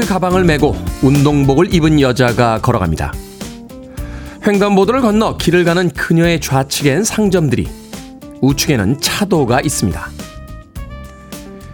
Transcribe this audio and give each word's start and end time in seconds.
테니스 0.00 0.06
가방을 0.06 0.44
메고 0.44 0.74
운동복을 1.02 1.74
입은 1.74 2.00
여자가 2.00 2.60
걸어갑니다. 2.60 3.12
횡단보도를 4.46 5.02
건너 5.02 5.36
길을 5.36 5.64
가는 5.64 5.90
그녀의 5.90 6.40
좌측엔 6.40 7.04
상점들이, 7.04 7.68
우측에는 8.40 9.00
차도가 9.00 9.60
있습니다. 9.60 10.10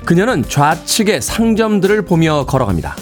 그녀는 0.04 0.42
좌측의 0.48 1.22
상점들을 1.22 2.02
보며 2.02 2.46
걸어갑니다. 2.46 2.96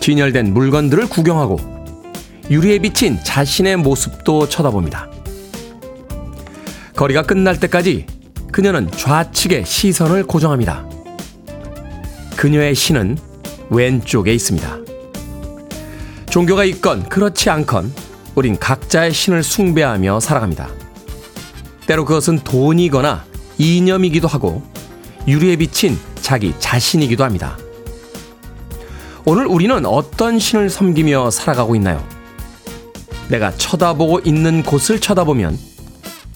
진열된 0.00 0.52
물건들을 0.52 1.08
구경하고 1.08 1.58
유리에 2.50 2.80
비친 2.80 3.18
자신의 3.24 3.78
모습도 3.78 4.48
쳐다봅니다. 4.48 5.08
거리가 6.94 7.22
끝날 7.22 7.58
때까지 7.58 8.06
그녀는 8.52 8.90
좌측에 8.90 9.64
시선을 9.64 10.24
고정합니다. 10.24 10.88
그녀의 12.36 12.74
신은 12.74 13.33
왼쪽에 13.70 14.32
있습니다. 14.34 14.78
종교가 16.30 16.64
있건 16.64 17.08
그렇지 17.08 17.50
않건 17.50 17.92
우린 18.34 18.58
각자의 18.58 19.12
신을 19.12 19.42
숭배하며 19.42 20.20
살아갑니다. 20.20 20.68
때로 21.86 22.04
그것은 22.04 22.40
돈이거나 22.40 23.24
이념이기도 23.58 24.26
하고 24.26 24.62
유리에 25.28 25.56
비친 25.56 25.98
자기 26.20 26.54
자신이기도 26.58 27.24
합니다. 27.24 27.56
오늘 29.24 29.46
우리는 29.46 29.86
어떤 29.86 30.38
신을 30.38 30.68
섬기며 30.68 31.30
살아가고 31.30 31.76
있나요? 31.76 32.06
내가 33.28 33.52
쳐다보고 33.52 34.20
있는 34.24 34.62
곳을 34.62 35.00
쳐다보면 35.00 35.58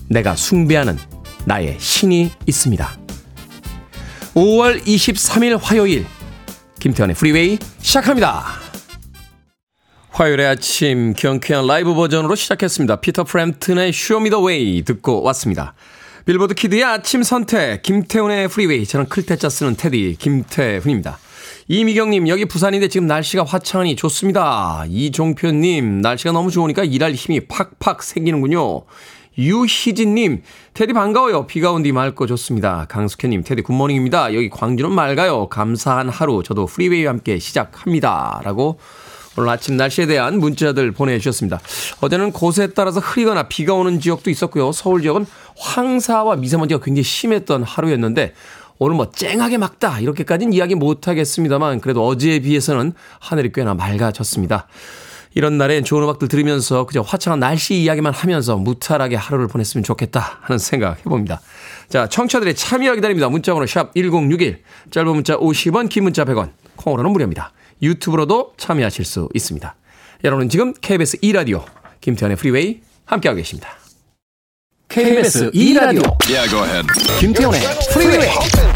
내가 0.08 0.36
숭배하는 0.36 0.96
나의 1.44 1.76
신이 1.78 2.30
있습니다. 2.46 2.98
5월 4.34 4.82
23일 4.84 5.58
화요일 5.60 6.06
김태현의 6.78 7.16
프리웨이 7.16 7.58
시작합니다. 7.80 8.44
화요일의 10.10 10.46
아침 10.46 11.12
경쾌한 11.12 11.66
라이브 11.66 11.94
버전으로 11.94 12.34
시작했습니다. 12.34 12.96
피터 13.00 13.24
프램튼의 13.24 13.92
Way 14.14 14.82
듣고 14.82 15.22
왔습니다. 15.22 15.74
빌보드 16.24 16.54
키드의 16.54 16.84
아침 16.84 17.22
선택 17.22 17.82
김태훈의 17.82 18.48
프리웨이 18.48 18.84
저는 18.84 19.08
클테짜 19.08 19.48
쓰는 19.48 19.76
테디 19.76 20.16
김태훈입니다. 20.18 21.18
이미경님 21.68 22.28
여기 22.28 22.46
부산인데 22.46 22.88
지금 22.88 23.06
날씨가 23.06 23.44
화창하니 23.44 23.94
좋습니다. 23.96 24.84
이종표님 24.88 26.00
날씨가 26.00 26.32
너무 26.32 26.50
좋으니까 26.50 26.84
일할 26.84 27.12
힘이 27.12 27.40
팍팍 27.46 28.02
생기는군요. 28.02 28.84
유희진님, 29.39 30.42
테디 30.75 30.92
반가워요. 30.92 31.47
비가 31.47 31.70
온 31.70 31.83
뒤 31.83 31.92
맑고 31.92 32.27
좋습니다. 32.27 32.86
강숙현님, 32.89 33.44
테디 33.44 33.62
good 33.62 33.78
morning입니다. 33.78 34.34
여기 34.34 34.50
광주는 34.50 34.91
맑아요. 34.91 35.48
감사한 35.48 36.08
하루. 36.08 36.42
저도 36.42 36.66
프리웨이와 36.66 37.12
함께 37.12 37.38
시작합니다. 37.38 38.41
라고 38.44 38.78
오늘 39.37 39.48
아침 39.50 39.77
날씨에 39.77 40.06
대한 40.06 40.41
문자들 40.41 40.91
보내주셨습니다. 40.91 41.60
어제는 42.00 42.32
곳에 42.32 42.69
따라서 42.75 42.98
흐리거나 42.98 43.44
비가 43.44 43.75
오는 43.75 44.00
지역도 44.00 44.31
있었고요. 44.31 44.72
서울 44.72 45.03
지역은 45.03 45.27
황사와 45.56 46.34
미세먼지가 46.37 46.81
굉장히 46.81 47.04
심했던 47.04 47.62
하루였는데 47.62 48.34
오늘 48.81 48.97
뭐 48.97 49.10
쨍하게 49.10 49.59
맑다 49.59 50.00
이렇게까지는 50.00 50.53
이야기 50.53 50.75
못하겠습니다만 50.75 51.81
그래도 51.81 52.04
어제에 52.06 52.41
비해서는 52.41 52.93
하늘이 53.21 53.53
꽤나 53.53 53.75
맑아졌습니다. 53.75 54.66
이런 55.34 55.59
날엔 55.59 55.84
좋은 55.84 56.03
음악들 56.03 56.28
들으면서 56.28 56.84
그저 56.87 57.00
화창한 57.00 57.41
날씨 57.41 57.75
이야기만 57.75 58.12
하면서 58.12 58.56
무탈하게 58.56 59.16
하루를 59.16 59.49
보냈으면 59.49 59.84
좋겠다 59.84 60.39
하는 60.43 60.59
생각 60.59 60.99
해봅니다. 61.00 61.41
자, 61.89 62.09
청취자들의 62.09 62.55
참여 62.55 62.94
기다립니다. 62.94 63.28
문자번호 63.28 63.66
샵 63.66 63.94
1061, 63.94 64.62
짧은 64.91 65.12
문자 65.12 65.37
50원, 65.37 65.89
긴 65.89 66.05
문자 66.05 66.25
100원, 66.25 66.50
콩으로는 66.77 67.11
무료입니다. 67.12 67.53
유튜브로도 67.83 68.55
참여하실 68.56 69.05
수 69.05 69.28
있습니다. 69.34 69.75
여러분은 70.25 70.49
지금 70.49 70.72
KBS 70.75 71.19
2라디오 71.19 71.65
김태현의 72.00 72.37
프리웨이 72.37 72.81
함께하고 73.05 73.37
계십니다. 73.37 73.71
KBS 74.89 75.50
2라디오 75.50 76.16
yeah, 76.28 76.83
김태현의 77.21 77.60
프리웨이 77.93 78.67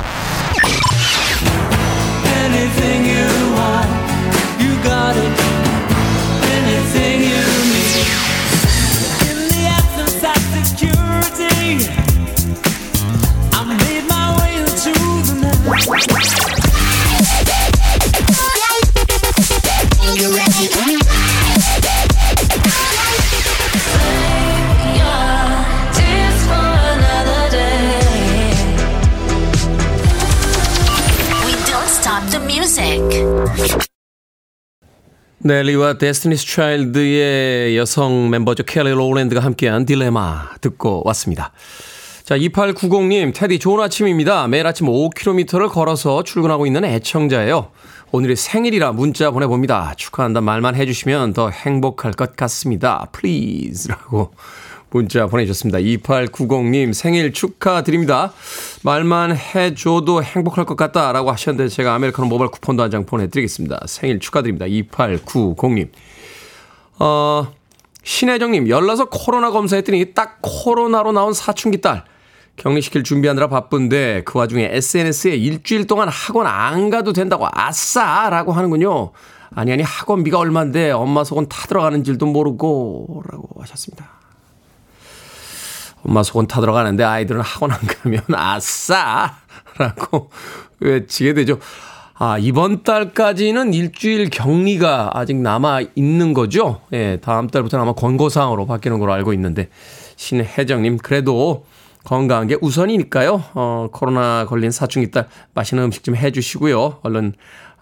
넬리와 35.44 35.98
데스티니스 35.98 36.46
차일드의 36.46 37.76
여성 37.76 38.30
멤버죠. 38.30 38.62
켈리 38.62 38.92
로랜드가 38.92 39.40
함께한 39.40 39.86
딜레마 39.86 40.50
듣고 40.60 41.02
왔습니다. 41.06 41.50
자, 42.22 42.38
2890님, 42.38 43.34
테디 43.34 43.58
좋은 43.58 43.82
아침입니다. 43.82 44.46
매일 44.46 44.68
아침 44.68 44.86
5km를 44.86 45.68
걸어서 45.68 46.22
출근하고 46.22 46.66
있는 46.66 46.84
애청자예요. 46.84 47.72
오늘이 48.12 48.36
생일이라 48.36 48.92
문자 48.92 49.32
보내봅니다. 49.32 49.94
축하한다 49.96 50.42
말만 50.42 50.76
해주시면 50.76 51.32
더 51.32 51.50
행복할 51.50 52.12
것 52.12 52.36
같습니다. 52.36 53.08
Please. 53.10 53.88
라고 53.88 54.32
문자 54.92 55.26
보내주셨습니다. 55.26 55.78
2890님 55.78 56.92
생일 56.92 57.32
축하드립니다. 57.32 58.32
말만 58.82 59.36
해줘도 59.36 60.22
행복할 60.22 60.64
것 60.64 60.76
같다라고 60.76 61.30
하셨는데 61.32 61.68
제가 61.68 61.94
아메리카노 61.94 62.28
모바일 62.28 62.50
쿠폰도 62.50 62.82
한 62.82 62.90
장 62.92 63.06
보내드리겠습니다. 63.06 63.84
생일 63.86 64.20
축하드립니다. 64.20 64.66
2890님. 64.66 65.88
어, 66.98 67.50
신혜정님, 68.04 68.68
열나서 68.68 69.06
코로나 69.06 69.50
검사했더니 69.50 70.12
딱 70.12 70.38
코로나로 70.42 71.12
나온 71.12 71.32
사춘기 71.32 71.80
딸. 71.80 72.04
격리시킬 72.56 73.02
준비하느라 73.02 73.48
바쁜데 73.48 74.22
그 74.26 74.38
와중에 74.38 74.68
SNS에 74.72 75.34
일주일 75.36 75.86
동안 75.86 76.08
학원 76.08 76.46
안 76.46 76.90
가도 76.90 77.14
된다고 77.14 77.48
아싸! 77.50 78.28
라고 78.28 78.52
하는군요. 78.52 79.12
아니, 79.54 79.72
아니, 79.72 79.82
학원비가 79.82 80.38
얼만데 80.38 80.90
엄마 80.90 81.24
속은 81.24 81.48
타들어가는 81.48 82.04
줄도 82.04 82.26
모르고 82.26 83.22
라고 83.30 83.48
하셨습니다. 83.62 84.21
엄마 86.04 86.22
속은 86.22 86.48
타들어가는데 86.48 87.04
아이들은 87.04 87.40
학원 87.40 87.72
안 87.72 87.78
가면 87.80 88.22
아싸! 88.34 89.36
라고 89.78 90.30
외치게 90.80 91.34
되죠. 91.34 91.58
아, 92.14 92.38
이번 92.38 92.82
달까지는 92.82 93.74
일주일 93.74 94.30
격리가 94.30 95.10
아직 95.14 95.36
남아 95.36 95.80
있는 95.96 96.34
거죠? 96.34 96.82
예, 96.92 97.18
다음 97.20 97.48
달부터는 97.48 97.82
아마 97.82 97.94
권고사항으로 97.94 98.66
바뀌는 98.66 99.00
걸로 99.00 99.12
알고 99.12 99.32
있는데, 99.32 99.70
신혜정님, 100.16 100.98
그래도 100.98 101.64
건강한 102.04 102.46
게 102.46 102.56
우선이니까요. 102.60 103.42
어, 103.54 103.88
코로나 103.92 104.44
걸린 104.46 104.70
사춘기 104.70 105.10
딸 105.10 105.28
맛있는 105.54 105.84
음식 105.84 106.04
좀 106.04 106.14
해주시고요. 106.14 107.00
얼른 107.02 107.32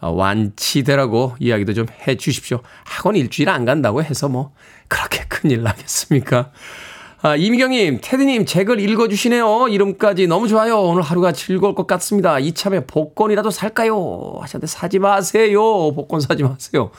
어, 0.00 0.10
완치되라고 0.10 1.36
이야기도 1.38 1.74
좀 1.74 1.86
해주십시오. 2.06 2.60
학원 2.84 3.16
일주일 3.16 3.50
안 3.50 3.64
간다고 3.64 4.02
해서 4.02 4.28
뭐, 4.28 4.52
그렇게 4.88 5.24
큰일 5.28 5.62
나겠습니까? 5.62 6.50
아, 7.22 7.36
이미경님, 7.36 7.98
테디님, 8.00 8.46
책을 8.46 8.80
읽어주시네요. 8.80 9.68
이름까지 9.68 10.26
너무 10.26 10.48
좋아요. 10.48 10.80
오늘 10.80 11.02
하루가 11.02 11.32
즐거울 11.32 11.74
것 11.74 11.86
같습니다. 11.86 12.38
이참에 12.38 12.86
복권이라도 12.86 13.50
살까요? 13.50 14.38
하셨는데 14.40 14.66
사지 14.66 14.98
마세요. 14.98 15.60
복권 15.92 16.22
사지 16.22 16.42
마세요. 16.42 16.90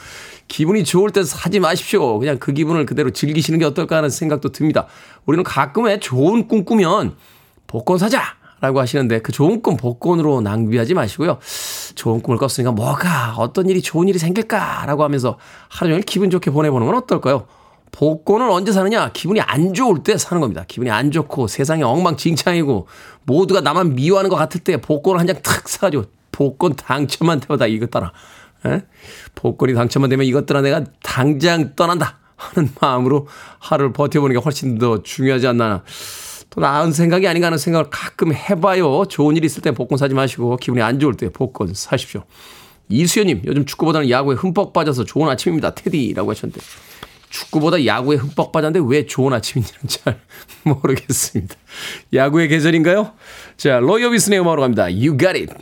기분이 0.47 0.83
좋을 0.83 1.09
때 1.09 1.23
사지 1.23 1.59
마십시오. 1.59 2.19
그냥 2.19 2.37
그 2.37 2.53
기분을 2.53 2.85
그대로 2.85 3.09
즐기시는 3.09 3.57
게 3.57 3.65
어떨까 3.65 3.97
하는 3.97 4.11
생각도 4.11 4.51
듭니다. 4.51 4.85
우리는 5.25 5.43
가끔에 5.43 5.99
좋은 5.99 6.47
꿈 6.47 6.65
꾸면 6.65 7.15
복권 7.65 7.97
사자! 7.97 8.21
라고 8.59 8.79
하시는데 8.79 9.23
그 9.23 9.31
좋은 9.31 9.63
꿈 9.63 9.75
복권으로 9.75 10.41
낭비하지 10.41 10.93
마시고요. 10.93 11.39
좋은 11.95 12.21
꿈을 12.21 12.37
꿨으니까 12.37 12.71
뭐가, 12.73 13.33
어떤 13.37 13.67
일이 13.67 13.81
좋은 13.81 14.07
일이 14.07 14.19
생길까? 14.19 14.85
라고 14.85 15.03
하면서 15.03 15.39
하루 15.67 15.89
종일 15.89 16.03
기분 16.03 16.29
좋게 16.29 16.51
보내보는 16.51 16.85
건 16.85 16.95
어떨까요? 16.95 17.47
복권은 17.91 18.49
언제 18.49 18.71
사느냐? 18.71 19.11
기분이 19.11 19.41
안 19.41 19.73
좋을 19.73 20.03
때 20.03 20.17
사는 20.17 20.39
겁니다. 20.41 20.63
기분이 20.67 20.89
안 20.89 21.11
좋고 21.11 21.47
세상이 21.47 21.83
엉망진창이고 21.83 22.87
모두가 23.23 23.61
나만 23.61 23.95
미워하는 23.95 24.29
것 24.29 24.35
같을 24.37 24.61
때 24.61 24.77
복권을 24.79 25.19
한 25.19 25.27
장 25.27 25.41
탁 25.43 25.67
사가지고 25.67 26.05
복권 26.31 26.75
당첨만 26.75 27.41
되어다 27.41 27.67
이것 27.67 27.91
따라. 27.91 28.13
에? 28.65 28.81
복권이 29.35 29.73
당첨만 29.73 30.09
되면 30.09 30.25
이것 30.25 30.45
따라 30.45 30.61
내가 30.61 30.83
당장 31.03 31.75
떠난다 31.75 32.19
하는 32.37 32.69
마음으로 32.79 33.27
하루를 33.59 33.93
버텨보는 33.93 34.35
게 34.35 34.41
훨씬 34.41 34.77
더 34.77 35.03
중요하지 35.03 35.47
않나. 35.47 35.83
또 36.49 36.61
나은 36.61 36.91
생각이 36.91 37.27
아닌가 37.27 37.47
하는 37.47 37.57
생각을 37.57 37.89
가끔 37.89 38.33
해봐요. 38.33 39.05
좋은 39.05 39.37
일 39.37 39.45
있을 39.45 39.61
때 39.61 39.71
복권 39.71 39.97
사지 39.97 40.13
마시고 40.15 40.57
기분이 40.57 40.81
안 40.81 40.99
좋을 40.99 41.15
때 41.15 41.29
복권 41.29 41.73
사십시오. 41.73 42.23
이수연님, 42.89 43.43
요즘 43.45 43.65
축구보다는 43.65 44.09
야구에 44.09 44.35
흠뻑 44.35 44.73
빠져서 44.73 45.05
좋은 45.05 45.29
아침입니다. 45.29 45.75
테디라고 45.75 46.31
하셨는데. 46.31 46.61
축구보다 47.31 47.85
야구에 47.85 48.17
흠뻑 48.17 48.51
빠졌는데 48.51 48.85
왜 48.87 49.05
좋은 49.05 49.33
아침인지는 49.33 49.81
잘 49.87 50.19
모르겠습니다. 50.63 51.55
야구의 52.13 52.47
계절인가요? 52.49 53.13
자, 53.57 53.79
로이 53.79 54.03
오비슨의 54.05 54.39
음악으로 54.39 54.61
갑니다. 54.61 54.83
You 54.83 55.17
got 55.17 55.37
it. 55.39 55.53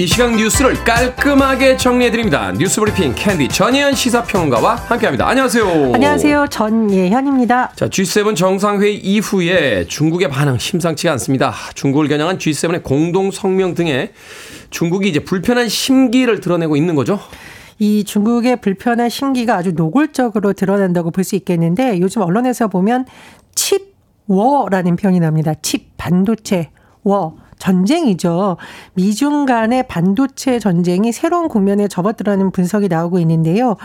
이 0.00 0.06
시각 0.06 0.34
뉴스를 0.34 0.82
깔끔하게 0.82 1.76
정리해드립니다. 1.76 2.52
뉴스 2.52 2.80
브리핑 2.80 3.12
캔디 3.14 3.48
전예현 3.48 3.92
시사평론가와 3.94 4.76
함께합니다. 4.76 5.28
안녕하세요. 5.28 5.92
안녕하세요. 5.92 6.46
전예현입니다. 6.48 7.72
자, 7.76 7.86
G7 7.86 8.34
정상회의 8.34 8.96
이후에 8.96 9.84
중국의 9.88 10.30
반응 10.30 10.56
심상치가 10.56 11.12
않습니다. 11.12 11.52
중국을 11.74 12.08
겨냥한 12.08 12.38
G7의 12.38 12.82
공동 12.82 13.30
성명 13.30 13.74
등에 13.74 14.12
중국이 14.70 15.06
이제 15.10 15.20
불편한 15.20 15.68
심기를 15.68 16.40
드러내고 16.40 16.76
있는 16.76 16.94
거죠. 16.94 17.20
이 17.78 18.02
중국의 18.02 18.62
불편한 18.62 19.10
심기가 19.10 19.56
아주 19.56 19.72
노골적으로 19.72 20.54
드러난다고 20.54 21.10
볼 21.10 21.24
수 21.24 21.36
있겠는데 21.36 22.00
요즘 22.00 22.22
언론에서 22.22 22.68
보면 22.68 23.04
칩 23.54 23.94
워라는 24.28 24.96
표현이 24.96 25.20
납니다. 25.20 25.52
칩 25.60 25.90
반도체 25.98 26.70
워. 27.02 27.36
전쟁이죠. 27.60 28.56
미중 28.94 29.46
간의 29.46 29.86
반도체 29.86 30.58
전쟁이 30.58 31.12
새로운 31.12 31.46
국면에 31.46 31.86
접어들라는 31.86 32.50
분석이 32.50 32.88
나오고 32.88 33.20
있는데요. 33.20 33.76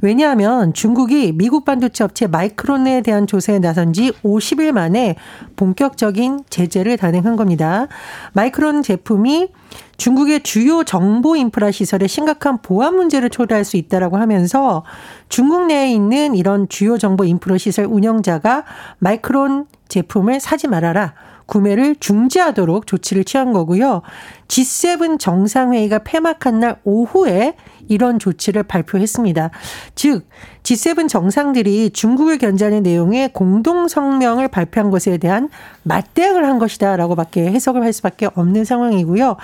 왜냐하면 0.00 0.72
중국이 0.72 1.32
미국 1.32 1.66
반도체 1.66 2.04
업체 2.04 2.26
마이크론에 2.26 3.02
대한 3.02 3.26
조사에 3.26 3.58
나선 3.58 3.92
지 3.92 4.12
50일 4.24 4.72
만에 4.72 5.16
본격적인 5.56 6.44
제재를 6.48 6.96
단행한 6.96 7.36
겁니다. 7.36 7.88
마이크론 8.32 8.82
제품이 8.82 9.48
중국의 9.96 10.42
주요 10.42 10.84
정보 10.84 11.36
인프라 11.36 11.70
시설에 11.70 12.06
심각한 12.06 12.62
보안 12.62 12.96
문제를 12.96 13.30
초래할 13.30 13.64
수 13.64 13.76
있다라고 13.76 14.16
하면서 14.16 14.84
중국 15.28 15.66
내에 15.66 15.92
있는 15.92 16.34
이런 16.34 16.68
주요 16.68 16.98
정보 16.98 17.24
인프라 17.24 17.58
시설 17.58 17.86
운영자가 17.86 18.64
마이크론 18.98 19.66
제품을 19.88 20.40
사지 20.40 20.68
말아라. 20.68 21.14
구매를 21.46 21.96
중지하도록 21.96 22.86
조치를 22.86 23.24
취한 23.24 23.52
거고요. 23.52 24.02
G7 24.48 25.18
정상회의가 25.18 26.00
폐막한 26.00 26.60
날 26.60 26.80
오후에 26.84 27.54
이런 27.88 28.18
조치를 28.18 28.62
발표했습니다. 28.64 29.50
즉, 29.94 30.26
G7 30.64 31.08
정상들이 31.10 31.90
중국을 31.90 32.38
견제하는 32.38 32.82
내용의 32.82 33.34
공동 33.34 33.86
성명을 33.86 34.48
발표한 34.48 34.90
것에 34.90 35.18
대한 35.18 35.50
맞대응을 35.82 36.46
한 36.46 36.58
것이다라고 36.58 37.14
밖에 37.16 37.44
해석을 37.44 37.82
할 37.82 37.92
수밖에 37.92 38.28
없는 38.34 38.64
상황이고요. 38.64 39.36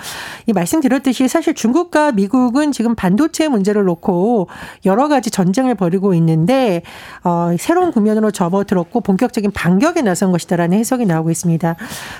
이 0.47 0.53
말씀드렸듯이 0.53 1.27
사실 1.27 1.53
중국과 1.53 2.13
미국은 2.13 2.71
지금 2.71 2.95
반도체 2.95 3.47
문제를 3.49 3.83
놓고 3.83 4.47
여러 4.85 5.07
가지 5.07 5.29
전쟁을 5.29 5.75
벌이고 5.75 6.15
있는데 6.15 6.81
어, 7.23 7.51
새로운 7.59 7.91
국면으로 7.91 8.31
접어들었고 8.31 9.01
본격적인 9.01 9.51
반격에 9.51 10.01
나선 10.01 10.31
것이다라는 10.31 10.79
해석이 10.79 11.05
나오고 11.05 11.29
있습니다. 11.29 11.75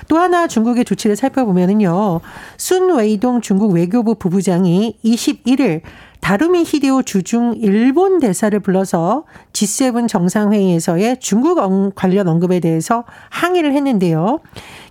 또 0.06 0.18
하나 0.18 0.46
중국의 0.46 0.84
조치를 0.84 1.16
살펴보면은요. 1.16 2.20
순 2.56 2.94
웨이동 2.94 3.40
중국 3.40 3.72
외교부 3.72 4.14
부부장이 4.14 4.96
21일 5.04 5.80
다루미 6.22 6.62
히데오 6.64 7.02
주중 7.02 7.56
일본 7.58 8.20
대사를 8.20 8.58
불러서 8.60 9.24
G7 9.52 10.06
정상회의에서의 10.06 11.18
중국 11.18 11.58
관련 11.96 12.28
언급에 12.28 12.60
대해서 12.60 13.04
항의를 13.28 13.72
했는데요. 13.72 14.38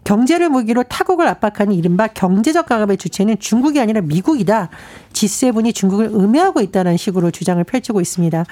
경제를 0.04 0.50
무기로 0.50 0.84
타국을 0.84 1.28
압박하는 1.28 1.74
이른바 1.74 2.08
경제적 2.08 2.66
강압의 2.66 2.98
주체는 2.98 3.40
중국이 3.40 3.80
아니라 3.80 4.02
미국이다. 4.02 4.70
G7이 5.14 5.76
중국을 5.76 6.08
음해하고 6.08 6.62
있다는 6.62 6.98
식으로 6.98 7.32
주장을 7.32 7.64
펼치고 7.64 8.02
있습니다. 8.02 8.46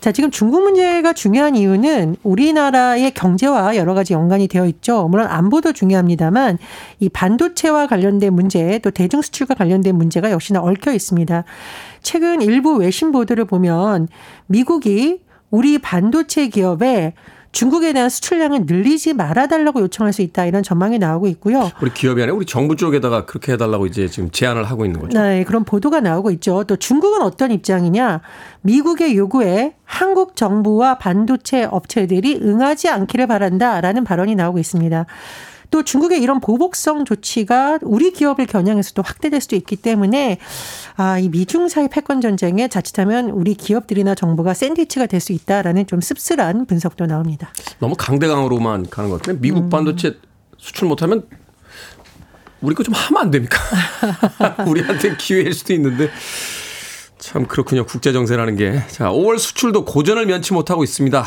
자, 0.00 0.12
지금 0.12 0.30
중국 0.30 0.62
문제가 0.62 1.12
중요한 1.12 1.54
이유는 1.54 2.16
우리나라의 2.22 3.12
경제와 3.12 3.76
여러 3.76 3.94
가지 3.94 4.12
연관이 4.12 4.48
되어 4.48 4.66
있죠. 4.66 5.06
물론 5.08 5.28
안보도 5.28 5.72
중요합니다만 5.72 6.58
이 7.00 7.08
반도체와 7.08 7.86
관련된 7.86 8.32
문제 8.32 8.78
또 8.80 8.90
대중 8.90 9.22
수출과 9.22 9.54
관련된 9.54 9.94
문제가 9.94 10.30
역시나 10.32 10.60
얽혀 10.60 10.92
있습니다. 10.92 11.44
최근 12.02 12.42
일부 12.42 12.74
외신 12.74 13.12
보도를 13.12 13.44
보면 13.44 14.08
미국이 14.46 15.20
우리 15.50 15.78
반도체 15.78 16.48
기업에 16.48 17.14
중국에 17.52 17.92
대한 17.92 18.08
수출량을 18.08 18.66
늘리지 18.66 19.14
말아달라고 19.14 19.80
요청할 19.80 20.12
수 20.12 20.22
있다 20.22 20.46
이런 20.46 20.62
전망이 20.62 20.98
나오고 20.98 21.26
있고요. 21.28 21.70
우리 21.80 21.92
기업이 21.92 22.20
아니라 22.22 22.36
우리 22.36 22.46
정부 22.46 22.76
쪽에다가 22.76 23.24
그렇게 23.24 23.52
해달라고 23.52 23.86
이제 23.86 24.06
지금 24.08 24.30
제안을 24.30 24.64
하고 24.64 24.84
있는 24.84 25.00
거죠. 25.00 25.20
네, 25.20 25.44
그런 25.44 25.64
보도가 25.64 26.00
나오고 26.00 26.30
있죠. 26.32 26.64
또 26.64 26.76
중국은 26.76 27.22
어떤 27.22 27.50
입장이냐? 27.50 28.20
미국의 28.62 29.16
요구에 29.16 29.74
한국 29.84 30.36
정부와 30.36 30.98
반도체 30.98 31.64
업체들이 31.64 32.40
응하지 32.42 32.88
않기를 32.88 33.26
바란다라는 33.26 34.04
발언이 34.04 34.34
나오고 34.34 34.58
있습니다. 34.58 35.06
또 35.70 35.82
중국의 35.82 36.22
이런 36.22 36.40
보복성 36.40 37.04
조치가 37.04 37.78
우리 37.82 38.10
기업을 38.10 38.46
겨냥해서도 38.46 39.02
확대될 39.02 39.40
수도 39.40 39.54
있기 39.56 39.76
때문에 39.76 40.38
아, 40.96 41.18
이 41.18 41.28
미중 41.28 41.68
사이 41.68 41.88
패권 41.88 42.20
전쟁에 42.20 42.68
자칫하면 42.68 43.30
우리 43.30 43.54
기업들이나 43.54 44.14
정부가 44.14 44.54
샌드위치가 44.54 45.06
될 45.06 45.18
수 45.18 45.32
있다라는 45.32 45.86
좀 45.88 46.00
씁쓸한 46.00 46.66
분석도 46.66 47.06
나옵니다. 47.06 47.52
너무 47.80 47.96
강대강으로만 47.98 48.88
가는 48.88 49.10
것 49.10 49.20
같은데 49.20 49.40
미국 49.40 49.64
음. 49.64 49.68
반도체 49.68 50.16
수출 50.56 50.86
못하면 50.88 51.26
우리 52.60 52.74
거 52.74 52.82
좀 52.84 52.94
하면 52.94 53.22
안 53.22 53.30
됩니까? 53.32 53.58
우리한테 54.66 55.16
기회일 55.16 55.52
수도 55.54 55.72
있는데 55.74 56.08
참 57.18 57.46
그렇군요. 57.46 57.84
국제 57.84 58.12
정세라는 58.12 58.54
게. 58.56 58.80
자, 58.88 59.10
5월 59.10 59.38
수출도 59.38 59.84
고전을 59.84 60.26
면치 60.26 60.52
못하고 60.54 60.84
있습니다. 60.84 61.24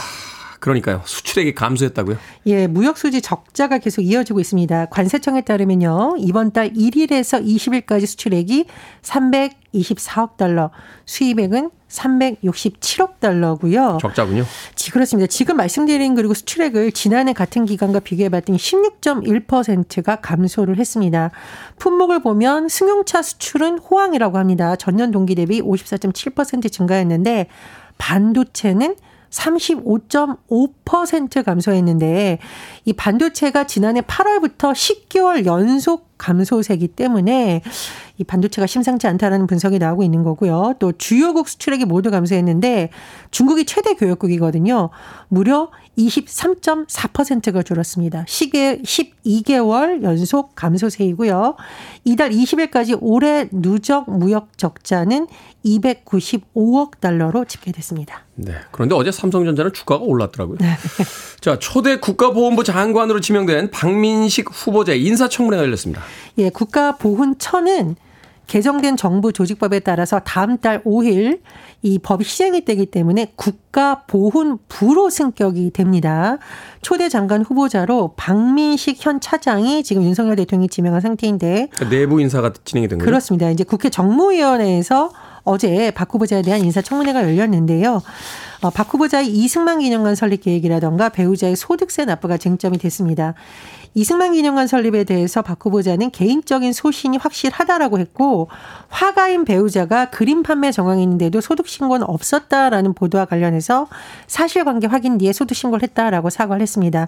그러니까요. 0.61 1.01
수출액이 1.05 1.55
감소했다고요? 1.55 2.17
예, 2.45 2.67
무역 2.67 2.99
수지 2.99 3.19
적자가 3.19 3.79
계속 3.79 4.03
이어지고 4.03 4.39
있습니다. 4.39 4.85
관세청에 4.85 5.41
따르면요. 5.41 6.17
이번 6.19 6.51
달 6.51 6.71
1일에서 6.71 7.43
20일까지 7.43 8.05
수출액이 8.05 8.65
324억 9.01 10.37
달러, 10.37 10.69
수입액은 11.05 11.71
367억 11.89 13.19
달러고요. 13.19 13.97
적자군요. 13.99 14.45
지, 14.75 14.91
그렇습니다. 14.91 15.25
지금 15.27 15.57
말씀드린 15.57 16.13
그리고 16.13 16.35
수출액을 16.35 16.91
지난해 16.91 17.33
같은 17.33 17.65
기간과 17.65 17.99
비교해 17.99 18.29
봤더니 18.29 18.59
16.1%가 18.59 20.17
감소를 20.17 20.77
했습니다. 20.77 21.31
품목을 21.79 22.21
보면 22.21 22.69
승용차 22.69 23.23
수출은 23.23 23.79
호황이라고 23.79 24.37
합니다. 24.37 24.75
전년 24.75 25.09
동기 25.09 25.33
대비 25.33 25.59
54.7% 25.59 26.71
증가했는데 26.71 27.47
반도체는 27.97 28.95
35.5% 29.31 31.43
감소했는데 31.43 32.37
이 32.85 32.93
반도체가 32.93 33.65
지난해 33.65 34.01
8월부터 34.01 34.73
10개월 34.73 35.45
연속 35.45 36.10
감소세기 36.21 36.89
때문에 36.89 37.63
이 38.17 38.23
반도체가 38.23 38.67
심상치 38.67 39.07
않다라는 39.07 39.47
분석이 39.47 39.79
나오고 39.79 40.03
있는 40.03 40.21
거고요. 40.21 40.75
또 40.77 40.91
주요국 40.91 41.49
수출액이 41.49 41.85
모두 41.85 42.11
감소했는데 42.11 42.89
중국이 43.31 43.65
최대 43.65 43.95
교역국이거든요. 43.95 44.91
무려 45.27 45.71
23.4%가 45.97 47.63
줄었습니다. 47.63 48.25
시계 48.27 48.79
12개월 48.81 50.03
연속 50.03 50.55
감소세이고요. 50.55 51.55
이달 52.03 52.29
20일까지 52.29 52.97
올해 53.01 53.49
누적 53.51 54.09
무역 54.09 54.57
적자는 54.57 55.27
295억 55.65 56.99
달러로 56.99 57.45
집계됐습니다. 57.45 58.23
네. 58.35 58.53
그런데 58.71 58.95
어제 58.95 59.11
삼성전자는 59.11 59.73
주가가 59.73 60.03
올랐더라고요. 60.03 60.57
네. 60.59 60.77
자, 61.41 61.59
초대 61.59 61.97
국가보훈부 61.97 62.63
장관으로 62.63 63.19
지명된 63.19 63.71
박민식 63.71 64.47
후보자 64.51 64.93
인사청문회가 64.93 65.63
열렸습니다. 65.63 66.01
예, 66.37 66.49
국가보훈처는 66.49 67.95
개정된 68.47 68.97
정부 68.97 69.31
조직법에 69.31 69.79
따라서 69.79 70.19
다음 70.19 70.57
달 70.57 70.83
5일 70.83 71.39
이 71.83 71.99
법이 71.99 72.25
시행이 72.25 72.65
되기 72.65 72.85
때문에 72.85 73.31
국가보훈부로 73.37 75.09
승격이 75.09 75.71
됩니다. 75.71 76.37
초대 76.81 77.07
장관 77.07 77.43
후보자로 77.43 78.13
박민식 78.17 78.97
현 78.99 79.21
차장이 79.21 79.83
지금 79.83 80.03
윤석열 80.03 80.35
대통령이 80.35 80.67
지명한 80.67 80.99
상태인데 80.99 81.69
그러니까 81.71 81.89
내부 81.89 82.19
인사가 82.19 82.51
진행이 82.65 82.89
된 82.89 82.99
거죠? 82.99 83.05
그렇습니다. 83.05 83.49
이제 83.49 83.63
국회 83.63 83.89
정무위원회에서 83.89 85.11
어제 85.43 85.91
박 85.91 86.13
후보자에 86.13 86.41
대한 86.41 86.61
인사청문회가 86.61 87.23
열렸는데요. 87.23 88.01
어, 88.61 88.69
박 88.69 88.93
후보자의 88.93 89.27
이승만 89.27 89.79
기념관 89.79 90.15
설립 90.15 90.41
계획이라던가 90.41 91.09
배우자의 91.09 91.55
소득세 91.55 92.05
납부가 92.05 92.37
쟁점이 92.37 92.77
됐습니다. 92.77 93.33
이승만 93.93 94.33
기념관 94.33 94.67
설립에 94.67 95.03
대해서 95.03 95.41
박 95.41 95.65
후보자는 95.65 96.11
개인적인 96.11 96.71
소신이 96.71 97.17
확실하다라고 97.17 97.99
했고 97.99 98.49
화가인 98.87 99.43
배우자가 99.43 100.09
그림 100.09 100.43
판매 100.43 100.71
정황이 100.71 101.03
있는데도 101.03 101.41
소득 101.41 101.67
신고는 101.67 102.07
없었다라는 102.07 102.93
보도와 102.93 103.25
관련해서 103.25 103.87
사실관계 104.27 104.87
확인 104.87 105.17
뒤에 105.17 105.33
소득 105.33 105.55
신고를 105.55 105.83
했다라고 105.83 106.29
사과를 106.29 106.61
했습니다. 106.61 107.07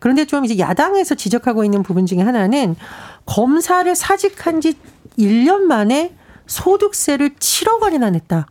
그런데 0.00 0.26
좀 0.26 0.44
이제 0.44 0.58
야당에서 0.58 1.14
지적하고 1.14 1.64
있는 1.64 1.82
부분 1.82 2.04
중에 2.04 2.20
하나는 2.20 2.76
검사를 3.24 3.94
사직한 3.94 4.60
지 4.60 4.74
1년 5.18 5.60
만에 5.60 6.12
소득세를 6.48 7.36
7억 7.36 7.82
원이나 7.82 8.10
냈다. 8.10 8.46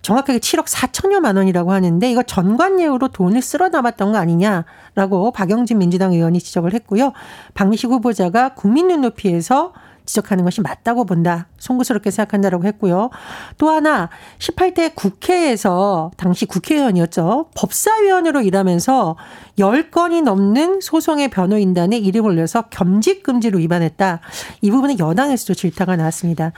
정확하게 0.00 0.38
7억 0.38 0.66
4천여만 0.66 1.36
원이라고 1.36 1.72
하는데 1.72 2.10
이거 2.10 2.22
전관예우로 2.22 3.08
돈을 3.08 3.42
쓸어 3.42 3.70
담았던 3.70 4.12
거 4.12 4.18
아니냐라고 4.18 5.32
박영진 5.32 5.78
민주당 5.78 6.12
의원이 6.12 6.38
지적을 6.38 6.74
했고요. 6.74 7.12
박미식 7.54 7.90
후보자가 7.90 8.54
국민 8.54 8.86
눈높이에서 8.86 9.72
지적하는 10.06 10.44
것이 10.44 10.60
맞다고 10.60 11.04
본다. 11.04 11.48
송구스럽게 11.58 12.10
생각한다라고 12.10 12.64
했고요. 12.64 13.10
또 13.58 13.68
하나 13.68 14.08
18대 14.38 14.94
국회에서 14.94 16.10
당시 16.16 16.46
국회의원이었죠. 16.46 17.50
법사위원으로 17.56 18.40
일하면서 18.40 19.16
10건이 19.58 20.22
넘는 20.22 20.80
소송의 20.80 21.28
변호인단에 21.28 21.98
이름을 21.98 22.30
올려서 22.30 22.62
겸직 22.70 23.22
금지로 23.22 23.58
위반했다. 23.58 24.20
이 24.62 24.70
부분은 24.70 24.98
여당에서도 24.98 25.54
질타가 25.54 25.96
나왔습니다. 25.96 26.52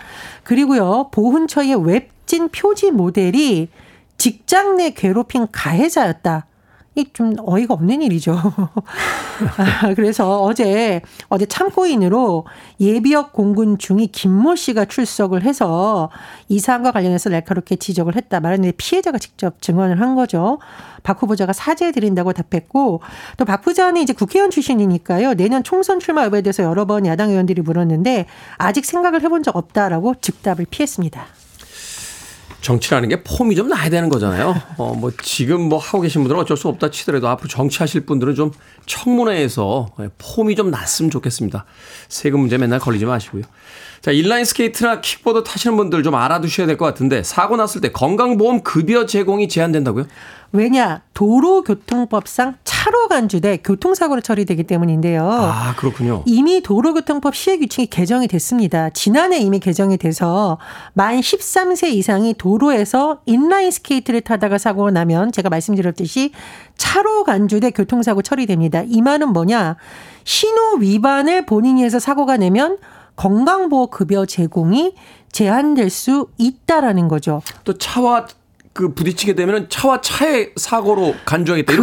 그리고요. 0.44 1.08
보훈처의 1.12 1.74
웹진 1.84 2.50
표지 2.50 2.90
모델이 2.90 3.68
직장 4.18 4.76
내 4.76 4.90
괴롭힘 4.90 5.46
가해자였다. 5.50 6.46
좀 7.12 7.34
어이가 7.44 7.74
없는 7.74 8.02
일이죠. 8.02 8.32
아, 8.36 9.94
그래서 9.96 10.42
어제 10.42 11.00
어제 11.28 11.46
참고인으로 11.46 12.46
예비역 12.80 13.32
공군 13.32 13.78
중위 13.78 14.06
김모 14.08 14.56
씨가 14.56 14.84
출석을 14.86 15.42
해서 15.42 16.10
이 16.48 16.58
사안과 16.60 16.92
관련해서 16.92 17.30
날카롭게 17.30 17.76
지적을 17.76 18.16
했다 18.16 18.40
말했는데 18.40 18.74
피해자가 18.76 19.18
직접 19.18 19.60
증언을 19.60 20.00
한 20.00 20.14
거죠. 20.14 20.58
박 21.02 21.22
후보자가 21.22 21.52
사죄 21.52 21.92
드린다고 21.92 22.32
답했고 22.32 23.00
또 23.36 23.44
박 23.44 23.60
후보자는 23.60 24.02
이제 24.02 24.12
국회의원 24.12 24.50
출신이니까요. 24.50 25.34
내년 25.34 25.62
총선 25.62 26.00
출마 26.00 26.24
여부에 26.24 26.42
대해서 26.42 26.62
여러 26.62 26.84
번 26.84 27.06
야당 27.06 27.30
의원들이 27.30 27.62
물었는데 27.62 28.26
아직 28.58 28.84
생각을 28.84 29.22
해본 29.22 29.42
적 29.42 29.56
없다라고 29.56 30.16
즉답을 30.20 30.66
피했습니다. 30.68 31.24
정치라는 32.60 33.08
게 33.08 33.22
폼이 33.22 33.54
좀 33.54 33.68
나야 33.68 33.88
되는 33.88 34.08
거잖아요. 34.08 34.60
어, 34.76 34.94
뭐 34.94 35.12
지금 35.22 35.62
뭐 35.62 35.78
하고 35.78 36.00
계신 36.00 36.22
분들은 36.22 36.40
어쩔 36.40 36.56
수 36.56 36.68
없다 36.68 36.90
치더라도 36.90 37.28
앞으로 37.28 37.48
정치하실 37.48 38.02
분들은 38.02 38.34
좀 38.34 38.50
청문회에서 38.86 39.90
폼이 40.18 40.56
좀 40.56 40.70
났으면 40.70 41.10
좋겠습니다. 41.10 41.64
세금 42.08 42.40
문제 42.40 42.58
맨날 42.58 42.78
걸리지 42.80 43.04
마시고요. 43.04 43.44
자, 44.00 44.12
인라인 44.12 44.44
스케이트나 44.44 45.00
킥보드 45.00 45.42
타시는 45.44 45.76
분들 45.76 46.02
좀 46.02 46.14
알아두셔야 46.14 46.66
될 46.66 46.76
것 46.78 46.84
같은데 46.86 47.22
사고 47.22 47.56
났을 47.56 47.80
때 47.80 47.90
건강보험 47.90 48.62
급여 48.62 49.06
제공이 49.06 49.48
제한된다고요? 49.48 50.06
왜냐 50.52 51.02
도로교통법상 51.12 52.54
차로 52.64 53.08
간주돼 53.08 53.58
교통사고로 53.58 54.22
처리되기 54.22 54.62
때문인데요. 54.62 55.28
아 55.30 55.74
그렇군요. 55.76 56.22
이미 56.24 56.62
도로교통법 56.62 57.34
시행 57.34 57.60
규칙이 57.60 57.88
개정이 57.88 58.28
됐습니다. 58.28 58.88
지난해 58.90 59.38
이미 59.40 59.58
개정이 59.60 59.98
돼서 59.98 60.56
만 60.94 61.20
13세 61.20 61.88
이상이 61.88 62.32
도로에서 62.38 63.20
인라인 63.26 63.70
스케이트를 63.70 64.22
타다가 64.22 64.56
사고가 64.56 64.90
나면 64.90 65.32
제가 65.32 65.50
말씀드렸듯이 65.50 66.30
차로 66.78 67.24
간주돼 67.24 67.72
교통사고 67.72 68.22
처리됩니다. 68.22 68.84
이 68.86 69.02
말은 69.02 69.32
뭐냐 69.34 69.76
신호 70.24 70.76
위반을 70.78 71.44
본인이 71.44 71.82
해서 71.84 71.98
사고가 71.98 72.38
내면 72.38 72.78
건강보험급여 73.18 74.26
제공이 74.26 74.94
제한될 75.32 75.90
수 75.90 76.28
있다라는 76.38 77.08
거죠. 77.08 77.42
또 77.64 77.76
차와 77.76 78.26
그 78.72 78.94
부딪히게 78.94 79.34
되면 79.34 79.68
차와 79.68 80.00
차의 80.02 80.52
사고로 80.54 81.16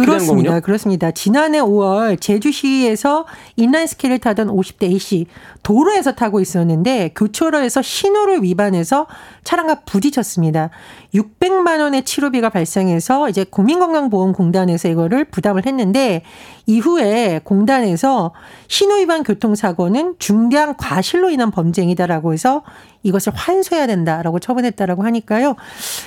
그렇습니다. 0.00 0.14
되는 0.14 0.26
거군요. 0.44 0.60
그렇습니다. 0.62 1.10
지난해 1.10 1.60
5월 1.60 2.18
제주시에서 2.18 3.26
인라인 3.56 3.86
스케이트를 3.86 4.18
타던 4.18 4.48
50대 4.48 4.84
A씨 4.84 5.26
도로에서 5.62 6.12
타고 6.12 6.40
있었는데 6.40 7.12
교차로에서 7.14 7.82
신호를 7.82 8.42
위반해서 8.42 9.06
차량과 9.44 9.80
부딪혔습니다. 9.80 10.70
600만 11.16 11.80
원의 11.80 12.04
치료비가 12.04 12.50
발생해서 12.50 13.28
이제 13.28 13.44
국민건강보험공단에서 13.44 14.88
이거를 14.88 15.24
부담을 15.24 15.66
했는데 15.66 16.22
이후에 16.66 17.40
공단에서 17.42 18.32
신호 18.68 18.96
위반 18.96 19.22
교통사고는 19.22 20.16
중대한 20.18 20.76
과실로 20.76 21.30
인한 21.30 21.50
범죄이다라고 21.50 22.32
해서 22.32 22.62
이것을 23.02 23.32
환수해야 23.34 23.86
된다라고 23.86 24.38
처분했다라고 24.38 25.04
하니까요. 25.04 25.56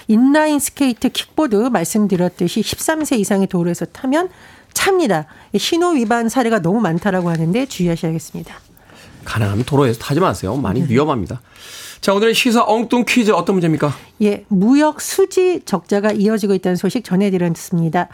인라인 0.08 0.60
스케이트, 0.60 1.10
킥보드 1.10 1.56
말씀드렸듯이 1.56 2.62
13세 2.62 3.20
이상의 3.20 3.48
도로에서 3.48 3.86
타면 3.86 4.30
찹니다. 4.74 5.26
신호 5.58 5.90
위반 5.92 6.30
사례가 6.30 6.62
너무 6.62 6.80
많다라고 6.82 7.30
하는데 7.30 7.66
주의하셔야겠습니다. 7.66 8.54
가능하면 9.26 9.66
도로에서 9.66 10.00
타지 10.00 10.20
마세요. 10.20 10.56
많이 10.56 10.84
위험합니다. 10.84 11.42
자, 12.02 12.14
오늘의 12.14 12.34
시사 12.34 12.64
엉뚱 12.64 13.04
퀴즈 13.06 13.32
어떤 13.32 13.56
문제입니까? 13.56 13.94
예, 14.22 14.46
무역 14.48 15.02
수지 15.02 15.62
적자가 15.66 16.12
이어지고 16.14 16.54
있다는 16.54 16.78
소식 16.78 17.04
전해드렸습니다. 17.04 18.08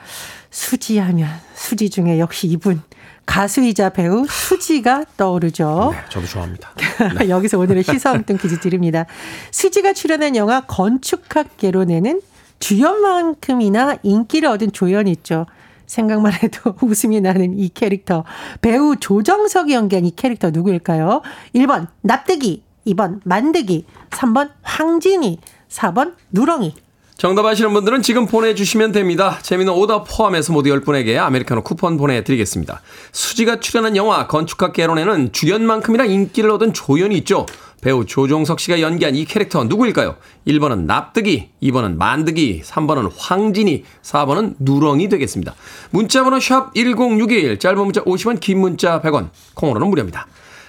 수지하면 0.50 1.30
수지 1.54 1.90
중에 1.90 2.20
역시 2.20 2.48
이분 2.48 2.82
가수이자 3.28 3.90
배우 3.90 4.26
수지가 4.28 5.06
떠오르죠. 5.18 5.92
네, 5.94 5.98
저도 6.10 6.26
좋아합니다. 6.26 6.72
네. 7.20 7.30
여기서 7.30 7.60
오늘의 7.60 7.84
시사 7.84 8.12
엉뚱 8.12 8.38
퀴즈 8.38 8.60
드립니다. 8.60 9.06
수지가 9.52 9.94
출연한 9.94 10.36
영화 10.36 10.62
건축학개로 10.62 11.86
내는 11.86 12.22
주연만큼이나 12.60 13.98
인기를 14.02 14.50
얻은 14.50 14.72
조연이 14.72 15.12
있죠. 15.12 15.46
생각만 15.86 16.34
해도 16.34 16.74
웃음이 16.82 17.22
나는 17.22 17.58
이 17.60 17.70
캐릭터. 17.70 18.24
배우 18.62 18.96
조정석이 18.96 19.74
연기한 19.74 20.06
이 20.06 20.16
캐릭터 20.16 20.50
누구일까요? 20.50 21.22
1번 21.54 21.88
납득이, 22.02 22.64
2번 22.88 23.20
만득이, 23.24 23.86
3번 24.12 24.52
황진이, 24.62 25.40
4번 25.70 26.14
누렁이. 26.32 26.74
정답 27.18 27.46
아시는 27.46 27.74
분들은 27.74 28.02
지금 28.02 28.26
보내주시면 28.28 28.92
됩니다. 28.92 29.40
재미는 29.42 29.72
오답 29.72 30.06
포함해서 30.10 30.52
모두 30.52 30.70
10분에게 30.70 31.18
아메리카노 31.18 31.64
쿠폰 31.64 31.98
보내드리겠습니다. 31.98 32.82
수지가 33.14 33.62
출연한 33.62 33.96
영화 33.96 34.28
건축학 34.28 34.74
개론에는 34.74 35.32
주연만큼이나 35.32 36.04
인기를 36.04 36.52
얻은 36.52 36.74
조연이 36.74 37.16
있죠. 37.20 37.46
배우 37.80 38.04
조종석 38.04 38.60
씨가 38.60 38.82
연기한 38.82 39.16
이 39.16 39.26
캐릭터 39.26 39.64
누구일까요? 39.64 40.16
1번은 40.48 40.86
납득이, 40.86 41.52
2번은 41.64 41.96
만득이, 41.98 42.64
3번은 42.66 43.12
황진이, 43.16 43.86
4번은 44.02 44.56
누렁이 44.60 45.08
되겠습니다. 45.08 45.54
문자번호 45.92 46.40
샵 46.40 46.74
1061, 46.74 47.60
짧은 47.60 47.78
문자 47.78 48.04
50원, 48.04 48.40
긴 48.40 48.60
문자 48.60 49.02
100원, 49.02 49.30
콩으로는 49.54 49.88
무료입니다. 49.88 50.28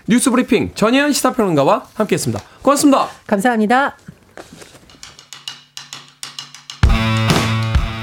뉴스 0.08 0.30
브리핑 0.30 0.70
전혜연 0.74 1.12
시사평론가와 1.12 1.86
함께했습니다. 1.94 2.42
고맙습니다. 2.62 3.08
감사합니다. 3.26 3.96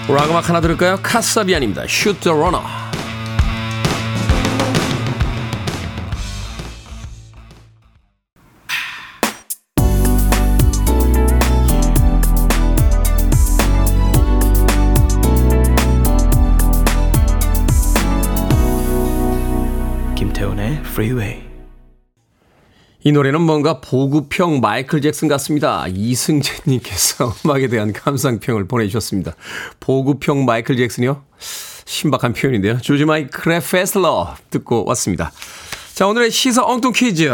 락 0.10 0.30
음악 0.30 0.50
하나 0.50 0.60
들을까요? 0.60 1.00
카사비안입니다. 1.02 1.84
Shoot 1.84 2.20
the 2.20 2.38
Runner. 2.38 2.62
김태훈의 20.16 20.82
Freeway. 20.86 21.53
이 23.06 23.12
노래는 23.12 23.42
뭔가 23.42 23.82
보급형 23.82 24.62
마이클 24.62 25.02
잭슨 25.02 25.28
같습니다. 25.28 25.86
이승재님께서 25.90 27.36
음악에 27.44 27.68
대한 27.68 27.92
감상평을 27.92 28.66
보내주셨습니다. 28.66 29.36
보급형 29.82 30.46
마이클 30.46 30.78
잭슨이요? 30.78 31.22
신박한 31.84 32.32
표현인데요. 32.32 32.80
조지 32.80 33.04
마이클의 33.04 33.60
페슬러 33.60 34.34
듣고 34.50 34.86
왔습니다. 34.88 35.34
자, 35.94 36.08
오늘의 36.08 36.32
시사 36.32 36.64
엉뚱 36.64 36.94
퀴즈. 36.94 37.30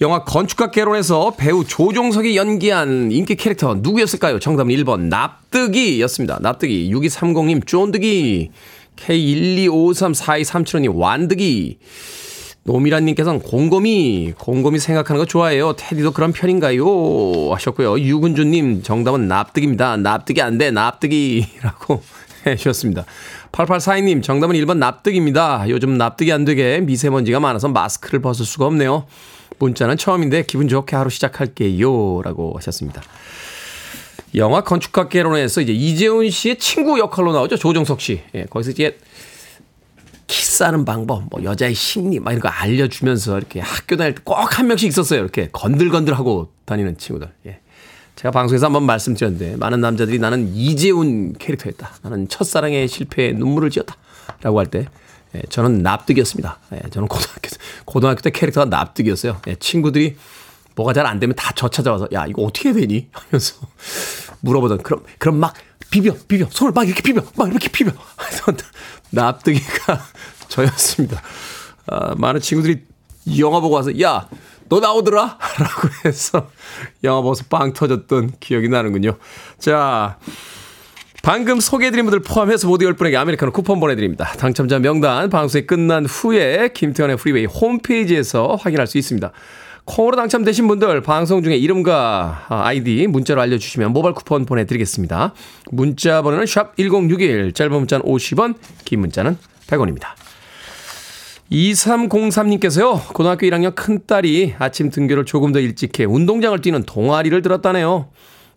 영화 0.00 0.24
건축학 0.24 0.72
개론에서 0.72 1.36
배우 1.36 1.64
조종석이 1.64 2.36
연기한 2.36 3.12
인기 3.12 3.36
캐릭터 3.36 3.74
누구였을까요? 3.74 4.40
정답은 4.40 4.74
1번 4.74 5.02
납득이였습니다. 5.02 6.40
납득이 6.40 6.92
6230님 6.92 7.64
쫀득이 7.64 8.50
K125342375님 8.96 10.96
완득이 10.96 11.78
노미란님께서는 12.64 13.40
곰곰이, 13.40 14.34
곰곰이 14.38 14.78
생각하는 14.78 15.18
거 15.18 15.24
좋아해요. 15.26 15.74
테디도 15.76 16.12
그런 16.12 16.32
편인가요? 16.32 17.52
하셨고요. 17.52 17.98
유근주님, 17.98 18.82
정답은 18.82 19.28
납득입니다. 19.28 19.96
납득이 19.96 20.42
안 20.42 20.58
돼, 20.58 20.70
납득이 20.70 21.46
라고 21.62 22.02
해주셨습니다. 22.46 23.04
8842님, 23.52 24.22
정답은 24.22 24.56
1번 24.56 24.76
납득입니다. 24.78 25.64
요즘 25.68 25.96
납득이 25.96 26.32
안 26.32 26.44
되게 26.44 26.80
미세먼지가 26.80 27.40
많아서 27.40 27.68
마스크를 27.68 28.20
벗을 28.20 28.44
수가 28.44 28.66
없네요. 28.66 29.06
문자는 29.58 29.96
처음인데 29.96 30.44
기분 30.44 30.68
좋게 30.68 30.96
하루 30.96 31.10
시작할게요. 31.10 32.22
라고 32.22 32.54
하셨습니다. 32.56 33.02
영화 34.36 34.62
건축학개론에서 34.62 35.60
이제 35.60 35.72
이재훈 35.72 36.30
씨의 36.30 36.58
친구 36.58 36.98
역할로 36.98 37.32
나오죠. 37.32 37.56
조정석 37.56 38.00
씨. 38.00 38.20
예, 38.34 38.44
거기서 38.44 38.70
이제 38.70 38.96
키스하는 40.30 40.84
방법, 40.84 41.24
뭐 41.28 41.42
여자의 41.42 41.74
심리 41.74 42.20
막 42.20 42.30
이런 42.30 42.40
거 42.40 42.48
알려주면서 42.48 43.36
이렇게 43.36 43.58
학교 43.60 43.96
다닐 43.96 44.14
때 44.14 44.22
꼭 44.22 44.34
한 44.56 44.68
명씩 44.68 44.88
있었어요. 44.88 45.20
이렇게 45.20 45.48
건들건들 45.52 46.14
하고 46.14 46.52
다니는 46.66 46.98
친구들. 46.98 47.32
예. 47.46 47.58
제가 48.14 48.30
방송에서 48.30 48.66
한번 48.66 48.84
말씀드렸는데 48.84 49.56
많은 49.56 49.80
남자들이 49.80 50.18
나는 50.20 50.54
이재훈 50.54 51.32
캐릭터였다. 51.38 51.90
나는 52.02 52.28
첫사랑의 52.28 52.86
실패에 52.86 53.32
눈물을 53.32 53.70
지었다. 53.70 53.96
라고 54.42 54.60
할 54.60 54.66
때, 54.66 54.86
예, 55.34 55.42
저는 55.48 55.82
납득이었습니다. 55.82 56.58
예, 56.74 56.88
저는 56.90 57.08
고등학교, 57.08 57.48
고등학교 57.84 58.20
때 58.20 58.30
캐릭터가 58.30 58.66
납득이었어요. 58.66 59.40
예, 59.48 59.56
친구들이 59.56 60.16
뭐가 60.76 60.92
잘 60.92 61.06
안 61.06 61.18
되면 61.18 61.34
다 61.34 61.52
저 61.56 61.68
찾아와서, 61.68 62.06
야, 62.12 62.26
이거 62.26 62.42
어떻게 62.42 62.72
되니? 62.72 63.08
하면서 63.12 63.54
물어보던, 64.40 64.78
그럼, 64.84 65.02
그럼 65.18 65.36
막 65.38 65.54
비벼, 65.90 66.14
비벼. 66.28 66.46
손을 66.50 66.72
막 66.72 66.86
이렇게 66.86 67.02
비벼. 67.02 67.22
막 67.36 67.50
이렇게 67.50 67.68
비벼. 67.68 67.92
납득이가 69.10 70.00
저였습니다. 70.48 71.20
아, 71.86 72.14
많은 72.16 72.40
친구들이 72.40 72.82
영화 73.38 73.60
보고 73.60 73.74
와서, 73.74 74.00
야, 74.00 74.28
너 74.68 74.80
나오더라? 74.80 75.38
라고 75.58 75.88
해서 76.04 76.48
영화 77.02 77.20
보고서 77.20 77.44
빵 77.48 77.72
터졌던 77.72 78.34
기억이 78.38 78.68
나는군요. 78.68 79.16
자, 79.58 80.18
방금 81.22 81.60
소개해드린 81.60 82.06
분들 82.06 82.20
포함해서 82.20 82.66
모두 82.68 82.86
10분에게 82.86 83.16
아메리카노 83.16 83.52
쿠폰 83.52 83.78
보내드립니다. 83.80 84.32
당첨자 84.38 84.78
명단 84.78 85.28
방송이 85.28 85.66
끝난 85.66 86.06
후에 86.06 86.70
김태훈의 86.72 87.16
프리웨이 87.18 87.44
홈페이지에서 87.44 88.56
확인할 88.58 88.86
수 88.86 88.96
있습니다. 88.96 89.30
콩으로 89.84 90.16
당첨되신 90.16 90.68
분들 90.68 91.02
방송 91.02 91.42
중에 91.42 91.56
이름과 91.56 92.46
아이디 92.48 93.06
문자로 93.06 93.40
알려주시면 93.40 93.92
모바일 93.92 94.14
쿠폰 94.14 94.44
보내드리겠습니다. 94.44 95.34
문자 95.72 96.22
번호는 96.22 96.46
샵 96.46 96.76
1061, 96.76 97.52
짧은 97.52 97.72
문자는 97.72 98.04
50원, 98.04 98.54
긴 98.84 99.00
문자는 99.00 99.36
100원입니다. 99.66 100.08
2303님께서요, 101.50 103.12
고등학교 103.12 103.46
1학년 103.46 103.74
큰딸이 103.74 104.54
아침 104.58 104.90
등교를 104.90 105.24
조금 105.24 105.52
더 105.52 105.58
일찍 105.58 105.98
해 105.98 106.04
운동장을 106.04 106.58
뛰는 106.60 106.84
동아리를 106.84 107.42
들었다네요. 107.42 108.08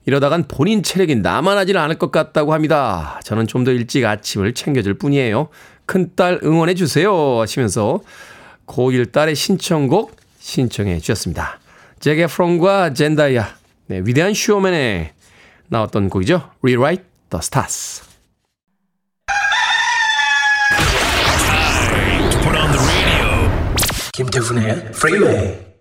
이러다간 0.05 0.47
본인 0.47 0.83
체력이 0.83 1.15
남아나질 1.15 1.77
않을 1.77 1.97
것 1.97 2.11
같다고 2.11 2.53
합니다. 2.53 3.19
저는 3.23 3.47
좀 3.47 3.63
더 3.63 3.71
일찍 3.71 4.05
아침을 4.05 4.53
챙겨줄 4.53 4.95
뿐이에요. 4.95 5.47
큰딸 5.85 6.41
응원해 6.43 6.75
주세요. 6.75 7.39
하시면서 7.39 8.01
고1 8.67 9.11
딸의 9.11 9.35
신청곡 9.35 10.15
신청해 10.43 10.99
주셨습니다. 10.99 11.59
제게 12.01 12.27
프롬과 12.27 12.93
젠다이아, 12.93 13.47
네, 13.87 14.01
위대한 14.03 14.33
쇼맨에 14.33 15.13
나왔던 15.69 16.09
곡이죠. 16.09 16.51
Rewrite 16.61 17.05
the 17.29 17.39
Stars. 17.41 18.03
김태훈의 24.13 24.89
Freeway. 24.89 25.37
Are 25.37 25.72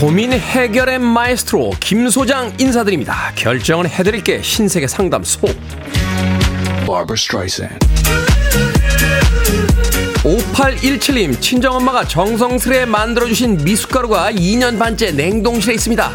고민 0.00 0.32
해결의 0.32 0.98
마에스트로 0.98 1.72
김 1.78 2.08
소장 2.08 2.52
인사드립니다. 2.58 3.32
결정을 3.34 3.88
해드릴게 3.88 4.40
신세계 4.42 4.86
상담소. 4.86 5.46
Barbara 6.86 7.14
Streisand. 7.14 7.86
5817님, 10.22 11.40
친정엄마가 11.40 12.04
정성스레 12.04 12.86
만들어주신 12.86 13.62
미숫가루가 13.64 14.32
2년 14.32 14.78
반째 14.78 15.10
냉동실에 15.12 15.74
있습니다. 15.74 16.10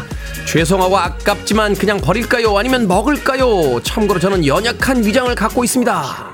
죄송하고 0.46 0.96
아깝지만 0.98 1.74
그냥 1.74 2.00
버릴까요? 2.00 2.56
아니면 2.56 2.86
먹을까요? 2.88 3.80
참고로 3.82 4.18
저는 4.20 4.46
연약한 4.46 5.04
위장을 5.04 5.32
갖고 5.34 5.64
있습니다. 5.64 6.32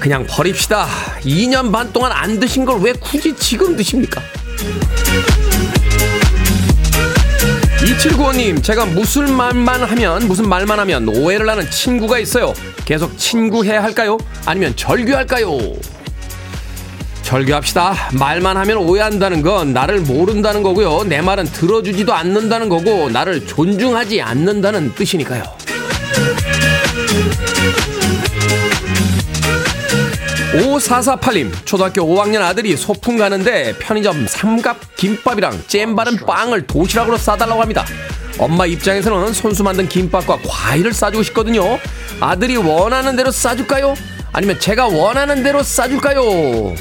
그냥 0.00 0.24
버립시다. 0.28 0.86
2년 1.22 1.72
반 1.72 1.92
동안 1.92 2.12
안 2.12 2.38
드신 2.38 2.64
걸 2.64 2.80
왜 2.80 2.92
굳이 2.92 3.34
지금 3.36 3.76
드십니까? 3.76 4.20
2795님, 8.48 8.62
제가 8.62 8.86
무슨 8.86 9.34
말만 9.34 9.82
하면, 9.82 10.26
무슨 10.26 10.48
말만 10.48 10.78
하면 10.80 11.08
오해를 11.08 11.48
하는 11.48 11.68
친구가 11.70 12.18
있어요. 12.18 12.54
계속 12.84 13.16
친구해야 13.18 13.82
할까요? 13.82 14.18
아니면 14.46 14.74
절규할까요? 14.76 15.58
절규합시다. 17.22 18.10
말만 18.14 18.56
하면 18.56 18.78
오해한다는 18.78 19.42
건 19.42 19.74
나를 19.74 20.00
모른다는 20.00 20.62
거고요. 20.62 21.04
내 21.04 21.20
말은 21.20 21.44
들어주지도 21.44 22.14
않는다는 22.14 22.68
거고, 22.68 23.10
나를 23.10 23.46
존중하지 23.46 24.22
않는다는 24.22 24.94
뜻이니까요. 24.94 25.42
5448님, 30.52 31.52
초등학교 31.66 32.02
5학년 32.02 32.40
아들이 32.40 32.76
소풍 32.76 33.18
가는데 33.18 33.76
편의점 33.78 34.26
삼갑 34.26 34.96
김밥이랑 34.96 35.62
잼 35.68 35.94
바른 35.94 36.16
빵을 36.16 36.66
도시락으로 36.66 37.16
싸달라고 37.16 37.60
합니다. 37.60 37.84
엄마 38.38 38.66
입장에서는 38.66 39.32
손수 39.32 39.64
만든 39.64 39.88
김밥과 39.88 40.38
과일을 40.46 40.92
싸주고 40.92 41.22
싶거든요. 41.24 41.78
아들이 42.20 42.56
원하는 42.56 43.16
대로 43.16 43.30
싸줄까요? 43.30 43.94
아니면 44.32 44.60
제가 44.60 44.86
원하는 44.86 45.42
대로 45.42 45.62
싸줄까요? 45.62 46.74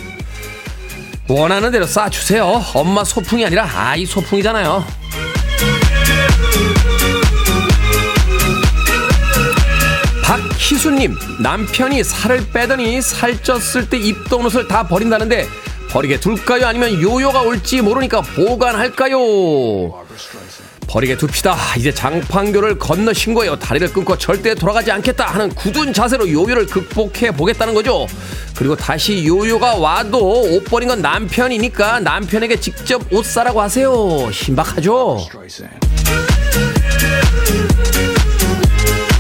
원하는 1.27 1.71
대로 1.71 1.85
싸주세요. 1.85 2.63
엄마 2.73 3.03
소풍이 3.03 3.45
아니라 3.45 3.67
아이 3.73 4.05
소풍이잖아요. 4.05 4.85
박희수님, 10.23 11.15
남편이 11.41 12.03
살을 12.03 12.47
빼더니 12.51 12.99
살쪘을 12.99 13.89
때 13.89 13.97
입던 13.97 14.45
옷을 14.45 14.67
다 14.67 14.87
버린다는데 14.87 15.47
버리게 15.89 16.19
둘까요? 16.19 16.67
아니면 16.67 17.01
요요가 17.01 17.41
올지 17.41 17.81
모르니까 17.81 18.21
보관할까요? 18.21 19.17
버리게 20.87 21.17
둡시다. 21.21 21.55
이제 21.77 21.91
장판교를 21.91 22.79
건너신 22.79 23.33
거예요. 23.33 23.57
다리를 23.57 23.91
끊고 23.91 24.17
절대 24.17 24.55
돌아가지 24.55 24.91
않겠다 24.91 25.25
하는 25.25 25.49
굳은 25.49 25.93
자세로 25.93 26.31
요요를 26.31 26.65
극복해 26.65 27.31
보겠다는 27.31 27.73
거죠. 27.73 28.07
그리고 28.55 28.75
다시 28.75 29.25
요요가 29.27 29.75
와도 29.75 30.41
옷 30.41 30.63
버린 30.63 30.87
건 30.87 31.01
남편이니까 31.01 31.99
남편에게 31.99 32.59
직접 32.59 33.01
옷 33.11 33.25
사라고 33.25 33.61
하세요. 33.61 34.31
신박하죠? 34.31 35.27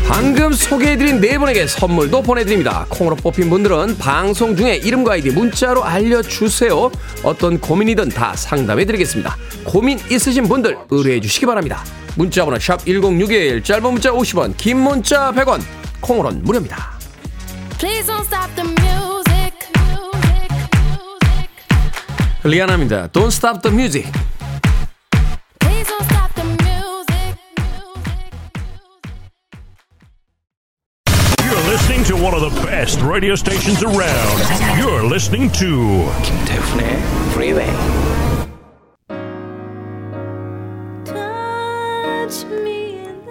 방금 0.07 0.53
소개해드린 0.53 1.19
네 1.19 1.37
분에게 1.37 1.67
선물도 1.67 2.21
보내드립니다. 2.21 2.85
콩으로 2.89 3.17
뽑힌 3.17 3.49
분들은 3.49 3.97
방송 3.97 4.55
중에 4.55 4.75
이름과 4.77 5.13
아이디 5.13 5.31
문자로 5.31 5.83
알려주세요. 5.83 6.89
어떤 7.23 7.59
고민이든 7.59 8.09
다 8.09 8.33
상담해드리겠습니다. 8.33 9.35
고민 9.65 9.99
있으신 10.09 10.47
분들 10.47 10.77
의뢰해주시기 10.89 11.45
바랍니다. 11.45 11.83
문자번호 12.15 12.57
샵 12.57 12.85
1061, 12.85 13.61
짧은 13.61 13.83
문자 13.91 14.11
50원, 14.11 14.55
긴 14.55 14.77
문자 14.77 15.31
100원, 15.33 15.61
콩으로는 15.99 16.41
무료입니다. 16.43 16.97
리아나입니다. 22.43 23.07
Don't 23.09 23.27
stop 23.27 23.61
the 23.61 23.75
music. 23.75 24.09
To 32.07 32.15
one 32.15 32.33
of 32.33 32.39
the 32.39 32.61
best 32.65 33.01
radio 33.01 33.35
stations 33.35 33.83
around. 33.83 34.39
You're 34.79 35.03
listening 35.03 35.51
to 35.59 36.09
김태훈의 36.23 36.87
Freeway. 37.31 37.67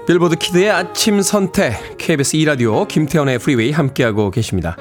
빌보드 0.06 0.36
키드의 0.36 0.70
아침 0.70 1.22
선택 1.22 1.96
KBS 1.96 2.36
2라디오 2.36 2.86
김태훈의 2.86 3.38
프리웨이 3.38 3.72
함께하고 3.72 4.30
계십니다. 4.30 4.76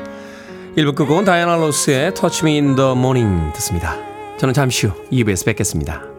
1부 0.77 0.93
끝곡은 0.93 1.23
다이아나 1.23 1.55
로스의 1.55 2.13
Touch 2.13 2.43
Me 2.43 2.59
in 2.59 2.75
the 2.75 2.91
Morning 2.91 3.53
듣습니다. 3.53 3.95
저는 4.37 4.53
잠시 4.53 4.87
후 4.87 4.93
2부에서 5.09 5.45
뵙겠습니다. 5.45 6.14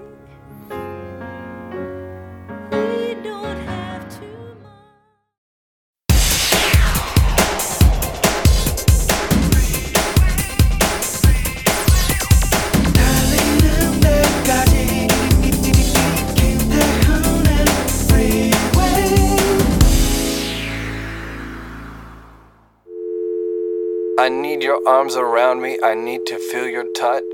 Arms 24.87 25.17
around 25.17 25.61
me. 25.61 25.79
I 25.83 25.95
need 25.95 26.25
to 26.27 26.37
feel 26.37 26.71
your 26.71 26.87
touch. 26.93 27.25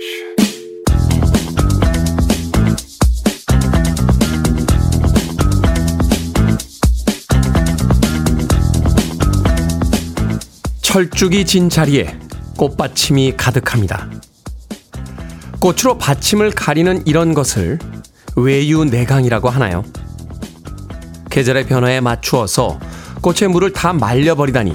철쭉이 10.80 11.44
진 11.46 11.68
자리에 11.68 12.18
꽃받침이 12.56 13.34
가득합니다. 13.36 14.10
꽃으로 15.60 15.96
받침을 15.96 16.50
가리는 16.50 17.06
이런 17.06 17.34
것을 17.34 17.78
외유내강이라고 18.36 19.48
하나요? 19.48 19.84
계절의 21.30 21.66
변화에 21.66 22.00
맞추어서 22.00 22.78
꽃의 23.22 23.48
물을 23.50 23.72
다 23.72 23.92
말려버리다니 23.92 24.74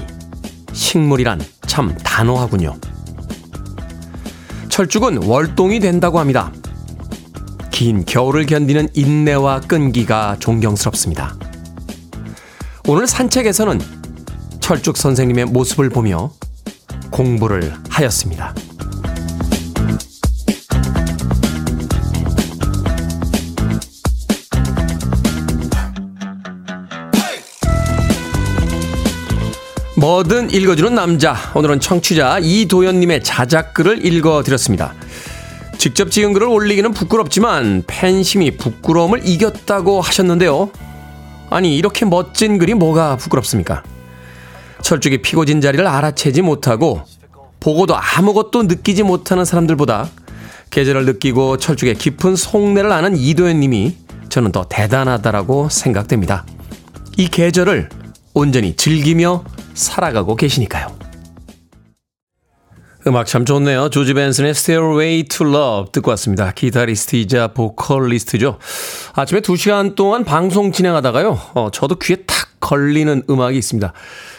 식물이란 0.72 1.40
참 1.78 1.96
단호하군요. 2.02 2.76
철쭉은 4.68 5.22
월동이 5.22 5.78
된다고 5.78 6.18
합니다. 6.18 6.52
긴 7.70 8.04
겨울을 8.04 8.46
견디는 8.46 8.88
인내와 8.94 9.60
끈기가 9.60 10.38
존경스럽습니다. 10.40 11.36
오늘 12.88 13.06
산책에서는 13.06 13.80
철쭉 14.58 14.96
선생님의 14.96 15.44
모습을 15.44 15.88
보며 15.88 16.32
공부를 17.12 17.72
하였습니다. 17.90 18.56
뭐든 29.98 30.52
읽어주는 30.52 30.94
남자. 30.94 31.34
오늘은 31.56 31.80
청취자 31.80 32.38
이도현님의 32.40 33.24
자작글을 33.24 34.06
읽어드렸습니다. 34.06 34.94
직접 35.76 36.12
지은 36.12 36.34
글을 36.34 36.46
올리기는 36.46 36.92
부끄럽지만 36.92 37.82
팬심이 37.84 38.56
부끄러움을 38.56 39.26
이겼다고 39.26 40.00
하셨는데요. 40.00 40.70
아니, 41.50 41.76
이렇게 41.76 42.04
멋진 42.04 42.58
글이 42.58 42.74
뭐가 42.74 43.16
부끄럽습니까? 43.16 43.82
철쭉이 44.82 45.18
피고진 45.18 45.60
자리를 45.60 45.84
알아채지 45.84 46.42
못하고 46.42 47.02
보고도 47.58 47.96
아무것도 47.96 48.64
느끼지 48.64 49.02
못하는 49.02 49.44
사람들보다 49.44 50.08
계절을 50.70 51.06
느끼고 51.06 51.56
철쭉의 51.56 51.96
깊은 51.96 52.36
속내를 52.36 52.92
아는 52.92 53.16
이도현 53.16 53.58
님이 53.58 53.96
저는 54.28 54.52
더 54.52 54.64
대단하다라고 54.68 55.70
생각됩니다. 55.70 56.46
이 57.16 57.26
계절을 57.26 57.88
온전히 58.34 58.76
즐기며 58.76 59.42
살아가고 59.78 60.36
계시니까요. 60.36 61.08
음악 63.06 63.26
참 63.26 63.44
좋네요. 63.44 63.88
조지 63.88 64.12
벤슨의 64.12 64.50
Stairway 64.50 65.22
to 65.24 65.46
Love 65.46 65.92
듣고 65.92 66.10
왔습니다. 66.10 66.50
기타리스트이자 66.50 67.48
보컬리스트죠. 67.48 68.58
아침에 69.14 69.40
2시간 69.40 69.94
동안 69.94 70.24
방송 70.24 70.72
진행하다가요. 70.72 71.40
어, 71.54 71.70
저도 71.72 71.94
귀에 71.94 72.16
탁 72.26 72.36
걸리는 72.60 73.22
음악이 73.30 73.56
있습니다. 73.56 73.92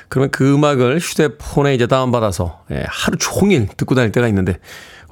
그러면 0.10 0.30
그 0.32 0.54
음악을 0.54 1.00
휴대폰에 1.00 1.74
이제 1.74 1.88
다운받아서 1.88 2.66
예, 2.72 2.84
하루 2.88 3.18
종일 3.18 3.68
듣고 3.78 3.96
다닐 3.96 4.12
때가 4.12 4.28
있는데 4.28 4.60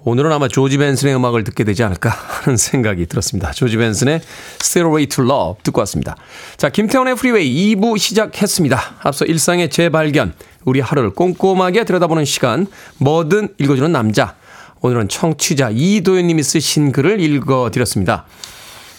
오늘은 0.04 0.32
아마 0.32 0.48
조지 0.48 0.78
벤슨의 0.78 1.16
음악을 1.16 1.44
듣게 1.44 1.64
되지 1.64 1.84
않을까 1.84 2.10
하는 2.10 2.56
생각이 2.56 3.08
들었습니다. 3.08 3.52
조지 3.52 3.78
벤슨의 3.78 4.22
Stairway 4.62 5.08
to 5.08 5.24
Love 5.26 5.64
듣고 5.64 5.80
왔습니다. 5.82 6.16
자, 6.56 6.70
김태훈의 6.70 7.16
프리웨이 7.16 7.76
2부 7.76 7.98
시작했습니다. 7.98 8.80
앞서 9.04 9.26
일상의 9.26 9.70
재발견, 9.70 10.34
우리 10.66 10.80
하루를 10.80 11.10
꼼꼼하게 11.12 11.84
들여다보는 11.84 12.26
시간, 12.26 12.68
뭐든 13.00 13.56
읽어주는 13.58 13.92
남자. 13.92 14.36
오늘은 14.82 15.10
청취자 15.10 15.72
이도현님이 15.74 16.44
쓰신 16.44 16.92
글을 16.92 17.20
읽어드렸습니다. 17.20 18.26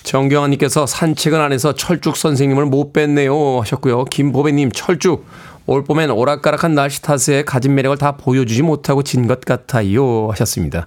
정경환님께서 0.02 0.87
산책은 0.87 1.40
안 1.40 1.52
해서 1.52 1.74
철쭉 1.74 2.16
선생님을 2.16 2.66
못 2.66 2.92
뵀네요 2.92 3.61
하셨고요. 3.61 4.04
김보배님 4.04 4.72
철쭉 4.72 5.26
올 5.68 5.85
봄엔 5.85 6.11
오락가락한 6.11 6.74
날씨 6.74 7.02
탓에 7.02 7.44
가진 7.44 7.74
매력을 7.74 7.96
다 7.98 8.16
보여주지 8.16 8.62
못하고 8.62 9.02
진 9.02 9.26
것 9.28 9.42
같아요 9.42 10.31
하셨습니다. 10.31 10.87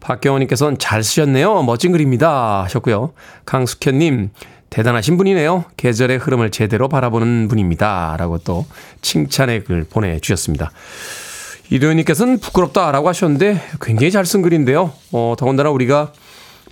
박경원님께서는 0.00 0.78
잘 0.78 1.04
쓰셨네요. 1.04 1.62
멋진 1.62 1.92
글입니다 1.92 2.62
하셨고요. 2.64 3.12
강숙현님 3.44 4.30
대단하신 4.70 5.18
분이네요. 5.18 5.66
계절의 5.76 6.16
흐름을 6.18 6.50
제대로 6.50 6.88
바라보는 6.88 7.48
분입니다. 7.48 8.16
라고 8.18 8.38
또 8.38 8.64
칭찬의 9.02 9.64
글 9.64 9.84
보내주셨습니다. 9.84 10.70
이도현님께서는 11.70 12.38
부끄럽다라고 12.38 13.08
하셨는데 13.08 13.60
굉장히 13.82 14.10
잘 14.10 14.24
쓴 14.24 14.40
글인데요. 14.40 14.92
어, 15.12 15.34
더군다나 15.38 15.68
우리가 15.68 16.12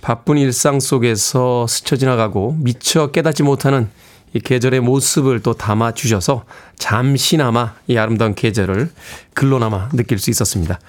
바쁜 0.01 0.37
일상 0.39 0.79
속에서 0.79 1.67
스쳐 1.67 1.95
지나가고 1.97 2.55
미처 2.59 3.11
깨닫지 3.11 3.43
못하는 3.43 3.89
이 4.33 4.39
계절의 4.39 4.81
모습을 4.81 5.41
또 5.41 5.53
담아 5.53 5.93
주셔서 5.93 6.45
잠시나마 6.77 7.73
이 7.87 7.97
아름다운 7.97 8.35
계절을 8.35 8.89
글로나마 9.33 9.89
느낄 9.89 10.19
수 10.19 10.29
있었습니다. 10.29 10.79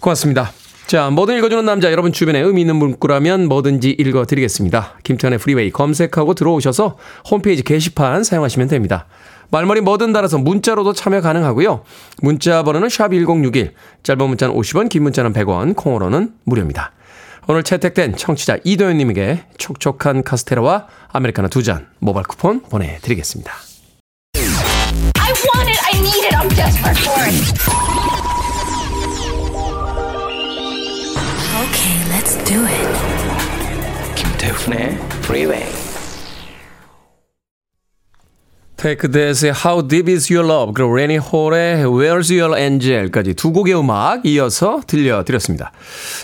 고맙습니다. 0.00 0.52
자, 0.86 1.08
뭐든 1.08 1.38
읽어주는 1.38 1.64
남자, 1.64 1.92
여러분 1.92 2.12
주변에 2.12 2.40
의미 2.40 2.62
있는 2.62 2.74
문구라면 2.74 3.48
뭐든지 3.48 3.90
읽어드리겠습니다. 3.90 4.94
김태훈의 5.04 5.38
프리웨이 5.38 5.70
검색하고 5.70 6.34
들어오셔서 6.34 6.96
홈페이지 7.30 7.62
게시판 7.62 8.24
사용하시면 8.24 8.66
됩니다. 8.66 9.06
말머리 9.50 9.82
뭐든 9.82 10.12
달아서 10.12 10.38
문자로도 10.38 10.92
참여 10.92 11.20
가능하고요. 11.20 11.84
문자 12.22 12.62
번호는 12.62 12.88
샵1061, 12.88 13.72
짧은 14.02 14.28
문자는 14.28 14.54
50원, 14.54 14.88
긴 14.88 15.04
문자는 15.04 15.32
100원, 15.32 15.76
콩으로는 15.76 16.32
무료입니다. 16.44 16.92
오늘 17.48 17.62
채택된 17.62 18.16
청취자 18.16 18.58
이도현님에게 18.64 19.44
촉촉한 19.58 20.22
카스테라와 20.22 20.86
아메리카노 21.08 21.48
두 21.48 21.62
잔 21.62 21.88
모바일 21.98 22.26
쿠폰 22.26 22.60
보내드리겠습니다. 22.62 23.52
I 24.36 25.32
want 25.32 25.68
it. 25.70 25.80
I 25.84 26.00
need 26.00 26.24
it. 26.26 26.34
I'm 26.36 26.48
desperate 26.54 26.98
for 26.98 27.22
it. 27.26 27.60
Okay, 31.60 31.96
let's 32.10 32.36
do 32.44 32.64
it. 32.66 34.14
김태훈의 34.16 34.98
Freeway. 35.24 35.66
테이크 38.80 39.10
데스의 39.10 39.52
How 39.52 39.86
Deep 39.86 40.10
Is 40.10 40.32
Your 40.32 40.50
Love 40.50 40.72
그리고 40.72 40.96
레니 40.96 41.18
홀의 41.18 41.84
Where's 41.84 42.34
Your 42.34 42.58
Angel까지 42.58 43.34
두 43.34 43.52
곡의 43.52 43.78
음악 43.78 44.24
이어서 44.24 44.80
들려드렸습니다. 44.86 45.70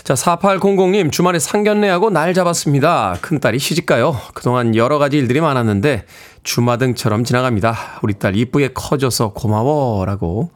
자 0.03 0.15
4800님 0.15 1.11
주말에 1.11 1.37
상견례하고 1.37 2.09
날 2.09 2.33
잡았습니다. 2.33 3.19
큰딸이 3.21 3.59
시집가요. 3.59 4.19
그동안 4.33 4.75
여러 4.75 4.97
가지 4.97 5.19
일들이 5.19 5.39
많았는데 5.39 6.05
주마등처럼 6.41 7.25
지나갑니다. 7.25 7.99
우리 8.01 8.15
딸 8.15 8.35
이쁘게 8.35 8.69
커져서 8.73 9.33
고마워 9.33 10.03
라고 10.05 10.49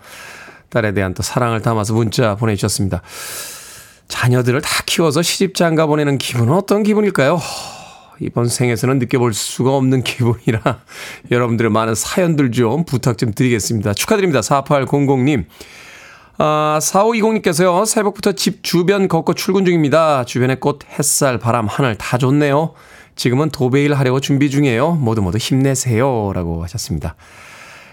딸에 0.72 0.96
대한 0.96 1.14
또 1.14 1.22
사랑을 1.22 1.62
담아서 1.62 1.94
문자 1.94 2.34
보내주셨습니다. 2.34 3.04
자녀들을 4.08 4.60
다 4.62 4.70
키워서 4.88 5.22
시집장가 5.22 5.86
보내는 5.86 6.18
기분은 6.18 6.52
어떤 6.52 6.82
기분일까요? 6.82 7.40
이번 8.22 8.48
생에서는 8.48 9.00
느껴볼 9.00 9.34
수가 9.34 9.76
없는 9.76 10.04
기분이라 10.04 10.82
여러분들의 11.32 11.72
많은 11.72 11.96
사연들 11.96 12.52
좀 12.52 12.86
부탁 12.86 13.18
좀 13.18 13.34
드리겠습니다. 13.34 13.94
축하드립니다. 13.94 14.42
4800님. 14.42 15.46
아, 16.38 16.80
4520님께서요, 16.82 17.86
새벽부터 17.86 18.32
집 18.32 18.64
주변 18.64 19.08
걷고 19.08 19.34
출근 19.36 19.66
중입니다. 19.66 20.26
주변에 20.26 20.56
꽃, 20.56 20.80
햇살, 20.98 21.38
바람, 21.38 21.68
하늘 21.68 21.96
다 21.96 22.18
좋네요. 22.18 22.74
지금은 23.16 23.50
도배일 23.50 23.94
하려고 23.94 24.20
준비 24.20 24.50
중이에요. 24.50 24.94
모두 24.94 25.22
모두 25.22 25.38
힘내세요. 25.38 26.32
라고 26.34 26.64
하셨습니다. 26.64 27.16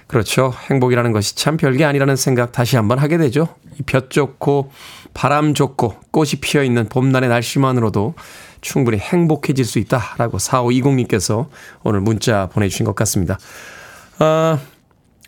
그렇죠. 0.09 0.53
행복이라는 0.71 1.13
것이 1.13 1.37
참 1.37 1.57
별게 1.57 1.85
아니라는 1.85 2.17
생각 2.17 2.51
다시 2.51 2.77
한번 2.77 2.99
하게 2.99 3.19
되죠. 3.19 3.47
이볕 3.79 4.11
좋고 4.11 4.73
바람 5.15 5.55
좋고 5.55 5.97
꽃이 6.11 6.33
피어 6.41 6.65
있는 6.65 6.89
봄날의 6.89 7.29
날씨만으로도 7.29 8.15
충분히 8.61 8.99
행복해질 8.99 9.65
수 9.65 9.79
있다라고 9.79 10.39
4520님께서 10.39 11.47
오늘 11.85 12.01
문자 12.01 12.49
보내주신 12.49 12.87
것 12.87 12.95
같습니다. 12.97 13.39
아, 14.19 14.59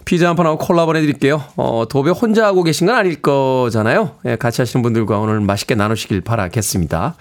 피자 0.06 0.28
한 0.28 0.34
판하고 0.34 0.58
콜라 0.58 0.86
보내드릴게요. 0.86 1.44
어, 1.56 1.84
도배 1.88 2.10
혼자 2.10 2.46
하고 2.46 2.62
계신 2.62 2.86
건 2.86 2.96
아닐 2.96 3.20
거잖아요. 3.20 4.16
예, 4.24 4.36
같이 4.36 4.62
하시는 4.62 4.82
분들과 4.82 5.18
오늘 5.18 5.40
맛있게 5.40 5.74
나누시길 5.74 6.22
바라겠습니다. 6.22 7.16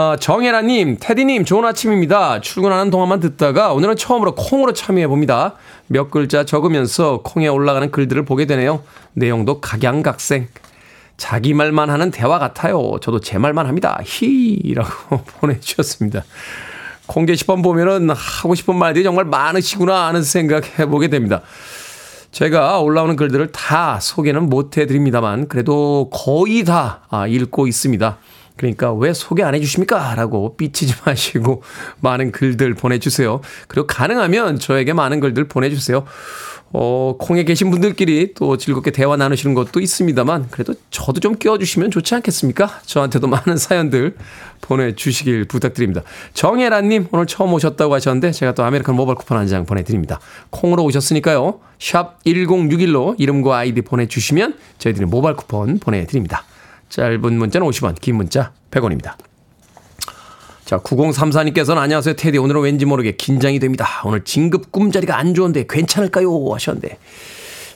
아, 0.00 0.14
정혜라님, 0.14 0.98
테디님, 1.00 1.44
좋은 1.44 1.64
아침입니다. 1.64 2.40
출근하는 2.40 2.88
동안만 2.88 3.18
듣다가 3.18 3.72
오늘은 3.72 3.96
처음으로 3.96 4.36
콩으로 4.36 4.72
참여해봅니다. 4.72 5.56
몇 5.88 6.12
글자 6.12 6.44
적으면서 6.44 7.22
콩에 7.24 7.48
올라가는 7.48 7.90
글들을 7.90 8.24
보게 8.24 8.46
되네요. 8.46 8.84
내용도 9.14 9.60
각양각색. 9.60 10.50
자기 11.16 11.52
말만 11.52 11.90
하는 11.90 12.12
대화 12.12 12.38
같아요. 12.38 12.92
저도 13.02 13.18
제 13.18 13.38
말만 13.38 13.66
합니다. 13.66 13.98
히라고 14.04 15.24
보내주셨습니다. 15.40 16.22
콩 17.08 17.26
게시판 17.26 17.60
보면은 17.62 18.10
하고 18.10 18.54
싶은 18.54 18.76
말들이 18.76 19.02
정말 19.02 19.24
많으시구나 19.24 20.06
하는 20.06 20.22
생각 20.22 20.78
해보게 20.78 21.08
됩니다. 21.08 21.40
제가 22.30 22.78
올라오는 22.78 23.16
글들을 23.16 23.50
다 23.50 23.98
소개는 23.98 24.48
못 24.48 24.78
해드립니다만 24.78 25.48
그래도 25.48 26.08
거의 26.12 26.62
다 26.62 27.00
아, 27.10 27.26
읽고 27.26 27.66
있습니다. 27.66 28.18
그러니까 28.58 28.92
왜 28.92 29.14
소개 29.14 29.42
안 29.42 29.54
해주십니까? 29.54 30.14
라고 30.16 30.54
삐치지 30.56 30.94
마시고 31.06 31.62
많은 32.00 32.32
글들 32.32 32.74
보내주세요. 32.74 33.40
그리고 33.68 33.86
가능하면 33.86 34.58
저에게 34.58 34.92
많은 34.92 35.20
글들 35.20 35.48
보내주세요. 35.48 36.04
어, 36.70 37.14
콩에 37.18 37.44
계신 37.44 37.70
분들끼리 37.70 38.34
또 38.34 38.58
즐겁게 38.58 38.90
대화 38.90 39.16
나누시는 39.16 39.54
것도 39.54 39.80
있습니다만 39.80 40.48
그래도 40.50 40.74
저도 40.90 41.18
좀 41.18 41.36
껴주시면 41.36 41.90
좋지 41.90 42.14
않겠습니까? 42.16 42.80
저한테도 42.84 43.26
많은 43.28 43.56
사연들 43.56 44.16
보내주시길 44.60 45.46
부탁드립니다. 45.46 46.02
정혜란님 46.34 47.08
오늘 47.10 47.26
처음 47.26 47.54
오셨다고 47.54 47.94
하셨는데 47.94 48.32
제가 48.32 48.52
또 48.52 48.64
아메리카노 48.64 48.94
모바일 48.94 49.16
쿠폰 49.16 49.38
한 49.38 49.48
장 49.48 49.64
보내드립니다. 49.64 50.20
콩으로 50.50 50.84
오셨으니까요. 50.84 51.60
샵 51.78 52.22
1061로 52.24 53.14
이름과 53.18 53.56
아이디 53.56 53.80
보내주시면 53.80 54.54
저희들이 54.76 55.06
모바일 55.06 55.36
쿠폰 55.36 55.78
보내드립니다. 55.78 56.44
짧은 56.88 57.38
문자는 57.38 57.66
50원, 57.66 58.00
긴 58.00 58.16
문자 58.16 58.52
100원입니다. 58.70 59.14
자, 60.64 60.78
9034님께서는 60.78 61.78
안녕하세요. 61.78 62.14
테디. 62.16 62.36
오늘은 62.36 62.60
왠지 62.60 62.84
모르게 62.84 63.12
긴장이 63.12 63.58
됩니다. 63.58 64.02
오늘 64.04 64.24
진급 64.24 64.70
꿈자리가 64.70 65.16
안 65.16 65.32
좋은데 65.32 65.64
괜찮을까요? 65.66 66.52
하셨는데. 66.52 66.98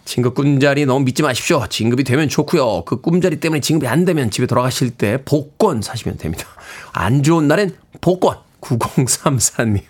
진급 0.05 0.35
꿈자리 0.35 0.85
너무 0.85 1.05
믿지 1.05 1.23
마십시오. 1.23 1.67
진급이 1.69 2.05
되면 2.05 2.29
좋고요. 2.29 2.85
그 2.85 3.01
꿈자리 3.01 3.37
때문에 3.41 3.61
진급이 3.61 3.89
안 3.89 4.05
되면 4.05 4.31
집에 4.31 4.47
돌아가실 4.47 4.91
때 4.91 5.19
복권 5.25 5.81
사시면 5.81 6.19
됩니다. 6.19 6.47
안 6.93 7.23
좋은 7.23 7.49
날엔 7.49 7.77
복권. 8.01 8.37
9034님. 8.61 9.81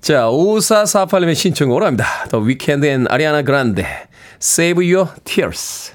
자, 0.00 0.26
5448님의 0.26 1.34
신청으로 1.34 1.86
합니다. 1.86 2.06
The 2.30 2.46
Weeknd 2.46 2.86
and 2.86 3.08
Ariana 3.10 3.44
Grande. 3.44 3.86
Save 4.40 4.94
Your 4.94 5.10
Tears. 5.24 5.94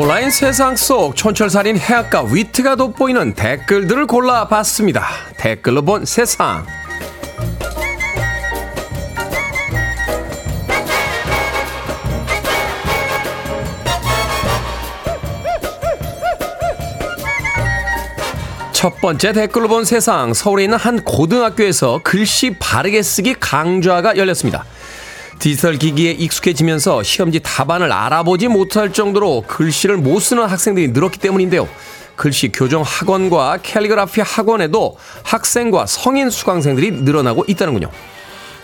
온라인 0.00 0.30
세상 0.30 0.76
속 0.76 1.16
촌철살인 1.16 1.76
해악과 1.76 2.22
위트가 2.30 2.76
돋보이는 2.76 3.34
댓글들을 3.34 4.06
골라봤습니다. 4.06 5.04
댓글로 5.36 5.82
본 5.82 6.04
세상. 6.04 6.64
첫 18.70 19.00
번째 19.00 19.32
댓글로 19.32 19.66
본 19.66 19.84
세상. 19.84 20.32
서울에 20.32 20.62
있는 20.62 20.78
한 20.78 21.02
고등학교에서 21.02 21.98
글씨 22.04 22.54
바르게 22.56 23.02
쓰기 23.02 23.34
강좌가 23.34 24.16
열렸습니다. 24.16 24.64
디지털 25.38 25.76
기기에 25.76 26.12
익숙해지면서 26.12 27.02
시험지 27.02 27.40
답안을 27.40 27.92
알아보지 27.92 28.48
못할 28.48 28.92
정도로 28.92 29.44
글씨를 29.46 29.96
못 29.96 30.20
쓰는 30.20 30.44
학생들이 30.44 30.88
늘었기 30.88 31.18
때문인데요. 31.20 31.68
글씨 32.16 32.50
교정 32.50 32.82
학원과 32.82 33.58
캘리그라피 33.62 34.20
학원에도 34.22 34.96
학생과 35.22 35.86
성인 35.86 36.30
수강생들이 36.30 36.90
늘어나고 36.90 37.44
있다는군요. 37.46 37.90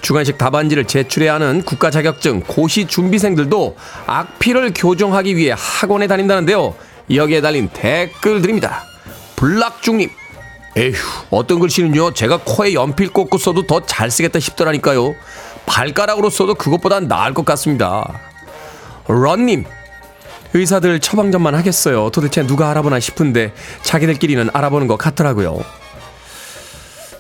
주관식 0.03 0.37
답안지를 0.37 0.85
제출해야 0.85 1.35
하는 1.35 1.63
국가 1.63 1.91
자격증 1.91 2.41
고시 2.41 2.87
준비생들도 2.87 3.77
악피를 4.07 4.73
교정하기 4.75 5.37
위해 5.37 5.55
학원에 5.57 6.09
다닌다는데요. 6.09 6.75
여기에 7.15 7.41
달린 7.41 7.69
댓글들입니다. 7.73 8.83
블락중님. 9.37 10.11
에휴, 10.77 10.95
어떤 11.31 11.61
글씨는요, 11.61 12.15
제가 12.15 12.41
코에 12.45 12.75
연필 12.75 13.09
꽂고 13.09 13.39
써도 13.39 13.65
더 13.65 13.81
잘 13.87 14.11
쓰겠다 14.11 14.41
싶더라니까요. 14.41 15.15
발가락으로 15.67 16.31
써도 16.31 16.55
그것보단 16.55 17.09
나을 17.09 17.35
것 17.35 17.45
같습니다. 17.45 18.21
런님. 19.09 19.65
의사들 20.57 21.01
처방전만 21.01 21.55
하겠어요. 21.57 22.11
도대체 22.11 22.47
누가 22.47 22.71
알아보나 22.71 23.01
싶은데 23.01 23.53
자기들끼리는 23.83 24.51
알아보는 24.53 24.87
것 24.87 24.97
같더라고요. 24.97 25.59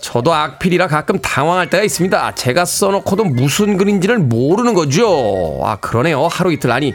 저도 0.00 0.32
악필이라 0.32 0.86
가끔 0.86 1.18
당황할 1.18 1.68
때가 1.70 1.82
있습니다. 1.82 2.34
제가 2.36 2.64
써놓고도 2.66 3.24
무슨 3.24 3.76
글인지를 3.76 4.18
모르는 4.18 4.74
거죠. 4.74 5.60
아, 5.64 5.76
그러네요. 5.76 6.28
하루 6.28 6.52
이틀, 6.52 6.70
아니, 6.70 6.94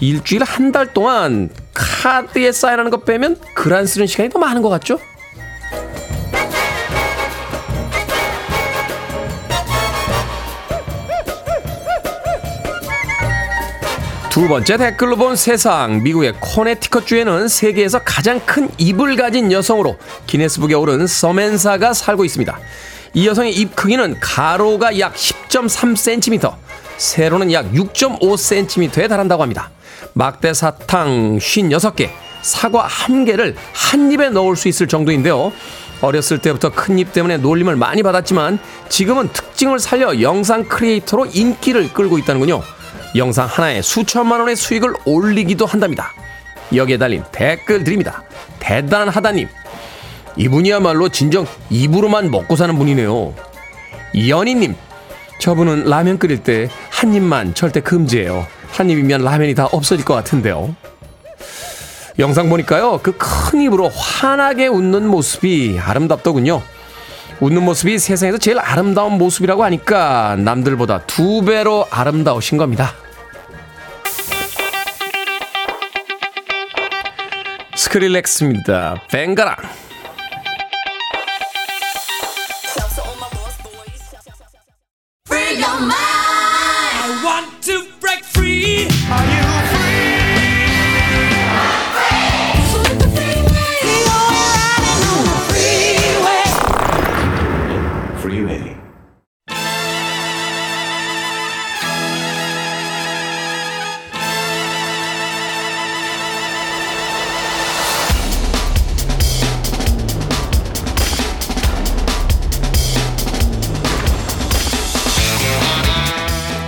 일주일 0.00 0.44
한 0.44 0.70
달 0.70 0.92
동안 0.92 1.48
카드에 1.74 2.52
사인하는 2.52 2.90
것 2.92 3.04
빼면 3.04 3.38
글 3.54 3.72
안 3.72 3.86
쓰는 3.86 4.06
시간이 4.06 4.28
더 4.30 4.38
많은 4.38 4.62
것 4.62 4.68
같죠? 4.68 4.98
두 14.40 14.48
번째 14.48 14.78
댓글로 14.78 15.16
본 15.16 15.36
세상. 15.36 16.02
미국의 16.02 16.32
코네티컷 16.40 17.06
주에는 17.06 17.46
세계에서 17.46 17.98
가장 17.98 18.40
큰 18.46 18.70
입을 18.78 19.14
가진 19.14 19.52
여성으로 19.52 19.98
기네스북에 20.26 20.72
오른 20.72 21.06
서멘사가 21.06 21.92
살고 21.92 22.24
있습니다. 22.24 22.58
이 23.12 23.28
여성의 23.28 23.52
입 23.52 23.76
크기는 23.76 24.16
가로가 24.18 24.98
약 24.98 25.14
10.3cm, 25.14 26.54
세로는 26.96 27.52
약 27.52 27.70
6.5cm에 27.70 29.10
달한다고 29.10 29.42
합니다. 29.42 29.70
막대 30.14 30.54
사탕 30.54 31.36
56개, 31.36 32.08
사과 32.40 32.88
1개를 32.88 33.54
한 33.74 34.10
입에 34.10 34.30
넣을 34.30 34.56
수 34.56 34.68
있을 34.68 34.88
정도인데요. 34.88 35.52
어렸을 36.00 36.38
때부터 36.38 36.70
큰 36.70 36.98
입 36.98 37.12
때문에 37.12 37.36
놀림을 37.36 37.76
많이 37.76 38.02
받았지만 38.02 38.58
지금은 38.88 39.28
특징을 39.34 39.78
살려 39.80 40.22
영상 40.22 40.64
크리에이터로 40.64 41.26
인기를 41.26 41.92
끌고 41.92 42.16
있다는군요. 42.16 42.62
영상 43.16 43.46
하나에 43.46 43.82
수천만 43.82 44.40
원의 44.40 44.56
수익을 44.56 44.94
올리기도 45.04 45.66
한답니다. 45.66 46.12
여기에 46.74 46.98
달린 46.98 47.24
댓글 47.32 47.82
드립니다. 47.84 48.22
대단하다님. 48.60 49.48
이분이야말로 50.36 51.08
진정 51.08 51.46
입으로만 51.70 52.30
먹고 52.30 52.54
사는 52.56 52.76
분이네요. 52.76 53.34
연희님. 54.28 54.76
저분은 55.40 55.84
라면 55.84 56.18
끓일 56.18 56.42
때 56.42 56.68
한 56.90 57.14
입만 57.14 57.54
절대 57.54 57.80
금지예요. 57.80 58.46
한 58.72 58.90
입이면 58.90 59.22
라면이 59.24 59.54
다 59.54 59.66
없어질 59.72 60.04
것 60.04 60.12
같은데요. 60.14 60.74
영상 62.18 62.48
보니까요. 62.50 62.98
그 63.02 63.12
큰 63.16 63.62
입으로 63.62 63.88
환하게 63.88 64.66
웃는 64.68 65.06
모습이 65.08 65.78
아름답더군요. 65.82 66.62
웃는 67.40 67.62
모습이 67.64 67.98
세상에서 67.98 68.38
제일 68.38 68.58
아름다운 68.58 69.16
모습이라고 69.16 69.64
하니까 69.64 70.36
남들보다 70.36 71.06
두 71.06 71.42
배로 71.42 71.86
아름다우신 71.90 72.58
겁니다. 72.58 72.92
스크릴렉스입니다. 77.74 79.02
뱅가라. 79.10 79.56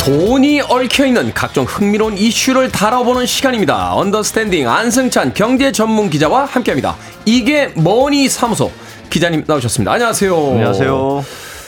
돈이 0.04 0.62
얽혀있는 0.62 1.32
각종 1.32 1.64
흥미로운 1.64 2.18
이슈를 2.18 2.72
다뤄보는 2.72 3.24
시간입니다. 3.24 3.94
언더스탠딩 3.94 4.68
안승찬 4.68 5.32
경제 5.32 5.70
전문 5.70 6.10
기자와 6.10 6.44
함께합니다. 6.44 6.96
이게 7.24 7.68
머니 7.68 8.28
사무소 8.28 8.72
기자님 9.10 9.44
나오셨습니다. 9.46 9.92
안녕하세요. 9.92 10.34
안녕하세요. 10.34 11.24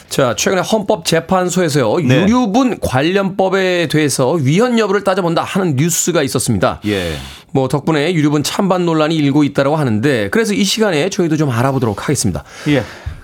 자, 0.09 0.35
최근에 0.37 0.62
헌법재판소에서요. 0.62 1.97
네. 1.99 2.23
유류분 2.23 2.81
관련법에 2.81 3.87
대해서 3.87 4.33
위헌 4.33 4.81
여부를 4.81 5.05
따져본다 5.05 5.44
하는 5.44 5.77
뉴스가 5.77 6.25
있었습니다. 6.25 6.81
예. 6.87 7.16
뭐 7.53 7.68
덕분에 7.68 8.14
유류분 8.14 8.42
찬반 8.42 8.85
논란이 8.85 9.14
일고 9.14 9.44
있다고 9.44 9.77
하는데 9.77 10.29
그래서 10.31 10.55
이 10.55 10.64
시간에 10.64 11.09
저희도 11.09 11.37
좀 11.37 11.51
알아보도록 11.51 12.03
하겠습니다. 12.03 12.42
예. 12.66 12.83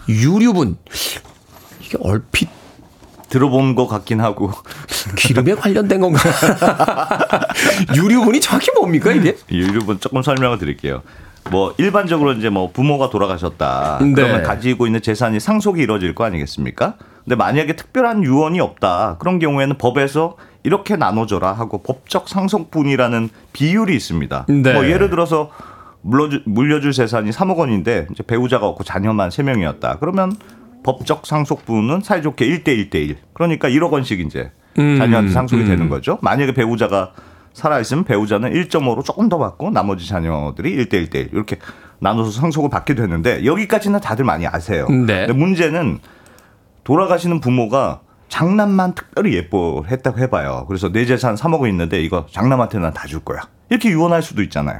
유류분 0.09 0.77
이게 1.81 1.99
얼핏 2.01 2.60
들어본 3.31 3.75
것 3.75 3.87
같긴 3.87 4.21
하고 4.21 4.51
기름에 5.17 5.55
관련된 5.55 6.01
건가? 6.01 6.21
유류분이 7.97 8.41
정확히 8.41 8.71
뭡니까 8.73 9.13
이게? 9.13 9.37
유류분 9.51 10.01
조금 10.01 10.23
설명을 10.23 10.59
드릴게요. 10.59 11.03
뭐 11.51 11.75
일반적으로 11.79 12.33
이제 12.33 12.51
뭐 12.51 12.71
부모가 12.71 13.09
돌아가셨다. 13.09 13.99
네. 14.03 14.13
그러면 14.13 14.43
가지고 14.43 14.87
있는 14.87 15.01
재산이 15.01 15.41
상속이 15.41 15.81
이루어질 15.81 16.15
거 16.15 16.25
아니겠습니까? 16.25 16.95
근데 17.25 17.37
만약에 17.37 17.77
특별한 17.77 18.25
유언이 18.25 18.61
없다. 18.61 19.17
그런 19.19 19.39
경우에는 19.39 19.79
법에서 19.79 20.37
이렇게 20.63 20.97
나눠줘라 20.97 21.53
하고 21.53 21.83
법적 21.83 22.29
상속분이라는 22.29 23.31
비율이 23.53 23.95
있습니다. 23.97 24.47
네. 24.49 24.73
뭐 24.73 24.87
예를 24.87 25.09
들어서 25.11 25.51
물려줄, 26.03 26.93
재산이 26.93 27.31
3억 27.31 27.57
원인데 27.57 28.07
배우자가 28.27 28.67
없고 28.67 28.85
자녀만 28.85 29.31
3명이었다. 29.31 29.99
그러면 30.01 30.33
법적 30.83 31.27
상속분은 31.27 32.01
사이좋게 32.03 32.47
1대 32.47 32.69
1대 32.91 32.95
1. 32.97 33.17
그러니까 33.35 33.69
1억 33.69 33.91
원씩 33.91 34.21
이제 34.21 34.51
음, 34.79 34.97
자녀한테 34.99 35.33
상속이 35.33 35.63
음. 35.63 35.69
되는 35.69 35.89
거죠. 35.89 36.19
만약에 36.23 36.55
배우자가 36.55 37.13
살아있으면 37.53 38.05
배우자는 38.05 38.53
1.5로 38.53 39.05
조금 39.05 39.29
더 39.29 39.39
받고 39.39 39.71
나머지 39.71 40.09
자녀들이 40.09 40.77
1대 40.77 41.09
1대 41.09 41.15
1 41.17 41.31
이렇게 41.33 41.59
나눠서 41.99 42.31
상속을 42.41 42.71
받게 42.71 42.95
되는데 42.95 43.45
여기까지는 43.45 44.01
다들 44.01 44.25
많이 44.25 44.47
아세요. 44.47 44.87
네. 44.89 45.27
근데 45.27 45.33
문제는 45.33 45.99
돌아가시는 46.85 47.41
부모가 47.41 48.01
장남만 48.29 48.95
특별히 48.95 49.35
예뻐했다고 49.35 50.19
해봐요. 50.21 50.65
그래서 50.69 50.91
내 50.91 51.05
재산 51.05 51.35
3억이 51.35 51.69
있는데 51.69 52.01
이거 52.01 52.27
장남한테 52.31 52.79
난 52.79 52.93
다 52.95 53.07
줄 53.09 53.21
거야. 53.21 53.41
이렇게 53.69 53.91
유언할 53.91 54.23
수도 54.23 54.43
있잖아요. 54.43 54.79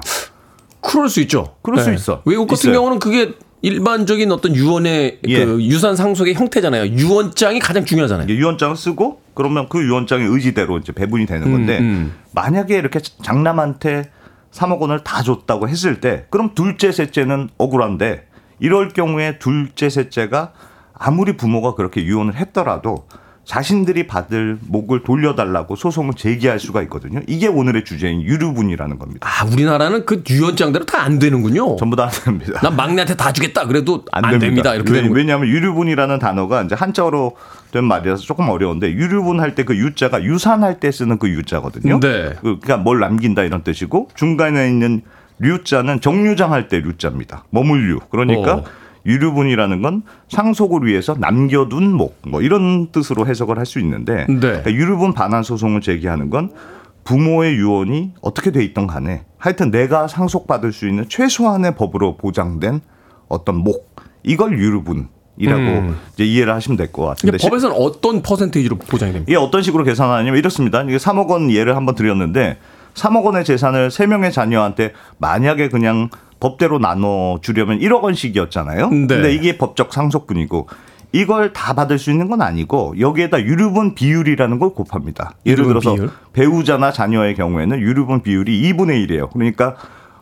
그럴 0.81 1.09
수 1.09 1.21
있죠. 1.23 1.57
그럴 1.63 1.81
수 1.81 1.93
있어. 1.93 2.23
외국 2.25 2.47
같은 2.47 2.71
있어요. 2.71 2.75
경우는 2.81 2.99
그게 3.01 3.35
일반적인 3.63 4.33
어떤 4.33 4.55
유언의 4.57 5.21
예. 5.29 5.45
그 5.45 5.63
유산 5.63 5.95
상속의 5.97 6.35
형태잖아요. 6.35 6.87
유언장이 6.87 7.59
가장 7.59 7.85
중요하잖아요. 7.85 8.29
유언장을 8.29 8.77
쓰고 8.77 9.21
그러면 9.35 9.69
그 9.69 9.83
유언장의 9.83 10.27
의지대로 10.29 10.79
이제 10.79 10.93
배분이 10.93 11.27
되는 11.27 11.51
건데 11.51 11.79
음, 11.79 11.85
음. 11.85 12.15
만약에 12.33 12.77
이렇게 12.77 13.01
장남한테 13.01 14.11
3억 14.53 14.81
원을 14.81 15.05
다 15.05 15.23
줬다고 15.23 15.69
했을 15.69 16.01
때 16.01 16.27
그럼 16.31 16.55
둘째 16.55 16.91
셋째는 16.91 17.51
억울한데 17.59 18.27
이럴 18.61 18.89
경우에 18.89 19.39
둘째 19.39 19.89
셋째가 19.89 20.53
아무리 20.95 21.37
부모가 21.37 21.75
그렇게 21.75 22.05
유언을 22.05 22.37
했더라도 22.37 23.07
자신들이 23.55 24.07
받을 24.07 24.59
목을 24.69 25.03
돌려달라고 25.03 25.75
소송을 25.75 26.15
제기할 26.15 26.61
수가 26.61 26.83
있거든요. 26.83 27.19
이게 27.27 27.49
오늘의 27.49 27.85
주제인 27.85 28.23
유류분이라는 28.23 28.97
겁니다. 28.97 29.27
아, 29.29 29.45
우리나라는 29.45 30.07
그 30.07 30.23
유언장대로 30.31 30.87
다 30.87 31.01
안 31.01 31.19
되는군요. 31.19 31.75
전부 31.77 31.97
다 31.97 32.05
안 32.05 32.11
됩니다. 32.11 32.61
난 32.63 32.77
막내한테 32.77 33.17
다 33.17 33.33
주겠다. 33.33 33.67
그래도 33.67 34.05
안, 34.13 34.39
됩니다. 34.39 34.73
이렇게 34.77 34.93
왜. 34.93 35.09
왜냐하면 35.11 35.49
유류분이라는 35.49 36.21
단어가 36.21 36.63
이제 36.63 36.77
한자어로 36.77 37.37
된 37.73 37.83
말이라서 37.85 38.23
조금 38.23 38.49
어려운데 38.49 38.89
유류분 38.93 39.41
할 39.41 39.57
때 39.57 39.65
그 39.65 39.75
유자가 39.77 40.23
유산할 40.23 40.79
때 40.79 40.93
쓰는 40.93 41.19
그 41.19 41.29
유자거든요. 41.29 41.99
네. 41.99 42.31
그- 42.41 42.61
그러니까 42.61 42.77
뭘 42.77 43.01
남긴다 43.01 43.43
이런 43.43 43.65
뜻이고 43.65 44.11
중간에 44.15 44.69
있는 44.69 45.03
류자는 45.41 46.01
정류장 46.03 46.53
할 46.53 46.69
때 46.69 46.79
류자입니다. 46.79 47.47
머물류. 47.51 47.99
그러니까 48.11 48.55
어. 48.57 48.65
유류분이라는 49.07 49.83
건 49.83 50.03
상속을 50.29 50.87
위해서 50.87 51.15
남겨둔 51.19 51.93
목 51.93 52.21
뭐 52.27 52.43
이런 52.43 52.89
뜻으로 52.93 53.27
해석을 53.27 53.59
할 53.59 53.67
수 53.67 53.79
있는데 53.81 54.27
네. 54.29 54.39
그러니까 54.41 54.71
유류분 54.73 55.13
반환 55.15 55.43
소송을 55.43 55.81
제기하는 55.81 56.29
건 56.31 56.51
부모의 57.05 57.55
유언이 57.57 58.13
어떻게 58.21 58.51
돼 58.51 58.63
있던 58.65 58.87
간에 58.87 59.25
하여튼 59.39 59.71
내가 59.71 60.07
상속받을 60.07 60.73
수 60.73 60.87
있는 60.89 61.09
최소한의 61.09 61.75
법으로 61.77 62.17
보장된 62.17 62.81
어떤 63.29 63.57
목 63.57 63.95
이걸 64.23 64.59
유류분 64.59 65.09
이라고 65.39 65.63
음. 65.63 65.97
이제 66.13 66.25
이해를 66.25 66.53
하시면 66.53 66.77
될 66.77 66.93
것 66.93 67.07
같은데 67.07 67.39
시- 67.39 67.49
법에서는 67.49 67.75
어떤 67.79 68.21
퍼센테이지로 68.23 68.77
보장이 68.77 69.13
됩니까? 69.13 69.31
이게 69.31 69.37
어떤 69.39 69.63
식으로 69.63 69.85
계산하냐면 69.85 70.37
이렇습니다. 70.39 70.83
이게 70.83 70.99
3억 70.99 71.29
원 71.29 71.51
예를 71.51 71.77
한번 71.77 71.95
드렸는데 71.95 72.59
3억 72.95 73.25
원의 73.25 73.45
재산을 73.45 73.91
세명의 73.91 74.33
자녀한테 74.33 74.93
만약에 75.19 75.69
그냥 75.71 76.11
법대로 76.41 76.79
나눠 76.79 77.39
주려면 77.43 77.79
1억 77.79 78.03
원씩이었잖아요. 78.03 78.89
네. 78.89 79.07
근데 79.07 79.35
이게 79.35 79.57
법적 79.59 79.93
상속분이고 79.93 80.69
이걸 81.13 81.53
다 81.53 81.75
받을 81.75 81.99
수 81.99 82.11
있는 82.11 82.29
건 82.29 82.41
아니고 82.41 82.95
여기에다 82.99 83.41
유류분 83.41 83.95
비율이라는 83.95 84.59
걸 84.59 84.71
곱합니다. 84.71 85.35
예를 85.45 85.67
들어서 85.67 85.95
비율? 85.95 86.11
배우자나 86.33 86.93
자녀의 86.93 87.35
경우에는 87.35 87.79
유류분 87.81 88.23
비율이 88.23 88.73
2분의 88.73 89.07
1이에요. 89.07 89.31
그러니까 89.31 89.77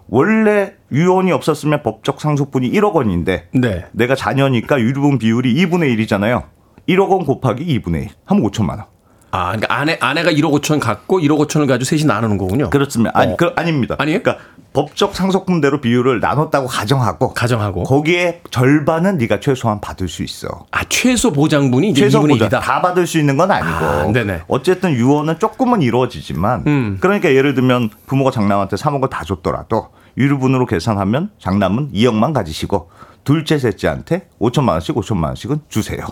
원래 0.09 0.73
유언이 0.91 1.31
없었으면 1.33 1.83
법적 1.83 2.21
상속분이 2.21 2.71
1억 2.73 2.95
원인데 2.95 3.49
네. 3.53 3.85
내가 3.93 4.15
자녀니까 4.15 4.81
유류분 4.81 5.19
비율이 5.19 5.55
2분의 5.55 5.97
1이잖아요. 5.99 6.45
1억 6.89 7.11
원 7.11 7.25
곱하기 7.27 7.81
2분의 7.81 8.03
1 8.05 8.09
하면 8.25 8.43
5천만 8.45 8.71
원. 8.71 8.85
아, 9.31 9.49
그러니까 9.49 9.75
아내 9.75 9.97
아내가 10.01 10.31
1억 10.31 10.53
5천 10.61 10.81
갖고 10.81 11.21
1억 11.21 11.39
5천을 11.47 11.67
가지고 11.67 11.85
셋이 11.85 12.05
나누는 12.05 12.39
거군요. 12.39 12.71
그렇습니다. 12.71 13.13
아니, 13.15 13.33
어. 13.33 13.37
그, 13.37 13.53
아닙니다. 13.57 13.97
아니에요? 13.99 14.23
그러니까 14.23 14.45
법적 14.73 15.15
상속분대로 15.15 15.81
비율을 15.81 16.21
나눴다고 16.21 16.67
가정하고 16.67 17.35
가정하고. 17.35 17.83
거기에 17.85 18.43
절반은 18.51 19.19
네가 19.19 19.41
최소한 19.41 19.81
받을 19.81 20.09
수 20.09 20.23
있어. 20.23 20.67
아, 20.71 20.85
최소 20.89 21.33
보장분이 21.33 21.95
최소 21.95 22.21
2분의 22.21 22.29
보장 22.31 22.49
1이다. 22.49 22.61
다 22.61 22.81
받을 22.81 23.07
수 23.07 23.19
있는 23.19 23.37
건 23.37 23.51
아니고 23.51 23.85
아, 23.85 24.07
네네. 24.13 24.43
어쨌든 24.49 24.93
유언은 24.93 25.39
조금은 25.39 25.83
이루어지지만 25.83 26.65
음. 26.67 26.99
그러니까 27.01 27.33
예를 27.35 27.55
들면 27.55 27.91
부모가 28.07 28.31
장남한테 28.31 28.77
3억을 28.77 29.11
다 29.11 29.25
줬더라도 29.25 29.89
유류분으로 30.17 30.67
계산하면 30.67 31.31
장남은 31.39 31.93
2억만 31.93 32.33
가지시고 32.33 32.91
둘째 33.25 33.59
셋째한테 33.59 34.29
5천만 34.41 34.71
원씩 34.71 34.95
5천만 34.95 35.25
원씩은 35.27 35.61
주세요. 35.69 36.07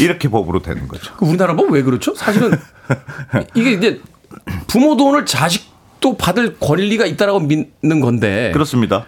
이렇게 0.00 0.28
법으로 0.28 0.62
되는 0.62 0.88
거죠. 0.88 1.14
그 1.16 1.26
우리나라 1.26 1.54
뭐왜 1.54 1.82
그렇죠? 1.82 2.14
사실은 2.14 2.52
이게 3.54 3.72
이제 3.72 4.00
부모 4.66 4.96
돈을 4.96 5.26
자식도 5.26 6.16
받을 6.16 6.56
권리가 6.58 7.06
있다라고 7.06 7.40
믿는 7.40 8.00
건데 8.00 8.50
그렇습니다. 8.52 9.06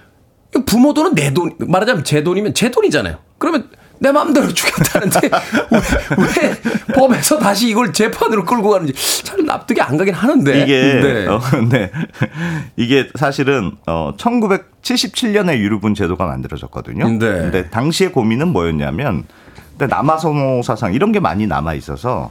부모 0.65 0.95
돈은 0.95 1.15
내 1.15 1.35
돈, 1.35 1.53
말하자면 1.59 2.05
제 2.05 2.23
돈이면 2.23 2.55
제 2.55 2.71
돈이잖아요. 2.71 3.19
그러면 3.39 3.69
내 3.99 4.12
마음대로 4.12 4.53
주겠다는데 4.53 5.31
왜, 5.73 6.49
왜 6.49 6.95
법에서 6.95 7.39
다시 7.39 7.69
이걸 7.69 7.93
재판으로 7.93 8.45
끌고 8.45 8.69
가는지 8.71 8.93
잘 9.25 9.45
납득이 9.45 9.81
안 9.81 9.97
가긴 9.97 10.15
하는데. 10.15 10.62
이게 10.62 11.01
네. 11.03 11.27
어, 11.27 11.41
네. 11.71 11.91
이게 12.77 13.09
사실은 13.15 13.73
어 13.87 14.12
1977년에 14.19 15.59
유류분 15.59 15.95
제도가 15.95 16.27
만들어졌거든요. 16.27 17.09
네. 17.09 17.19
근데 17.19 17.71
당시의 17.71 18.12
고민은 18.12 18.49
뭐였냐면 18.49 19.25
근데 19.79 19.87
남아선호 19.95 20.62
사상 20.62 20.95
이런 20.95 21.12
게 21.12 21.21
많이 21.21 21.47
남아 21.47 21.75
있어서 21.75 22.31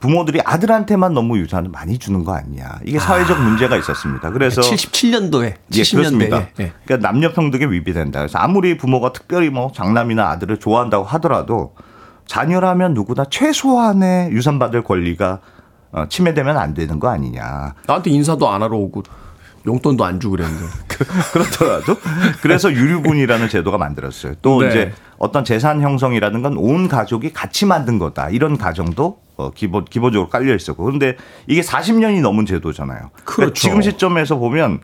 부모들이 0.00 0.42
아들한테만 0.44 1.14
너무 1.14 1.38
유산을 1.38 1.70
많이 1.70 1.98
주는 1.98 2.24
거 2.24 2.34
아니냐. 2.34 2.80
이게 2.84 2.98
사회적 2.98 3.40
문제가 3.40 3.74
있었습니다. 3.78 4.30
그래서 4.32 4.60
77년도에 4.60 5.44
예, 5.44 5.54
70년대에 5.70 5.96
그렇습니다. 5.96 6.48
예. 6.60 6.72
그러니까 6.84 7.08
남녀 7.08 7.32
평등에 7.32 7.64
위배된다. 7.64 8.18
그래서 8.20 8.38
아무리 8.38 8.76
부모가 8.76 9.14
특별히 9.14 9.48
뭐 9.48 9.72
장남이나 9.74 10.28
아들을 10.28 10.58
좋아한다고 10.58 11.04
하더라도 11.04 11.74
자녀라면 12.26 12.92
누구나 12.92 13.24
최소한의 13.30 14.32
유산 14.32 14.58
받을 14.58 14.82
권리가 14.84 15.40
어, 15.92 16.04
침해되면 16.08 16.58
안 16.58 16.74
되는 16.74 16.98
거 17.00 17.08
아니냐. 17.08 17.74
나한테 17.86 18.10
인사도 18.10 18.46
안 18.50 18.62
하러 18.62 18.76
오고 18.76 19.04
용돈도 19.66 20.04
안 20.04 20.20
주고 20.20 20.36
그랬는데. 20.36 20.64
그렇더라도 21.32 21.96
그래서 22.42 22.72
유류분이라는 22.72 23.48
제도가 23.48 23.78
만들었어요. 23.78 24.34
또 24.42 24.60
네. 24.62 24.68
이제 24.68 24.92
어떤 25.18 25.44
재산 25.44 25.80
형성이라는 25.80 26.42
건 26.42 26.54
온 26.56 26.88
가족이 26.88 27.32
같이 27.32 27.66
만든 27.66 27.98
거다. 27.98 28.30
이런 28.30 28.58
가정도 28.58 29.18
어, 29.36 29.50
기본 29.50 29.84
기본적으로 29.84 30.28
깔려 30.30 30.54
있었고. 30.54 30.84
그런데 30.84 31.16
이게 31.48 31.60
40년이 31.60 32.20
넘은 32.20 32.46
제도잖아요. 32.46 33.10
그러니까 33.12 33.24
그렇죠. 33.24 33.54
지금 33.54 33.82
시점에서 33.82 34.36
보면 34.36 34.80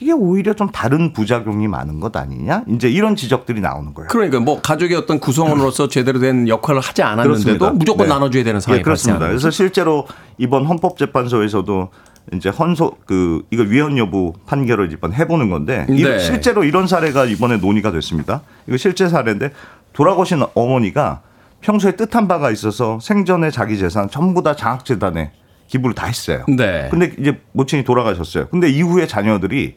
이게 0.00 0.12
오히려 0.12 0.52
좀 0.52 0.68
다른 0.70 1.12
부작용이 1.14 1.66
많은 1.68 1.98
것 1.98 2.14
아니냐? 2.14 2.64
이제 2.68 2.88
이런 2.90 3.16
지적들이 3.16 3.60
나오는 3.60 3.94
거예요. 3.94 4.08
그러니까 4.08 4.40
뭐 4.40 4.60
가족의 4.60 4.96
어떤 4.96 5.18
구성원으로서 5.18 5.88
제대로 5.88 6.18
된 6.20 6.46
역할을 6.48 6.80
하지 6.80 7.02
않았는데도 7.02 7.44
그렇습니다. 7.44 7.70
무조건 7.70 8.06
네. 8.08 8.12
나눠줘야 8.12 8.44
되는 8.44 8.60
상황이 8.60 8.80
예, 8.80 8.82
그렇습니다. 8.82 9.26
그래서. 9.26 9.50
실제로 9.50 10.06
이번 10.36 10.66
헌법재판소에서도 10.66 11.88
이제 12.34 12.48
헌소 12.48 12.96
그 13.06 13.42
이거 13.50 13.62
위헌 13.62 13.96
여부 13.98 14.34
판결을 14.46 14.92
이번 14.92 15.12
해보는 15.12 15.50
건데 15.50 15.86
이- 15.88 16.02
네. 16.02 16.18
실제로 16.18 16.64
이런 16.64 16.86
사례가 16.86 17.24
이번에 17.24 17.56
논의가 17.58 17.90
됐습니다. 17.92 18.42
이거 18.66 18.76
실제 18.76 19.08
사례인데 19.08 19.52
돌아가신 19.92 20.42
어머니가 20.54 21.22
평소에 21.60 21.96
뜻한 21.96 22.28
바가 22.28 22.50
있어서 22.50 22.98
생전에 23.00 23.50
자기 23.50 23.78
재산 23.78 24.08
전부 24.10 24.42
다 24.42 24.54
장학재단에 24.54 25.32
기부를 25.66 25.94
다 25.94 26.06
했어요. 26.06 26.44
네. 26.48 26.88
근데 26.90 27.12
이제 27.18 27.40
모친이 27.52 27.84
돌아가셨어요. 27.84 28.48
근데 28.48 28.68
이후에 28.70 29.06
자녀들이 29.06 29.76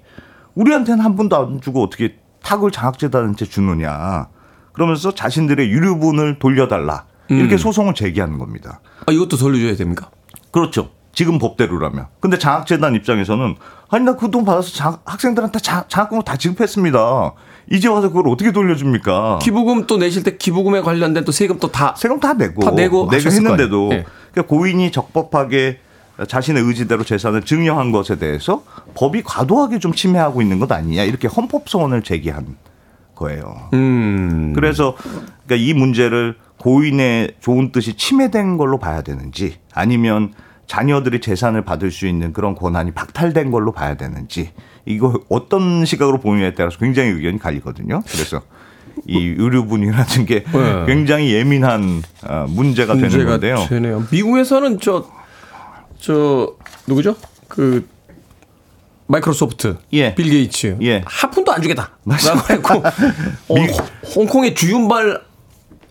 우리한테는 0.55 1.03
한 1.03 1.15
푼도 1.15 1.35
안 1.35 1.61
주고 1.61 1.83
어떻게 1.83 2.15
탁을 2.43 2.71
장학재단한테 2.71 3.45
주느냐. 3.45 4.27
그러면서 4.73 5.13
자신들의 5.13 5.69
유류분을 5.69 6.39
돌려달라. 6.39 7.05
이렇게 7.29 7.55
음. 7.55 7.57
소송을 7.57 7.93
제기하는 7.93 8.37
겁니다. 8.37 8.81
아, 9.05 9.11
이것도 9.11 9.37
돌려줘야 9.37 9.75
됩니까? 9.75 10.09
그렇죠. 10.51 10.89
지금 11.13 11.37
법대로라면. 11.39 12.07
근데 12.19 12.37
장학재단 12.37 12.95
입장에서는 12.95 13.55
아니 13.89 14.05
나 14.05 14.15
그 14.15 14.31
돈 14.31 14.45
받아서 14.45 14.71
장- 14.71 14.97
학생들한테 15.05 15.59
장, 15.59 15.83
장학금을 15.89 16.23
다 16.23 16.37
지급했습니다. 16.37 17.33
이제 17.69 17.87
와서 17.87 18.07
그걸 18.09 18.29
어떻게 18.29 18.51
돌려줍니까? 18.51 19.39
기부금 19.41 19.87
또 19.87 19.97
내실 19.97 20.23
때 20.23 20.37
기부금에 20.37 20.81
관련된 20.81 21.25
또 21.25 21.31
세금 21.31 21.59
또 21.59 21.67
다 21.69 21.93
세금 21.97 22.19
다 22.19 22.33
내고 22.33 22.61
다 22.63 22.71
내고 22.71 23.07
거 23.07 23.15
했는데도. 23.17 23.89
예. 23.93 24.05
그러니까 24.31 24.55
고인이 24.55 24.91
적법하게 24.91 25.79
자신의 26.27 26.63
의지대로 26.63 27.03
재산을 27.03 27.41
증여한 27.41 27.91
것에 27.91 28.17
대해서 28.17 28.63
법이 28.93 29.23
과도하게 29.23 29.79
좀 29.79 29.93
침해하고 29.93 30.41
있는 30.41 30.59
것 30.59 30.71
아니냐 30.71 31.03
이렇게 31.03 31.27
헌법 31.27 31.67
소원을 31.67 32.03
제기한 32.03 32.55
거예요. 33.15 33.69
음. 33.73 34.53
그래서 34.55 34.95
그러니까 35.45 35.55
이 35.55 35.73
문제를 35.73 36.37
고인의 36.57 37.35
좋은 37.41 37.71
뜻이 37.71 37.95
침해된 37.95 38.57
걸로 38.57 38.77
봐야 38.77 39.01
되는지 39.01 39.55
아니면 39.73 40.33
자녀들이 40.75 41.19
재산을 41.19 41.65
받을 41.65 41.91
수 41.91 42.07
있는 42.07 42.31
그런 42.31 42.55
권한이 42.55 42.91
박탈된 42.91 43.51
걸로 43.51 43.73
봐야 43.73 43.97
되는지 43.97 44.51
이거 44.85 45.19
어떤 45.27 45.83
시각으로 45.83 46.21
보느냐에 46.21 46.53
따라서 46.53 46.77
굉장히 46.77 47.09
의견이 47.09 47.39
갈리거든요. 47.39 48.01
그래서 48.09 48.41
이 49.05 49.17
의료분이라는 49.37 50.25
게 50.25 50.45
네. 50.45 50.85
굉장히 50.85 51.33
예민한 51.33 52.01
어, 52.25 52.45
문제가 52.47 52.93
되는 52.93 53.09
문제가 53.09 53.31
건데요. 53.31 53.65
되네요. 53.67 54.07
미국에서는 54.11 54.79
저, 54.79 55.09
저, 55.99 56.55
누구죠? 56.87 57.17
그, 57.49 57.85
마이크로소프트. 59.07 59.75
예. 59.91 60.15
빌 60.15 60.29
게이츠. 60.29 60.77
예. 60.83 61.01
한 61.05 61.31
푼도 61.31 61.51
안 61.51 61.61
주겠다. 61.61 61.97
라고 62.05 62.53
했고, 62.53 62.73
어, 63.49 63.55
홍- 63.55 63.67
홍콩의 64.15 64.55
주윤발, 64.55 65.21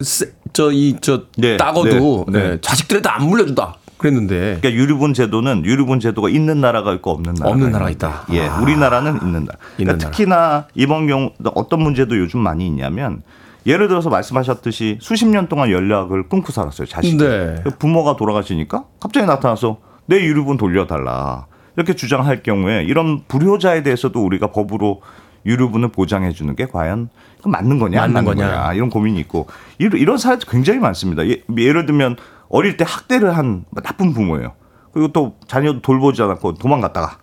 세- 0.00 0.32
저, 0.54 0.72
이, 0.72 0.96
저, 1.02 1.24
네, 1.36 1.58
따거도, 1.58 2.24
네, 2.30 2.38
네. 2.38 2.48
네, 2.52 2.58
자식들한테 2.62 3.08
안 3.10 3.26
물려준다. 3.28 3.76
그랬는데. 4.00 4.58
그러니까 4.60 4.72
유류분 4.72 5.14
제도는 5.14 5.64
유류분 5.64 6.00
제도가 6.00 6.28
있는 6.28 6.60
나라가 6.60 6.92
있고 6.94 7.10
없는 7.12 7.34
나라가 7.34 7.50
없는 7.50 7.70
나라가 7.70 7.84
거예요. 7.84 7.94
있다. 7.94 8.24
예, 8.32 8.48
아. 8.48 8.60
우리나라는 8.60 9.16
있는 9.22 9.44
나라. 9.44 9.58
그러니까 9.76 9.98
나라. 9.98 10.10
특히나 10.10 10.66
이번 10.74 11.06
경우 11.06 11.30
어떤 11.54 11.82
문제도 11.82 12.16
요즘 12.18 12.40
많이 12.40 12.66
있냐면 12.66 13.22
예를 13.66 13.88
들어서 13.88 14.08
말씀하셨듯이 14.08 14.98
수십 15.00 15.26
년 15.26 15.46
동안 15.48 15.70
연락을 15.70 16.28
끊고 16.28 16.50
살았어요 16.50 16.86
자식이. 16.86 17.18
네. 17.18 17.62
부모가 17.78 18.16
돌아가시니까 18.16 18.84
갑자기 18.98 19.26
나타나서 19.26 19.78
내 20.06 20.16
유류분 20.16 20.56
돌려달라 20.56 21.46
이렇게 21.76 21.94
주장할 21.94 22.42
경우에 22.42 22.82
이런 22.84 23.22
불효자에 23.28 23.82
대해서도 23.82 24.24
우리가 24.24 24.48
법으로 24.48 25.02
유류분을 25.46 25.88
보장해 25.88 26.32
주는 26.32 26.54
게 26.56 26.66
과연 26.66 27.08
맞는 27.44 27.78
거냐 27.78 28.02
안 28.02 28.12
맞는 28.12 28.24
맞는 28.26 28.42
거냐. 28.44 28.60
거냐 28.62 28.72
이런 28.74 28.90
고민이 28.90 29.18
있고 29.20 29.46
이런, 29.78 29.98
이런 30.00 30.18
사례도 30.18 30.46
굉장히 30.50 30.80
많습니다. 30.80 31.26
예, 31.26 31.42
예를 31.56 31.86
들면 31.86 32.16
어릴 32.50 32.76
때 32.76 32.84
학대를 32.86 33.36
한 33.36 33.64
나쁜 33.70 34.12
부모예요. 34.12 34.52
그리고 34.92 35.08
또 35.12 35.36
자녀도 35.46 35.80
돌보지 35.80 36.20
않았고 36.20 36.54
도망갔다가 36.54 37.18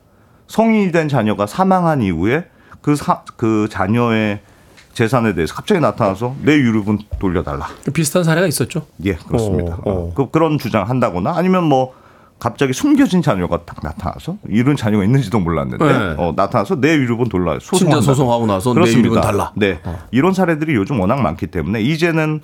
성인이 0.48 0.92
된 0.92 1.10
자녀가 1.10 1.46
사망한 1.46 2.02
이후에 2.02 2.46
그, 2.82 2.96
사, 2.96 3.24
그 3.36 3.68
자녀의 3.70 4.40
재산에 4.94 5.36
대해서 5.36 5.54
갑자기 5.54 5.82
나타나서 5.82 6.36
내 6.42 6.54
유류분 6.54 7.00
돌려달라. 7.20 7.68
비슷한 7.94 8.24
사례가 8.24 8.48
있었죠. 8.48 8.88
예, 9.04 9.14
그렇습니다. 9.14 9.76
어, 9.76 9.82
어. 9.86 10.14
그, 10.16 10.32
그런 10.32 10.58
주장 10.58 10.90
한다거나 10.90 11.36
아니면 11.36 11.66
뭐 11.66 11.94
갑자기 12.40 12.72
숨겨진 12.72 13.22
자녀가 13.22 13.60
딱 13.66 13.78
나타나서 13.84 14.38
이런 14.48 14.76
자녀가 14.76 15.04
있는지도 15.04 15.40
몰랐는데 15.40 15.86
네. 15.86 16.16
어, 16.18 16.34
나타나서 16.36 16.80
내 16.80 16.96
유류분 16.96 17.30
돌라 17.30 17.58
친자 17.60 18.00
소송하고 18.00 18.46
나서 18.46 18.70
내 18.72 18.76
그렇습니다. 18.76 19.00
유류분 19.00 19.22
달라. 19.22 19.52
네, 19.56 19.82
이런 20.12 20.34
사례들이 20.34 20.74
요즘 20.76 21.00
워낙 21.00 21.20
많기 21.22 21.48
때문에 21.48 21.82
이제는 21.82 22.42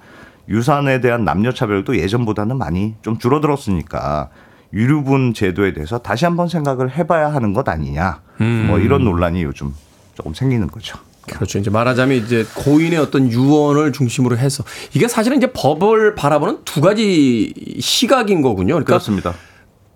유산에 0.50 1.02
대한 1.02 1.24
남녀 1.26 1.54
차별도 1.54 1.98
예전보다는 1.98 2.58
많이 2.58 2.96
좀 3.02 3.18
줄어들었으니까 3.18 4.30
유류분 4.74 5.34
제도에 5.34 5.74
대해서 5.74 6.00
다시 6.00 6.26
한번 6.26 6.48
생각을 6.48 6.92
해봐야 6.92 7.34
하는 7.34 7.54
것 7.54 7.68
아니냐. 7.70 8.22
음. 8.42 8.66
뭐 8.68 8.80
이런 8.80 9.04
논란이 9.04 9.44
요즘 9.44 9.74
조금 10.16 10.34
생기는 10.34 10.68
거죠. 10.68 10.98
그렇죠. 11.28 11.58
이제 11.58 11.70
말하자면 11.70 12.18
이제 12.18 12.46
고인의 12.56 13.00
어떤 13.00 13.32
유언을 13.32 13.94
중심으로 13.94 14.38
해서 14.38 14.64
이게 14.94 15.08
사실은 15.08 15.38
이제 15.38 15.52
법을 15.54 16.16
바라보는 16.16 16.60
두 16.66 16.82
가지 16.82 17.54
시각인 17.80 18.42
거군요. 18.42 18.74
그러니까 18.74 18.88
그렇습니다. 18.88 19.34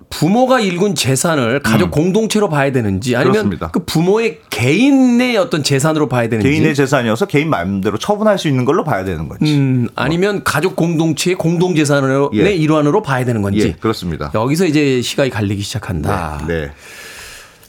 부모가 0.10 0.60
일군 0.62 0.96
재산을 0.96 1.60
가족 1.62 1.92
공동체로 1.92 2.50
봐야 2.50 2.72
되는지 2.72 3.16
아니면 3.16 3.30
음. 3.30 3.34
그렇습니다. 3.34 3.68
그 3.72 3.84
부모의 3.86 4.40
개인의 4.50 5.38
어떤 5.38 5.64
재산으로 5.64 6.08
봐야 6.08 6.30
되는지 6.30 6.50
개인의 6.50 6.76
재산이어서 6.76 7.26
개인 7.26 7.50
마음대로 7.50 7.98
처분할 7.98 8.40
수 8.40 8.48
있는 8.48 8.66
걸로 8.66 8.84
봐야 8.84 9.04
되는 9.04 9.28
거지. 9.28 9.44
음, 9.54 9.90
아니면 9.96 10.44
가족 10.44 10.76
공동체의 10.76 11.36
공동 11.36 11.76
재산의 11.76 12.30
예. 12.36 12.54
일환으로 12.54 13.02
봐야 13.02 13.26
되는 13.26 13.42
건지 13.42 13.60
예, 13.60 13.72
그렇습니다. 13.74 14.32
여기서 14.34 14.66
이제 14.66 15.02
시각이 15.02 15.30
갈리기 15.30 15.62
시작한다. 15.62 16.46
네. 16.48 16.72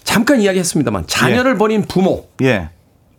잠깐 0.04 0.40
이야기했습니다만 0.40 1.04
자녀를 1.06 1.58
버린 1.58 1.82
부모 1.82 2.28
예. 2.42 2.70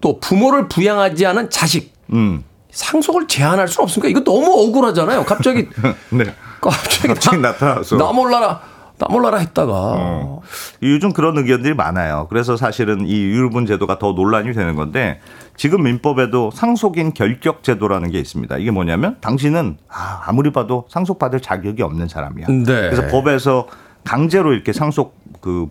또 0.02 0.20
부모를 0.20 0.70
부양하지 0.70 1.26
않은 1.26 1.50
자식 1.50 1.94
음. 2.14 2.44
상속을 2.72 3.28
제한할 3.28 3.68
수는 3.68 3.84
없습니까? 3.84 4.10
이거 4.10 4.24
너무 4.24 4.52
억울하잖아요. 4.52 5.26
갑자기 5.26 5.68
네. 6.10 6.26
갑자기, 6.62 7.08
갑자기 7.10 7.38
나, 7.38 7.50
나타나서. 7.52 7.98
나 7.98 8.12
몰라라 8.12 8.62
나 9.00 9.08
몰라라 9.10 9.38
했다가 9.38 9.72
어. 9.74 10.42
요즘 10.84 11.14
그런 11.14 11.38
의견들이 11.38 11.74
많아요. 11.74 12.28
그래서 12.30 12.58
사실은 12.58 13.08
이 13.08 13.24
유류분 13.24 13.66
제도가 13.66 13.98
더 13.98 14.12
논란이 14.12 14.54
되는 14.54 14.76
건데 14.76 15.22
지금 15.56 15.84
민법에도 15.84 16.52
상속인 16.52 17.14
결격 17.14 17.64
제도라는 17.64 18.12
게 18.12 18.20
있습니다. 18.20 18.58
이게 18.58 18.72
뭐냐면 18.72 19.18
당신은 19.22 19.78
아, 19.88 20.22
아무리 20.26 20.52
봐도 20.52 20.86
상속받을 20.90 21.40
자격이 21.40 21.82
없는 21.82 22.10
사람이야. 22.10 22.48
네. 22.48 22.64
그래서 22.66 23.08
법에서 23.08 23.68
강제로 24.04 24.52
이렇게 24.54 24.74
상속 24.74 25.18
그 25.40 25.68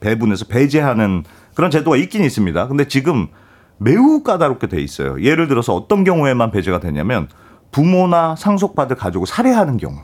배분해서 0.00 0.46
배제하는 0.46 1.24
그런 1.54 1.70
제도가 1.70 1.98
있긴 1.98 2.24
있습니다. 2.24 2.68
근데 2.68 2.88
지금 2.88 3.28
매우 3.76 4.22
까다롭게 4.22 4.68
돼 4.68 4.80
있어요. 4.80 5.20
예를 5.22 5.48
들어서 5.48 5.74
어떤 5.74 6.04
경우에만 6.04 6.50
배제가 6.50 6.80
되냐면 6.80 7.28
부모나 7.72 8.36
상속받을 8.36 8.96
가족을 8.96 9.26
살해하는 9.26 9.76
경우. 9.76 9.96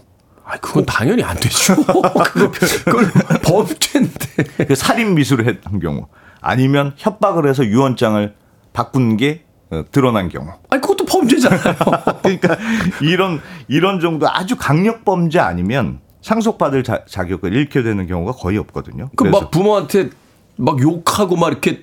아, 0.49 0.57
그건 0.59 0.87
당연히 0.87 1.23
안 1.25 1.37
되죠. 1.37 1.75
그거 1.85 2.51
그건 2.85 3.11
범죄인데. 3.43 4.65
그 4.69 4.75
살인 4.77 5.15
미수를 5.15 5.47
했던 5.47 5.81
경우 5.81 6.07
아니면 6.41 6.93
협박을 6.97 7.49
해서 7.49 7.65
유언장을 7.65 8.35
바꾼 8.73 9.17
게 9.17 9.43
어, 9.71 9.83
드러난 9.91 10.29
경우. 10.29 10.49
아니 10.71 10.81
그것도 10.81 11.05
범죄잖아요. 11.07 11.75
그러니까 12.23 12.57
이런 13.01 13.41
이런 13.67 13.99
정도 14.01 14.29
아주 14.31 14.57
강력 14.57 15.05
범죄 15.05 15.41
아니면 15.41 15.99
상속받을 16.23 16.85
자, 16.85 17.05
자격을 17.09 17.53
잃게 17.53 17.83
되는 17.83 18.07
경우가 18.07 18.33
거의 18.33 18.59
없거든요. 18.59 19.09
그 19.17 19.25
막 19.25 19.51
부모한테 19.51 20.11
막 20.57 20.81
욕하고 20.81 21.37
막 21.37 21.49
이렇게 21.49 21.83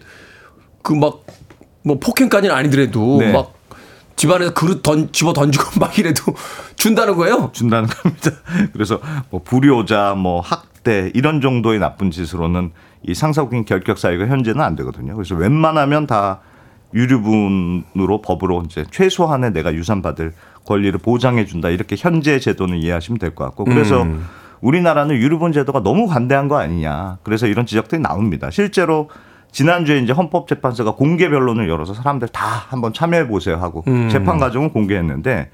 그 0.81 0.93
막 0.93 1.23
뭐 1.85 1.99
폭행까지는 1.99 2.55
아니더라도 2.55 3.17
네. 3.19 3.33
막 3.33 3.51
집안에서 4.15 4.53
그릇 4.53 4.81
던 4.83 5.11
집어 5.11 5.33
던지고 5.33 5.65
막 5.81 5.97
이래도 5.97 6.33
준다는 6.75 7.15
거예요. 7.15 7.49
준다는 7.53 7.87
겁니다. 7.89 8.31
그래서 8.73 8.99
뭐 9.29 9.41
불효자, 9.43 10.15
뭐 10.15 10.39
학대 10.41 11.11
이런 11.13 11.41
정도의 11.41 11.79
나쁜 11.79 12.11
짓으로는 12.11 12.71
이 13.03 13.13
상속인 13.13 13.65
결격 13.65 13.97
사유가 13.97 14.27
현재는 14.27 14.61
안 14.61 14.75
되거든요. 14.77 15.13
그래서 15.15 15.35
웬만하면 15.35 16.07
다 16.07 16.39
유류분으로 16.93 18.21
법으로 18.21 18.63
이제 18.65 18.85
최소한의 18.91 19.51
내가 19.51 19.73
유산 19.73 20.01
받을 20.01 20.33
권리를 20.65 20.97
보장해 20.99 21.45
준다 21.45 21.69
이렇게 21.69 21.95
현재 21.97 22.39
제도는 22.39 22.77
이해하시면 22.77 23.19
될 23.19 23.33
것 23.35 23.45
같고 23.45 23.65
그래서 23.65 24.05
우리나라는 24.61 25.15
유류분 25.15 25.51
제도가 25.51 25.81
너무 25.81 26.07
관대한 26.07 26.47
거 26.47 26.57
아니냐 26.57 27.17
그래서 27.23 27.47
이런 27.47 27.65
지적들이 27.65 28.01
나옵니다. 28.01 28.49
실제로 28.51 29.09
지난주에 29.53 29.99
이제 29.99 30.11
헌법재판소가 30.11 30.95
공개 30.95 31.29
변론을 31.29 31.69
열어서 31.69 31.93
사람들 31.93 32.27
다 32.29 32.65
한번 32.67 32.91
참여해 32.91 33.27
보세요 33.27 33.57
하고 33.57 33.85
재판 34.11 34.39
과정을 34.39 34.73
공개했는데 34.73 35.49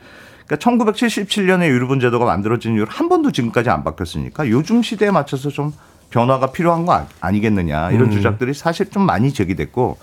그러니까 0.47 0.72
1977년에 0.72 1.68
유류분 1.68 2.00
제도가 2.00 2.26
만들어진 2.26 2.76
이후로 2.76 2.88
한 2.89 3.08
번도 3.08 3.32
지금까지 3.32 3.70
안 3.70 3.84
바뀌었으니까 3.84 4.50
요즘 4.50 4.82
시대에 4.82 5.12
맞춰서 5.12 5.50
좀 5.50 5.74
변화가 6.10 6.52
필요한 6.52 6.86
거 6.86 6.93
아- 6.93 7.06
아니겠느냐 7.22 7.91
이런 7.91 8.10
주장들이 8.10 8.56
사실 8.56 8.89
좀 8.89 9.04
많이 9.04 9.32
제기됐고 9.32 9.97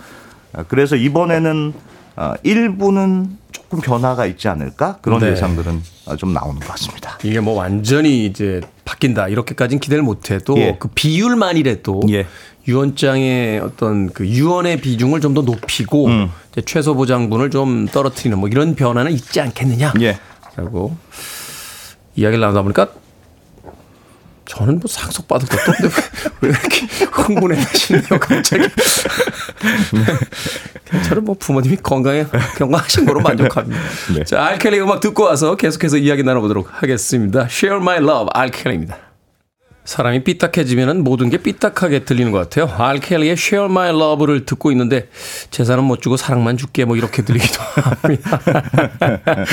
어, 0.53 0.63
그래서 0.69 0.95
이번에는 0.95 1.75
어, 2.17 2.33
일부는 2.45 3.39
조금 3.51 3.81
변화가 3.81 4.27
있지 4.27 4.49
않을까 4.49 4.99
그런 5.03 5.21
네. 5.21 5.31
예상들은 5.33 5.83
어, 6.07 6.17
좀 6.17 6.33
나오는 6.33 6.61
것 6.61 6.69
같습니다. 6.69 7.19
이게 7.25 7.41
뭐 7.41 7.55
완전히 7.55 8.25
이제 8.25 8.61
바뀐다 8.85 9.29
이렇게까지는 9.29 9.81
기대를 9.81 10.03
못해도 10.03 10.57
예. 10.59 10.77
그 10.79 10.89
비율만이라도 10.89 12.03
예. 12.11 12.27
유언장의 12.69 13.61
어떤 13.61 14.13
그 14.13 14.27
유언의 14.27 14.81
비중을 14.81 15.21
좀 15.21 15.35
더 15.35 15.43
높이고 15.43 16.07
음. 16.07 16.31
이제 16.53 16.63
최소 16.65 16.95
보장분을 16.95 17.51
좀 17.51 17.87
떨어뜨리는 17.87 18.39
뭐 18.39 18.49
이런 18.49 18.75
변화는 18.75 19.13
있지 19.13 19.41
않겠느냐. 19.41 19.93
예. 20.01 20.19
라고 20.57 20.97
이야기를 22.15 22.41
나누다 22.41 22.63
보니까 22.63 22.89
저는 24.47 24.77
뭐 24.77 24.85
상속 24.89 25.29
받을 25.29 25.47
것도 25.49 25.73
없는데 25.73 25.95
왜, 26.41 26.49
왜 26.49 26.55
이렇게 26.59 26.87
흥분해 27.11 27.61
하시네요 27.61 28.05
갑자기 28.21 28.69
네. 29.93 31.03
저는 31.03 31.25
뭐 31.25 31.35
부모님이 31.39 31.77
건강해 31.83 32.25
건강하신 32.57 33.05
거로 33.05 33.21
만족합니다 33.21 33.81
네. 34.15 34.25
자 34.25 34.45
알켈리 34.47 34.81
음악 34.81 35.01
듣고 35.01 35.25
와서 35.25 35.57
계속해서 35.57 35.99
이야기 35.99 36.23
나눠보도록 36.23 36.69
하겠습니다 36.71 37.49
Share 37.51 37.83
My 37.83 37.99
Love 37.99 38.29
알켈리입니다 38.33 38.97
사람이 39.87 40.25
삐딱해지면 40.25 41.05
모든 41.05 41.31
게 41.31 41.39
삐딱하게 41.39 42.01
들리는 42.01 42.33
것 42.33 42.39
같아요. 42.39 42.69
알켈리의 42.77 43.33
Share 43.33 43.71
My 43.71 43.91
Love를 43.91 44.45
듣고 44.45 44.71
있는데 44.73 45.09
재산은 45.51 45.85
못 45.85 46.03
주고 46.03 46.17
사랑만 46.17 46.57
줄게 46.57 46.85
뭐 46.85 46.97
이렇게 46.97 47.23
들리기도 47.23 47.63
합니다. 48.03 48.41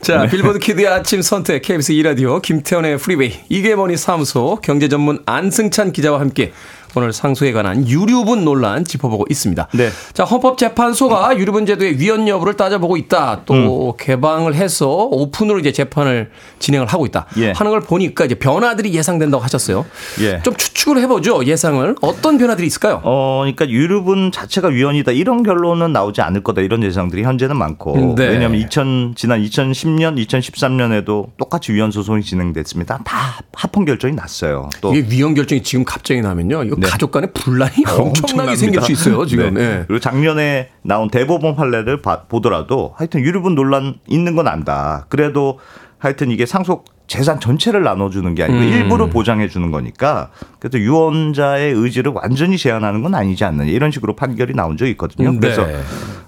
자, 0.00 0.26
빌보드 0.26 0.58
키드의 0.58 0.86
아침 0.86 1.22
선택 1.22 1.62
KBS 1.62 1.94
2라디오 1.94 2.40
김태훈의 2.42 2.98
프리웨이 2.98 3.32
이게 3.48 3.74
머니 3.74 3.96
사무소 3.96 4.60
경제 4.62 4.88
전문 4.88 5.22
안승찬 5.26 5.92
기자와 5.92 6.20
함께 6.20 6.52
오늘 6.94 7.12
상소에 7.12 7.52
관한 7.52 7.86
유류분 7.86 8.44
논란 8.44 8.84
짚어보고 8.84 9.26
있습니다. 9.30 9.68
네. 9.74 9.90
자, 10.12 10.24
헌법재판소가 10.24 11.38
유류분 11.38 11.66
제도의 11.66 11.98
위헌 11.98 12.28
여부를 12.28 12.54
따져보고 12.54 12.96
있다. 12.96 13.42
또 13.44 13.96
개방을 13.98 14.54
해서 14.54 14.88
오픈으로 14.88 15.58
이제 15.58 15.72
재판을 15.72 16.30
진행을 16.58 16.86
하고 16.86 17.06
있다. 17.06 17.26
예. 17.38 17.52
하는 17.52 17.70
걸 17.70 17.80
보니까 17.80 18.24
이제 18.24 18.34
변화들이 18.34 18.92
예상된다고 18.94 19.42
하셨어요. 19.42 19.84
예. 20.20 20.40
좀 20.42 20.54
추측을 20.56 20.98
해보죠. 21.02 21.44
예상을 21.44 21.96
어떤 22.00 22.38
변화들이 22.38 22.66
있을까요? 22.66 23.00
어, 23.04 23.40
그러니까 23.42 23.68
유류분 23.68 24.32
자체가 24.32 24.68
위헌이다 24.68 25.12
이런 25.12 25.42
결론은 25.42 25.92
나오지 25.92 26.20
않을 26.20 26.42
거다 26.42 26.62
이런 26.62 26.82
예상들이 26.82 27.22
현재는 27.22 27.56
많고 27.56 28.14
네. 28.16 28.26
왜냐하면 28.28 28.60
2000 28.60 29.14
지난 29.16 29.42
2010년, 29.42 30.24
2013년에도 30.26 31.28
똑같이 31.36 31.72
위헌 31.72 31.90
소송이 31.90 32.22
진행됐습니다. 32.22 33.00
다 33.04 33.40
합헌 33.54 33.84
결정이 33.84 34.14
났어요. 34.14 34.68
또 34.80 34.94
이게 34.94 35.08
위헌 35.08 35.34
결정이 35.34 35.62
지금 35.62 35.84
갑자기 35.84 36.20
나면요. 36.20 36.64
이거 36.64 36.76
네. 36.78 36.87
가족 36.88 37.10
간의 37.10 37.30
분란이 37.32 37.84
엄청나게 37.86 38.08
엄청납니다. 38.08 38.56
생길 38.56 38.82
수 38.82 38.92
있어요. 38.92 39.26
지금. 39.26 39.54
네. 39.54 39.60
예. 39.62 39.84
그리고 39.86 40.00
작년에 40.00 40.70
나온 40.82 41.10
대법원 41.10 41.54
판례를 41.56 42.02
봐- 42.02 42.22
보더라도 42.28 42.94
하여튼 42.96 43.20
유류분 43.20 43.54
논란 43.54 43.96
있는 44.06 44.34
건 44.36 44.48
안다. 44.48 45.06
그래도 45.08 45.58
하여튼 45.98 46.30
이게 46.30 46.46
상속 46.46 46.84
재산 47.08 47.40
전체를 47.40 47.82
나눠주는 47.82 48.34
게 48.34 48.42
아니고 48.44 48.58
음. 48.58 48.62
일부를 48.64 49.08
보장해 49.10 49.48
주는 49.48 49.70
거니까 49.70 50.30
그래도 50.60 50.78
유언자의 50.78 51.72
의지를 51.72 52.12
완전히 52.14 52.58
제한하는 52.58 53.02
건 53.02 53.14
아니지 53.14 53.44
않느냐 53.44 53.70
이런 53.70 53.90
식으로 53.90 54.14
판결이 54.14 54.52
나온 54.54 54.76
적이 54.76 54.90
있거든요. 54.92 55.32
네. 55.32 55.38
그래서 55.40 55.66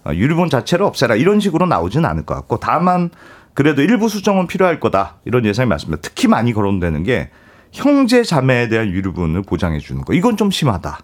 어, 0.04 0.12
유류분 0.14 0.48
자체를 0.48 0.86
없애라 0.86 1.16
이런 1.16 1.38
식으로 1.40 1.66
나오진 1.66 2.06
않을 2.06 2.24
것 2.24 2.34
같고 2.34 2.58
다만 2.60 3.10
그래도 3.52 3.82
일부 3.82 4.08
수정은 4.08 4.46
필요할 4.46 4.80
거다 4.80 5.16
이런 5.26 5.44
예상이 5.44 5.68
많습니다. 5.68 6.00
특히 6.00 6.28
많이 6.28 6.52
거론되는 6.54 7.02
게 7.04 7.28
형제 7.72 8.22
자매에 8.22 8.68
대한 8.68 8.88
유류분을 8.88 9.42
보장해 9.42 9.78
주는 9.78 10.02
거 10.02 10.12
이건 10.14 10.36
좀 10.36 10.50
심하다. 10.50 11.00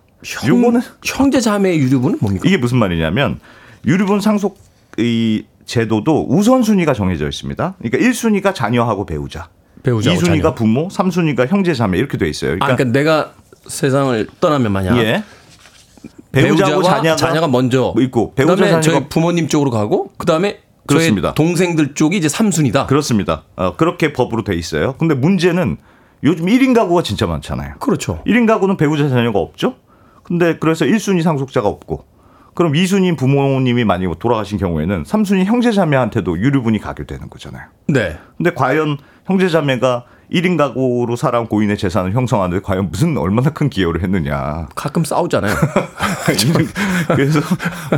요거는 0.47 0.81
형제 1.05 1.41
자매의 1.41 1.79
유류분은 1.79 2.19
뭡니까? 2.21 2.45
이게 2.47 2.57
무슨 2.57 2.79
말이냐면 2.79 3.39
유류분 3.87 4.21
상속 4.21 4.59
이 4.99 5.45
제도도 5.67 6.27
우선순위가 6.29 6.95
정해져 6.95 7.29
있습니다. 7.29 7.75
그러니까 7.79 7.99
1순위가 7.99 8.55
자녀하고 8.55 9.05
배우자. 9.07 9.49
배우자하고 9.83 10.21
2순위가 10.21 10.43
자녀. 10.43 10.55
부모, 10.55 10.89
3순위가 10.89 11.49
형제 11.49 11.75
자매 11.75 11.99
이렇게 11.99 12.19
돼 12.19 12.29
있어요. 12.29 12.55
아, 12.61 12.75
그러니까 12.75 12.85
내가 12.85 13.33
세상을 13.67 14.27
떠나면 14.41 14.73
만약 14.73 14.97
예. 14.99 15.23
배우자와 16.33 17.17
자녀가, 17.17 17.49
먼저 17.49 17.93
뭐 17.95 18.03
있고 18.03 18.35
배우자 18.35 18.55
그다음에 18.55 18.73
저희 18.73 18.83
자녀가 18.83 19.09
부모님 19.09 19.49
쪽으로 19.49 19.71
가고 19.71 20.13
그다음에 20.19 20.61
그렇습니다. 20.87 21.35
동생들 21.35 21.95
쪽이 21.95 22.17
이제 22.17 22.29
삼순이다. 22.29 22.87
그렇습니다. 22.87 23.45
어, 23.57 23.77
그렇게 23.77 24.13
법으로 24.13 24.45
돼 24.45 24.55
있어요. 24.55 24.95
근데 24.99 25.15
문제는 25.15 25.79
요즘 26.25 26.47
1인 26.47 26.75
가구가 26.75 27.03
진짜 27.03 27.27
많잖아요. 27.27 27.75
그렇죠. 27.79 28.23
1인 28.27 28.47
가구는 28.47 28.77
배우자 28.77 29.09
자녀가 29.09 29.39
없죠. 29.39 29.75
근데 30.23 30.57
그래서 30.59 30.85
1순위 30.85 31.23
상속자가 31.23 31.69
없고 31.69 32.05
그럼 32.55 32.73
2순위 32.73 33.17
부모님이 33.19 33.85
많이 33.85 34.07
돌아가신 34.19 34.59
경우에는 34.59 35.03
3순위 35.05 35.45
형제 35.45 35.71
자매한테도 35.73 36.39
유류분이 36.39 36.79
가게 36.81 37.05
되는 37.05 37.29
거잖아요. 37.29 37.67
네. 37.89 38.17
근데 38.37 38.53
과연 38.55 38.97
형제 39.27 39.49
자매가 39.49 40.05
1인 40.33 40.57
가구로 40.57 41.15
살아온 41.15 41.47
고인의 41.47 41.77
재산을 41.79 42.13
형성하는데 42.13 42.61
과연 42.63 42.91
무슨 42.91 43.17
얼마나 43.17 43.51
큰 43.51 43.69
기여를 43.71 44.03
했느냐. 44.03 44.67
가끔 44.75 45.05
싸우잖아요. 45.05 45.55
그래서 47.15 47.41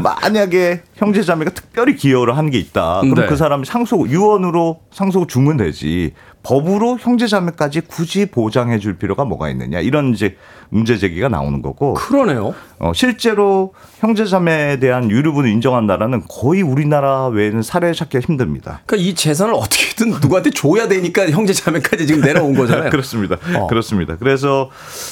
만약에 0.03 0.83
형제 0.97 1.23
자매가 1.23 1.53
특별히 1.53 1.97
기여를 1.97 2.37
한 2.37 2.49
게 2.51 2.59
있다. 2.59 3.01
그럼 3.01 3.14
네. 3.14 3.27
그 3.27 3.37
사람이 3.37 3.64
상속 3.64 4.11
유언으로 4.11 4.81
상속을 4.91 5.27
주면 5.29 5.57
되지. 5.59 6.14
법으로 6.43 6.99
형제자매까지 6.99 7.82
굳이 7.82 8.26
보장해 8.26 8.78
줄 8.78 8.99
필요가 8.99 9.24
뭐가 9.24 9.51
있느냐. 9.51 9.80
이런 9.80 10.14
이제 10.14 10.36
문제 10.70 10.97
제기가 10.97 11.28
나오는 11.28 11.62
거고. 11.62 11.95
그러네요. 11.95 12.55
어, 12.78 12.93
실제로 12.95 13.74
형제자매에 13.99 14.78
대한 14.78 15.11
유류분을 15.11 15.51
인정한 15.51 15.86
나라는 15.86 16.22
거의 16.28 16.62
우리나라 16.62 17.26
외에는 17.26 17.62
사례를 17.62 17.95
찾기가 17.95 18.20
힘듭니다. 18.24 18.80
그러니까 18.86 19.09
이 19.09 19.14
재산을 19.14 19.55
어떻게든 19.55 20.11
누구한테 20.20 20.51
줘야 20.51 20.86
되니까 20.86 21.28
형제 21.30 21.53
자매까지 21.53 22.07
지금 22.07 22.20
내려온 22.20 22.55
거잖아요. 22.55 22.91
그렇습니다. 22.91 23.36
어. 23.57 23.66
그렇습니다. 23.66 24.16
그래서 24.16 24.70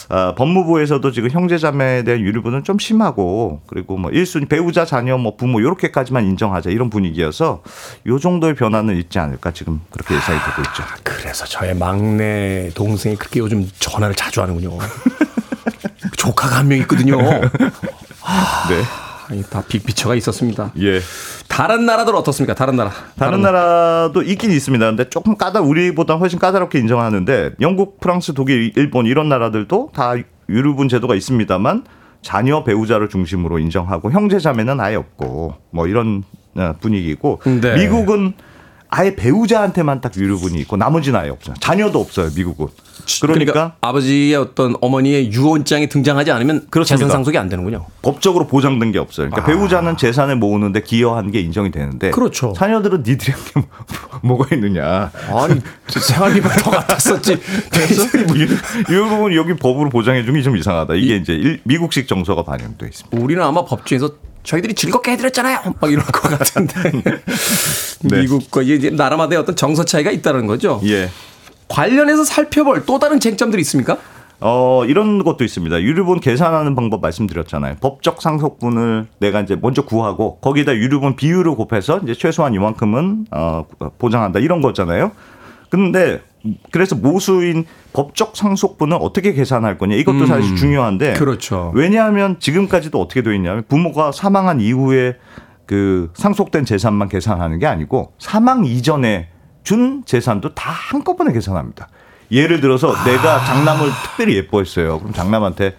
아, 0.08 0.34
법무부에서도 0.36 1.10
지금 1.10 1.30
형제자매에 1.30 2.04
대한 2.04 2.20
유류분은 2.20 2.62
좀 2.64 2.78
심하고 2.78 3.62
그리고 3.66 3.96
뭐 3.96 4.10
1순위 4.10 4.48
배우자 4.48 4.84
자녀 4.84 5.18
뭐 5.18 5.36
부모 5.36 5.60
요렇게까지만 5.60 6.24
인정하자 6.24 6.70
이런 6.70 6.88
분위기여서 6.90 7.62
요 8.06 8.18
정도의 8.18 8.54
변화는 8.54 8.96
있지 8.96 9.18
않을까 9.18 9.50
지금 9.50 9.80
그렇게 9.90 10.14
예상이 10.14 10.38
되고 10.38 10.62
있죠. 10.62 10.84
그래서 11.16 11.44
저의 11.46 11.74
막내 11.74 12.70
동생이 12.74 13.16
그렇게 13.16 13.40
요즘 13.40 13.68
전화를 13.78 14.14
자주 14.14 14.42
하는군요. 14.42 14.78
조카가 16.16 16.56
한 16.58 16.68
명 16.68 16.78
있거든요. 16.80 17.16
네. 17.20 18.82
아니, 19.28 19.42
다 19.42 19.62
빅피처가 19.66 20.14
있었습니다. 20.16 20.72
예. 20.80 21.00
다른 21.48 21.84
나라들 21.86 22.14
어떻습니까? 22.14 22.54
다른 22.54 22.76
나라. 22.76 22.92
다른 23.18 23.40
나라도 23.42 24.22
있긴 24.22 24.52
있습니다. 24.52 24.84
근데 24.86 25.08
조금 25.08 25.36
까다 25.36 25.62
우리보다 25.62 26.14
훨씬 26.14 26.38
까다롭게 26.38 26.78
인정하는데 26.78 27.52
영국, 27.60 27.98
프랑스, 27.98 28.34
독일, 28.34 28.72
일본 28.76 29.06
이런 29.06 29.28
나라들도 29.28 29.90
다 29.94 30.14
유류분 30.48 30.88
제도가 30.88 31.14
있습니다만 31.16 31.84
자녀 32.22 32.62
배우자를 32.62 33.08
중심으로 33.08 33.58
인정하고 33.58 34.12
형제 34.12 34.38
자매는 34.38 34.80
아예 34.80 34.94
없고 34.96 35.54
뭐 35.70 35.86
이런 35.88 36.22
어, 36.56 36.74
분위기고 36.80 37.40
네. 37.60 37.74
미국은 37.76 38.34
아예 38.88 39.14
배우자한테만 39.16 40.00
딱 40.00 40.16
유류분이 40.16 40.58
있고 40.60 40.76
나머지는 40.76 41.18
아예 41.20 41.30
없어요. 41.30 41.54
자녀도 41.60 42.00
없어요. 42.00 42.30
미국은. 42.34 42.68
그러니까, 43.20 43.52
그러니까 43.52 43.76
아버지의 43.82 44.34
어떤 44.34 44.74
어머니의 44.80 45.30
유언장이 45.32 45.88
등장하지 45.88 46.32
않으면 46.32 46.66
그렇습니다. 46.70 46.96
재산 47.06 47.10
상속이 47.10 47.38
안 47.38 47.48
되는군요. 47.48 47.86
법적으로 48.02 48.46
보장된 48.48 48.90
게 48.92 48.98
없어요. 48.98 49.30
그러니까 49.30 49.44
배우자는 49.46 49.96
재산을 49.96 50.36
모으는데 50.36 50.80
기여한 50.82 51.30
게 51.30 51.40
인정이 51.40 51.70
되는데 51.70 52.08
아. 52.08 52.10
그렇죠. 52.10 52.52
자녀들은 52.56 53.04
니들이 53.06 53.32
한게 53.32 53.68
뭐가 54.22 54.54
있느냐. 54.56 55.10
아니 55.28 55.60
생활비만 55.88 56.50
더 56.58 56.70
같았었지. 56.72 57.38
그래서 57.70 58.02
이 58.18 59.08
부분 59.08 59.34
여기 59.34 59.54
법으로 59.54 59.88
보장해 59.90 60.24
준 60.24 60.34
게 60.34 60.42
좀 60.42 60.56
이상하다. 60.56 60.94
이게 60.94 61.16
이제 61.16 61.32
일- 61.32 61.60
미국식 61.64 62.08
정서가 62.08 62.42
반영돼 62.44 62.86
있습니다. 62.86 63.18
우리는 63.20 63.42
아마 63.42 63.64
법정에서 63.64 64.10
저희들이 64.46 64.74
즐겁게 64.74 65.12
해드렸잖아요. 65.12 65.74
막 65.80 65.92
이럴 65.92 66.04
것 66.04 66.22
같은데 66.30 66.92
네. 68.02 68.20
미국과 68.22 68.62
이제 68.62 68.90
나라마다의 68.90 69.40
어떤 69.40 69.56
정서 69.56 69.84
차이가 69.84 70.10
있다는 70.10 70.46
거죠. 70.46 70.80
예. 70.84 71.10
관련해서 71.68 72.24
살펴볼 72.24 72.86
또 72.86 72.98
다른 72.98 73.18
쟁점들이 73.18 73.60
있습니까? 73.62 73.98
어, 74.38 74.84
이런 74.86 75.24
것도 75.24 75.44
있습니다. 75.44 75.80
유류분 75.82 76.20
계산하는 76.20 76.74
방법 76.76 77.00
말씀드렸잖아요. 77.00 77.76
법적 77.80 78.22
상속분을 78.22 79.06
내가 79.18 79.40
이제 79.40 79.56
먼저 79.60 79.82
구하고 79.82 80.38
거기다 80.38 80.74
유류분 80.74 81.16
비율을 81.16 81.54
곱해서 81.56 81.98
이제 82.04 82.14
최소한 82.14 82.54
이만큼은 82.54 83.26
어, 83.32 83.66
보장한다 83.98 84.38
이런 84.38 84.60
거잖아요. 84.62 85.10
근데 85.70 86.20
그래서 86.70 86.96
모수인 86.96 87.66
법적 87.92 88.36
상속분은 88.36 88.96
어떻게 88.98 89.32
계산할 89.32 89.78
거냐 89.78 89.96
이것도 89.96 90.26
사실 90.26 90.56
중요한데 90.56 91.14
그렇죠. 91.14 91.72
왜냐하면 91.74 92.38
지금까지도 92.40 93.00
어떻게 93.00 93.22
되어 93.22 93.32
있냐면 93.34 93.64
부모가 93.68 94.12
사망한 94.12 94.60
이후에 94.60 95.16
그 95.66 96.10
상속된 96.14 96.64
재산만 96.64 97.08
계산하는 97.08 97.58
게 97.58 97.66
아니고 97.66 98.12
사망 98.18 98.64
이전에 98.64 99.28
준 99.64 100.04
재산도 100.06 100.54
다 100.54 100.70
한꺼번에 100.70 101.32
계산합니다. 101.32 101.88
예를 102.30 102.60
들어서 102.60 102.92
내가 103.04 103.44
장남을 103.44 103.88
특별히 104.04 104.36
예뻐했어요. 104.36 104.98
그럼 104.98 105.12
장남한테 105.12 105.76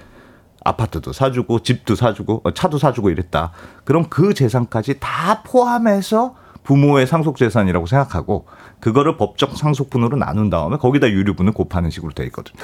아파트도 0.63 1.13
사주고 1.13 1.59
집도 1.59 1.95
사주고 1.95 2.41
어, 2.43 2.51
차도 2.51 2.77
사주고 2.77 3.09
이랬다. 3.09 3.51
그럼 3.85 4.05
그 4.09 4.33
재산까지 4.33 4.99
다 4.99 5.41
포함해서 5.43 6.35
부모의 6.63 7.07
상속 7.07 7.37
재산이라고 7.37 7.85
생각하고 7.85 8.45
그거를 8.79 9.17
법적 9.17 9.57
상속분으로 9.57 10.17
나눈 10.17 10.49
다음에 10.49 10.77
거기다 10.77 11.09
유류분을 11.09 11.53
곱하는 11.53 11.89
식으로 11.89 12.13
돼 12.13 12.25
있거든요. 12.25 12.63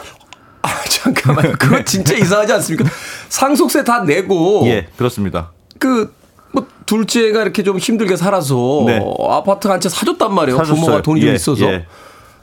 아, 0.61 0.69
잠깐만요. 0.89 1.53
그거 1.59 1.83
진짜 1.83 2.15
이상하지 2.15 2.53
않습니까? 2.53 2.89
상속세 3.29 3.83
다 3.83 4.03
내고 4.03 4.63
예, 4.65 4.87
그렇습니다. 4.97 5.51
그 5.79 6.11
뭐 6.55 6.67
둘째가 6.85 7.41
이렇게 7.41 7.63
좀 7.63 7.79
힘들게 7.79 8.15
살아서 8.15 8.83
네. 8.85 8.99
아파트 9.27 9.67
한 9.67 9.79
채 9.81 9.89
사줬단 9.89 10.31
말이에요. 10.35 10.57
사줬어요. 10.57 10.81
부모가 10.85 11.01
돈이 11.01 11.21
좀 11.21 11.29
예, 11.31 11.33
있어서. 11.33 11.65
예. 11.65 11.87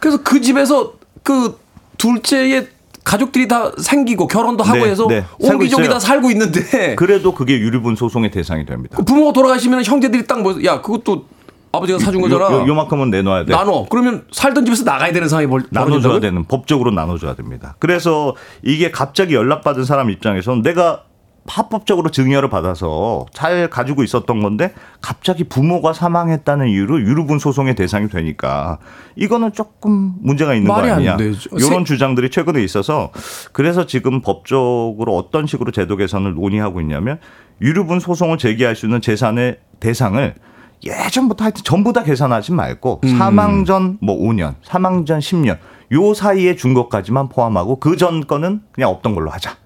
그래서 0.00 0.20
그 0.24 0.40
집에서 0.40 0.94
그 1.22 1.60
둘째의 1.96 2.66
가족들이 3.04 3.46
다 3.46 3.70
생기고 3.80 4.26
결혼도 4.26 4.64
하고 4.64 4.78
네, 4.84 4.90
해서 4.90 5.06
네. 5.06 5.24
옹기종기. 5.38 5.88
다 5.88 6.00
살고 6.00 6.32
있는데 6.32 6.96
그래도 6.96 7.32
그게 7.34 7.58
유류분 7.60 7.94
소송의 7.94 8.32
대상이 8.32 8.66
됩니다. 8.66 8.98
부모가 9.06 9.32
돌아가시면 9.32 9.84
형제들이 9.84 10.26
딱 10.26 10.42
뭐, 10.42 10.58
야, 10.64 10.80
그것도 10.80 11.26
아버지가 11.72 11.98
사준 11.98 12.20
거잖아. 12.20 12.46
요, 12.46 12.62
요, 12.62 12.66
요 12.68 12.74
만큼은 12.74 13.10
내놔야 13.10 13.44
돼. 13.44 13.52
나눠. 13.54 13.86
그러면 13.88 14.24
살던 14.32 14.64
집에서 14.64 14.84
나가야 14.84 15.12
되는 15.12 15.28
상황이 15.28 15.46
벌, 15.46 15.62
나눠줘야? 15.70 16.18
되는 16.20 16.44
법적으로 16.44 16.90
나눠줘야 16.90 17.34
됩니다. 17.34 17.76
그래서 17.78 18.34
이게 18.62 18.90
갑자기 18.90 19.34
연락받은 19.34 19.84
사람 19.84 20.10
입장에서는 20.10 20.62
내가 20.62 21.04
합법적으로 21.46 22.10
증여를 22.10 22.50
받아서 22.50 23.24
잘 23.32 23.70
가지고 23.70 24.02
있었던 24.04 24.42
건데 24.42 24.74
갑자기 25.00 25.44
부모가 25.44 25.92
사망했다는 25.94 26.68
이유로 26.68 27.00
유류분 27.00 27.38
소송의 27.38 27.74
대상이 27.76 28.08
되니까 28.08 28.78
이거는 29.16 29.52
조금 29.52 30.12
문제가 30.20 30.54
있는 30.54 30.68
거 30.72 30.80
아니냐. 30.80 31.16
이런 31.18 31.34
세- 31.34 31.84
주장들이 31.84 32.30
최근에 32.30 32.62
있어서 32.62 33.10
그래서 33.52 33.86
지금 33.86 34.20
법적으로 34.20 35.16
어떤 35.16 35.46
식으로 35.46 35.72
제도 35.72 35.96
개선을 35.96 36.34
논의하고 36.34 36.80
있냐면 36.82 37.18
유류분 37.62 38.00
소송을 38.00 38.36
제기할 38.38 38.76
수 38.76 38.86
있는 38.86 39.00
재산의 39.00 39.58
대상을 39.80 40.34
예전부터 40.82 41.44
하여튼 41.44 41.62
전부 41.64 41.92
다 41.92 42.02
계산하지 42.02 42.52
말고 42.52 43.00
사망 43.18 43.64
전 43.64 43.98
뭐 44.00 44.16
5년, 44.16 44.54
사망 44.62 45.04
전 45.04 45.18
10년 45.20 45.58
요 45.92 46.14
사이에 46.14 46.56
준 46.56 46.72
것까지만 46.74 47.28
포함하고 47.28 47.80
그 47.80 47.96
전 47.96 48.26
거는 48.26 48.62
그냥 48.72 48.90
없던 48.90 49.14
걸로 49.14 49.30
하자. 49.30 49.56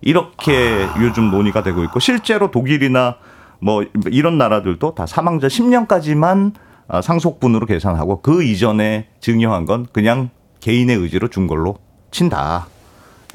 이렇게 0.00 0.86
요즘 1.00 1.30
논의가 1.30 1.62
되고 1.62 1.82
있고 1.84 1.98
실제로 2.00 2.50
독일이나 2.50 3.16
뭐 3.60 3.84
이런 4.10 4.38
나라들도 4.38 4.94
다 4.94 5.06
사망 5.06 5.40
전 5.40 5.48
10년까지만 5.50 6.52
아, 6.88 7.02
상속분으로 7.02 7.66
계산하고 7.66 8.20
그 8.22 8.44
이전에 8.44 9.08
증여한 9.20 9.64
건 9.64 9.86
그냥 9.92 10.30
개인의 10.60 10.96
의지로 10.96 11.28
준 11.28 11.46
걸로 11.46 11.76
친다. 12.10 12.68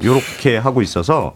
요렇게 0.04 0.58
하고 0.58 0.82
있어서 0.82 1.34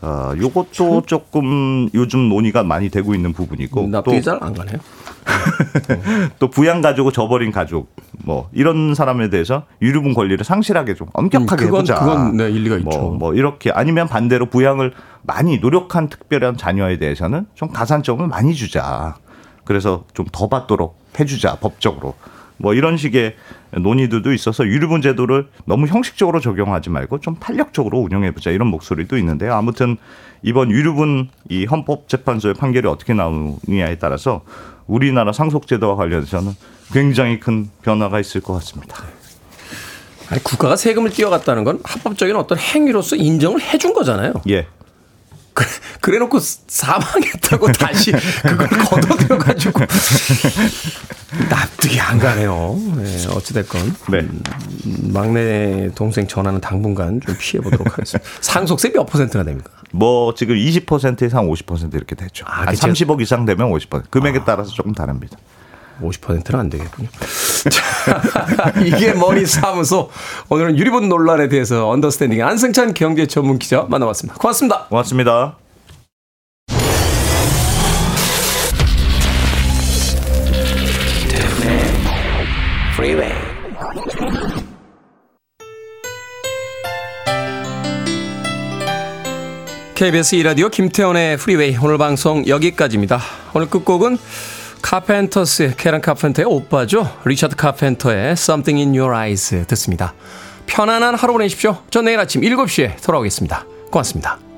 어 0.00 0.32
요것도 0.40 1.02
조금 1.06 1.88
요즘 1.94 2.28
논의가 2.28 2.64
많이 2.64 2.88
되고 2.88 3.14
있는 3.14 3.32
부분이고 3.32 3.86
납득이 3.88 4.16
또잘안 4.16 4.54
가네요. 4.54 4.78
또 6.38 6.48
부양 6.50 6.80
가족을 6.80 7.12
저버린 7.12 7.52
가족 7.52 7.94
뭐 8.24 8.48
이런 8.52 8.94
사람에 8.94 9.30
대해서 9.30 9.64
유류분 9.80 10.14
권리를 10.14 10.44
상실하게 10.44 10.94
좀 10.94 11.08
엄격하게 11.12 11.64
음, 11.64 11.66
그건- 11.66 11.78
해보자. 11.80 11.94
그건 11.98 12.36
네, 12.36 12.50
일리가 12.50 12.76
있죠. 12.78 12.88
뭐, 12.98 13.10
뭐 13.12 13.34
이렇게 13.34 13.70
아니면 13.70 14.08
반대로 14.08 14.46
부양을 14.46 14.92
많이 15.22 15.58
노력한 15.58 16.08
특별한 16.08 16.56
자녀에 16.56 16.98
대해서는 16.98 17.46
좀 17.54 17.68
가산점을 17.70 18.26
많이 18.26 18.54
주자. 18.54 19.16
그래서 19.64 20.04
좀 20.14 20.26
더 20.32 20.48
받도록 20.48 20.98
해주자 21.18 21.56
법적으로. 21.56 22.14
뭐 22.58 22.74
이런 22.74 22.96
식의 22.96 23.34
논의들도 23.72 24.32
있어서 24.32 24.64
유류분 24.64 25.02
제도를 25.02 25.48
너무 25.64 25.86
형식적으로 25.86 26.38
적용하지 26.40 26.90
말고 26.90 27.18
좀 27.20 27.34
탄력적으로 27.36 27.98
운영해보자 28.00 28.50
이런 28.50 28.68
목소리도 28.68 29.16
있는데요. 29.18 29.54
아무튼 29.54 29.96
이번 30.42 30.70
유류분 30.70 31.28
이 31.48 31.64
헌법재판소의 31.66 32.54
판결이 32.54 32.86
어떻게 32.88 33.14
나오느냐에 33.14 33.96
따라서 33.98 34.42
우리나라 34.92 35.32
상속제도와 35.32 35.96
관련해서는 35.96 36.54
굉장히 36.92 37.40
큰 37.40 37.70
변화가 37.80 38.20
있을 38.20 38.42
것 38.42 38.52
같습니다. 38.54 39.02
아니, 40.28 40.42
국가가 40.42 40.76
세금을 40.76 41.10
띄어갔다는 41.10 41.64
건 41.64 41.80
합법적인 41.82 42.36
어떤 42.36 42.58
행위로서 42.58 43.16
인정을 43.16 43.60
해준 43.62 43.94
거잖아요. 43.94 44.34
예. 44.50 44.66
그래 46.00 46.18
놓고 46.18 46.38
사망했다고 46.40 47.72
다시 47.72 48.12
그걸 48.42 48.68
걷어들여 48.80 49.38
가지고 49.38 49.80
납득이 51.48 52.00
안 52.00 52.18
가네요. 52.18 52.78
네, 52.96 53.26
어찌됐건. 53.26 53.96
네. 54.10 54.28
막내 55.12 55.90
동생 55.94 56.26
전화는 56.26 56.60
당분간 56.60 57.20
좀 57.20 57.36
피해 57.38 57.62
보도록 57.62 57.92
하겠습니다. 57.92 58.28
상속세 58.40 58.92
몇 58.92 59.04
퍼센트나 59.04 59.44
됩니까? 59.44 59.70
뭐 59.92 60.34
지금 60.34 60.56
20% 60.56 61.22
이상 61.26 61.48
50% 61.48 61.94
이렇게 61.94 62.14
되죠. 62.14 62.44
아, 62.48 62.60
한 62.62 62.66
그쵸. 62.66 62.88
30억 62.88 63.20
이상 63.20 63.44
되면 63.44 63.70
50%. 63.70 64.10
금액에 64.10 64.40
따라서 64.44 64.70
조금 64.70 64.92
다릅니다. 64.92 65.36
50%는 66.02 66.60
안 66.60 66.70
되겠군요. 66.70 67.08
자, 67.70 68.72
이게 68.84 69.12
머니 69.12 69.46
사무소. 69.46 70.10
오늘은 70.48 70.78
유류분 70.78 71.08
논란에 71.08 71.48
대해서 71.48 71.88
언더스탠딩 71.88 72.42
안승찬 72.42 72.94
경제 72.94 73.26
전문 73.26 73.58
기자 73.58 73.86
만나봤습니다. 73.88 74.38
고맙습니다. 74.38 74.86
고맙습니다. 74.88 75.56
KBS 90.02 90.34
이라디오 90.34 90.68
김태훈의 90.68 91.36
프리웨이 91.36 91.76
오늘 91.80 91.96
방송 91.96 92.44
여기까지입니다. 92.48 93.20
오늘 93.54 93.70
끝곡은 93.70 94.18
카펜터스의 94.82 95.76
캐런 95.76 96.00
카펜터의 96.00 96.46
오빠죠. 96.46 97.18
리차드 97.24 97.56
카펜터의 97.56 98.32
Something 98.32 98.78
in 98.78 98.98
Your 98.98 99.16
Eyes 99.16 99.64
듣습니다. 99.68 100.14
편안한 100.66 101.14
하루 101.14 101.32
보내십시오. 101.32 101.78
전 101.90 102.04
내일 102.04 102.18
아침 102.18 102.42
7시에 102.42 103.02
돌아오겠습니다. 103.02 103.64
고맙습니다. 103.90 104.51